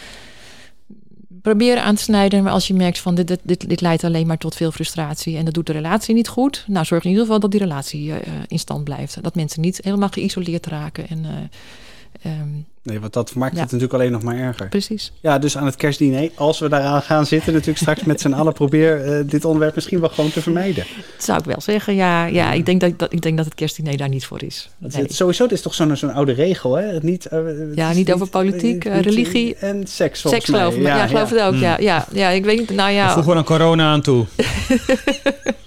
proberen 1.43 1.83
aan 1.83 1.95
te 1.95 2.03
snijden. 2.03 2.43
Maar 2.43 2.53
als 2.53 2.67
je 2.67 2.75
merkt 2.75 2.99
van 2.99 3.15
dit, 3.15 3.39
dit, 3.43 3.69
dit, 3.69 3.81
leidt 3.81 4.05
alleen 4.05 4.27
maar 4.27 4.39
tot 4.39 4.55
veel 4.55 4.71
frustratie 4.71 5.37
en 5.37 5.45
dat 5.45 5.55
doet 5.55 5.67
de 5.67 5.73
relatie 5.73 6.15
niet 6.15 6.29
goed. 6.29 6.65
Nou, 6.67 6.85
zorg 6.87 7.05
in 7.05 7.11
ieder 7.11 7.25
geval 7.25 7.41
dat 7.41 7.51
die 7.51 7.61
relatie 7.61 8.13
eh, 8.13 8.33
in 8.49 8.59
stand 8.59 8.85
blijft. 8.85 9.23
Dat 9.23 9.35
mensen 9.35 9.61
niet 9.61 9.81
helemaal 9.83 10.09
geïsoleerd 10.09 10.67
raken. 10.67 11.09
En, 11.09 11.51
eh, 12.23 12.33
ehm, 12.33 12.49
Nee, 12.85 13.01
want 13.01 13.13
dat 13.13 13.35
maakt 13.35 13.55
Ja. 13.55 13.61
het 13.61 13.67
natuurlijk 13.73 13.99
alleen 13.99 14.13
nog 14.13 14.23
maar 14.23 14.37
erger. 14.39 14.69
precies. 14.69 15.13
Ja, 15.21 15.39
dus 15.39 15.57
aan 15.57 15.67
het 15.67 15.77
kerstdiner, 15.77 16.31
als 16.35 16.59
we 16.59 16.69
daaraan 16.69 17.03
gaan 17.03 17.27
zitten, 17.27 17.53
natuurlijk 17.53 17.79
straks 17.87 18.05
met 18.05 18.21
z'n 18.21 18.33
allen, 18.33 18.53
probeer 18.53 19.05
eh, 19.05 19.25
dit 19.27 19.45
onderwerp 19.45 19.75
misschien 19.75 20.01
wel 20.01 20.09
gewoon 20.09 20.31
te 20.31 20.43
vermijden. 20.43 20.85
Dat 21.17 21.25
zou 21.25 21.39
ik 21.39 21.45
wel 21.45 21.61
zeggen. 21.61 21.95
Ja, 21.95 22.25
ja 22.25 22.53
ik, 22.53 22.67
denk 22.67 22.81
dat, 22.81 22.99
dat, 22.99 23.13
ik 23.13 23.21
denk 23.23 23.37
dat 23.37 23.45
het 23.45 23.55
kerstdiner 23.55 23.97
daar 23.97 24.09
niet 24.09 24.25
voor 24.27 24.43
is. 24.43 24.71
Dat 24.79 24.93
is 24.93 24.97
het- 24.99 25.15
sowieso, 25.15 25.43
het 25.43 25.53
is 25.53 25.63
toch 25.63 25.75
zo'n 25.75 25.97
zo'n 25.97 26.13
oude 26.13 26.33
regel, 26.33 26.75
hè? 26.77 26.85
Het 26.87 27.03
Niet, 27.03 27.27
eh, 27.27 27.39
Ja, 27.75 27.93
niet 27.93 28.13
over 28.13 28.29
politiek, 28.29 28.85
eh, 28.85 29.01
religie. 29.01 29.55
En 29.57 29.87
seks, 29.87 30.21
volgens 30.21 30.45
Seks 30.45 30.59
geloof 30.59 30.73
mij. 30.77 30.93
ik. 30.93 30.99
Ja, 30.99 31.07
geloof 31.07 31.31
het 31.31 31.41
ook. 31.41 31.55
Ja, 31.55 31.79
ja, 31.81 32.07
ja, 32.13 32.29
ik 32.29 32.45
weet 32.45 32.59
niet. 32.59 32.71
Nou 32.71 32.91
ja, 32.91 33.13
voegen 33.13 33.33
we 33.33 33.39
aan 33.39 33.45
corona 33.45 33.93
aan 33.93 34.03
toe. 34.03 34.27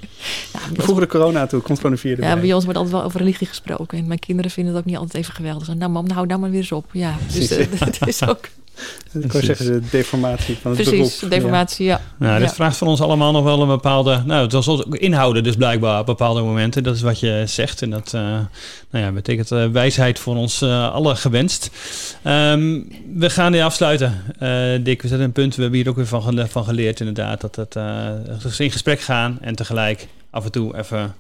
We 0.74 0.82
voegen 0.82 1.04
de 1.04 1.10
corona 1.10 1.48
toe, 1.48 1.62
komt 1.62 1.78
gewoon 1.78 1.92
een 1.92 1.98
vierde 1.98 2.22
ja, 2.22 2.34
bij. 2.34 2.42
bij 2.42 2.54
ons 2.54 2.64
wordt 2.64 2.80
altijd 2.80 2.98
wel 2.98 3.06
over 3.06 3.20
religie 3.20 3.48
gesproken. 3.48 3.98
En 3.98 4.08
mijn 4.08 4.20
kinderen 4.20 4.52
vinden 4.52 4.74
het 4.74 4.82
ook 4.82 4.90
niet 4.90 4.98
altijd 4.98 5.24
even 5.24 5.34
geweldig. 5.34 5.76
Nou 5.76 5.92
mam, 5.92 6.10
hou 6.10 6.28
nou 6.28 6.40
maar 6.40 6.50
weer 6.50 6.60
eens 6.60 6.72
op. 6.72 6.86
Ja, 6.92 7.16
dus 7.34 7.50
eh, 7.58 7.68
dat 7.80 8.08
is 8.08 8.28
ook 8.28 8.50
Ik 9.20 9.32
wou 9.32 9.44
zeggen, 9.46 9.66
de 9.66 9.82
deformatie 9.92 10.58
van 10.62 10.72
het 10.72 10.82
precies 10.84 11.16
beroep. 11.16 11.32
deformatie. 11.34 11.86
Ja. 11.86 12.02
Nou, 12.20 12.40
dit 12.40 12.50
Ja. 12.50 12.56
vraagt 12.56 12.78
van 12.78 12.88
ons 12.88 13.02
allemaal 13.02 13.32
nog 13.32 13.44
wel 13.44 13.62
een 13.62 13.68
bepaalde... 13.68 14.22
Nou, 14.26 14.44
het 14.44 14.52
was 14.52 14.68
ook 14.68 14.96
inhouden 14.96 15.44
dus 15.44 15.56
blijkbaar 15.56 16.00
op 16.00 16.06
bepaalde 16.06 16.42
momenten. 16.42 16.84
Dat 16.84 16.96
is 16.96 17.02
wat 17.02 17.20
je 17.20 17.44
zegt. 17.46 17.82
En 17.82 17.90
dat 17.90 18.14
eh, 18.14 18.22
nou 18.92 19.06
ja, 19.06 19.12
betekent 19.12 19.52
eh, 19.52 19.68
wijsheid 19.68 20.20
voor 20.20 20.36
ons 20.36 20.62
eh 20.62 20.94
allen 20.94 21.18
gewenst. 21.18 21.70
Ehm, 22.22 22.80
we 23.16 23.30
gaan 23.30 23.52
dit 23.52 23.62
afsluiten. 23.62 24.24
Eh, 24.40 24.50
Dick, 24.84 25.02
we 25.02 25.08
zetten 25.08 25.28
een 25.28 25.32
punt. 25.32 25.56
We 25.56 25.62
hebben 25.62 25.80
hier 25.80 25.90
ook 25.90 25.96
weer 25.96 26.08
van, 26.08 26.48
van 26.50 26.64
geleerd 26.64 27.00
inderdaad. 27.00 27.42
Dat 27.42 27.56
het 27.56 27.76
in 28.60 28.72
gesprek 28.72 29.00
gaan 29.00 29.38
en 29.42 29.56
tegelijk 29.56 30.08
af 30.30 30.46
en 30.46 30.52
toe 30.52 30.78
even 30.78 31.16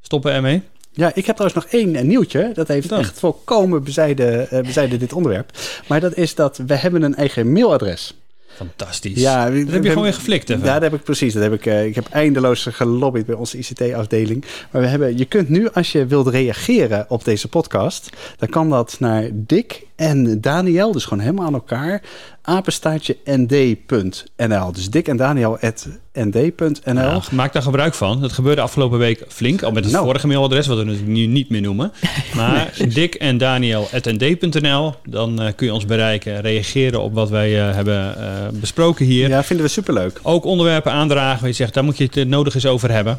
stoppen 0.00 0.32
ermee. 0.32 0.62
Ja, 0.92 1.12
ik 1.14 1.26
heb 1.26 1.36
trouwens 1.36 1.64
nog 1.64 1.72
één 1.72 1.96
eh, 1.96 2.04
nieuwtje. 2.04 2.50
Dat 2.54 2.68
heeft 2.68 2.88
Dan. 2.88 2.98
echt 2.98 3.18
volkomen 3.18 3.84
bezijde, 3.84 4.46
eh, 4.50 4.60
bezijde 4.60 4.96
dit 4.96 5.12
onderwerp. 5.12 5.50
Maar 5.86 6.00
dat 6.00 6.16
is 6.16 6.34
dat 6.34 6.60
we 6.66 6.74
hebben 6.74 7.02
een 7.02 7.14
eigen 7.14 7.52
mailadres. 7.52 8.14
Fantastisch. 8.54 9.20
Ja, 9.20 9.44
dat 9.50 9.54
heb 9.54 9.82
je 9.82 9.88
gewoon 9.88 10.04
weer 10.04 10.14
geflikt 10.14 10.50
even. 10.50 10.64
Ja, 10.64 10.72
dat 10.72 10.82
heb 10.82 10.94
ik 10.94 11.02
precies. 11.02 11.32
Dat 11.32 11.42
heb 11.42 11.52
ik, 11.52 11.66
eh, 11.66 11.84
ik 11.84 11.94
heb 11.94 12.06
eindeloos 12.10 12.66
gelobbyd 12.70 13.26
bij 13.26 13.34
onze 13.34 13.58
ICT-afdeling. 13.58 14.44
Maar 14.70 14.82
we 14.82 14.88
hebben, 14.88 15.18
je 15.18 15.24
kunt 15.24 15.48
nu, 15.48 15.68
als 15.68 15.92
je 15.92 16.06
wilt 16.06 16.28
reageren 16.28 17.06
op 17.08 17.24
deze 17.24 17.48
podcast, 17.48 18.10
dan 18.36 18.48
kan 18.48 18.70
dat 18.70 18.96
naar 18.98 19.28
Dick 19.32 19.86
en 19.96 20.40
Daniel, 20.40 20.92
dus 20.92 21.04
gewoon 21.04 21.22
helemaal 21.22 21.46
aan 21.46 21.54
elkaar, 21.54 22.02
apenstaartje 22.42 23.16
nd.nl. 23.24 24.72
Dus 24.72 24.90
Dick 24.90 25.08
en 25.08 25.16
Daniel 25.16 25.58
at 25.60 25.88
nd.nl. 26.12 27.20
Maak 27.30 27.52
daar 27.52 27.62
gebruik 27.62 27.94
van. 27.94 28.20
Dat 28.20 28.32
gebeurde 28.32 28.60
afgelopen 28.60 28.98
week 28.98 29.24
flink. 29.28 29.62
Al 29.62 29.72
met 29.72 29.84
het 29.84 29.92
Nou. 29.92 30.04
vorige 30.04 30.26
mailadres, 30.26 30.66
wat 30.66 30.78
we 30.78 30.84
natuurlijk 30.84 31.12
nu 31.12 31.26
niet 31.26 31.50
meer 31.50 31.60
noemen. 31.60 31.92
Maar 32.36 32.72
Dick 32.88 33.14
en 33.14 33.38
Daniel.nd.nl. 33.38 34.94
Dan 35.04 35.40
eh, 35.42 35.52
kun 35.56 35.66
je 35.66 35.72
ons 35.74 35.84
bereiken. 35.84 36.40
Reageren 36.40 37.02
op 37.02 37.14
wat 37.14 37.30
wij 37.30 37.68
eh, 37.68 37.74
hebben 37.74 38.16
eh, 38.18 38.48
besproken 38.52 39.06
hier. 39.06 39.28
Ja, 39.28 39.44
vinden 39.44 39.66
we 39.66 39.72
superleuk. 39.72 40.20
Ook 40.22 40.44
onderwerpen 40.44 40.92
aandragen 40.92 41.40
waar 41.40 41.48
je 41.48 41.54
zegt, 41.54 41.74
daar 41.74 41.84
moet 41.84 41.98
je 41.98 42.08
het 42.12 42.28
nodig 42.28 42.54
eens 42.54 42.66
over 42.66 42.90
hebben. 42.90 43.18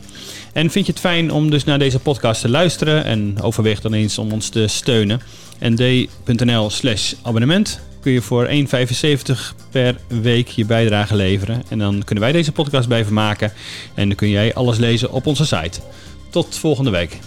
En 0.53 0.69
vind 0.69 0.85
je 0.85 0.91
het 0.91 1.01
fijn 1.01 1.31
om 1.31 1.49
dus 1.49 1.63
naar 1.63 1.79
deze 1.79 1.99
podcast 1.99 2.41
te 2.41 2.49
luisteren? 2.49 3.03
En 3.03 3.41
overweeg 3.41 3.81
dan 3.81 3.93
eens 3.93 4.17
om 4.17 4.31
ons 4.31 4.49
te 4.49 4.67
steunen. 4.67 5.21
nd.nl 5.59 6.69
slash 6.69 7.13
abonnement 7.21 7.79
kun 8.01 8.11
je 8.11 8.21
voor 8.21 8.47
1,75 8.47 8.53
per 9.71 9.95
week 10.07 10.47
je 10.47 10.65
bijdrage 10.65 11.15
leveren. 11.15 11.63
En 11.69 11.79
dan 11.79 12.03
kunnen 12.03 12.23
wij 12.23 12.33
deze 12.33 12.51
podcast 12.51 12.87
blijven 12.87 13.13
maken. 13.13 13.53
En 13.93 14.07
dan 14.07 14.17
kun 14.17 14.29
jij 14.29 14.53
alles 14.53 14.77
lezen 14.77 15.11
op 15.11 15.25
onze 15.25 15.45
site. 15.45 15.79
Tot 16.29 16.57
volgende 16.57 16.89
week. 16.89 17.19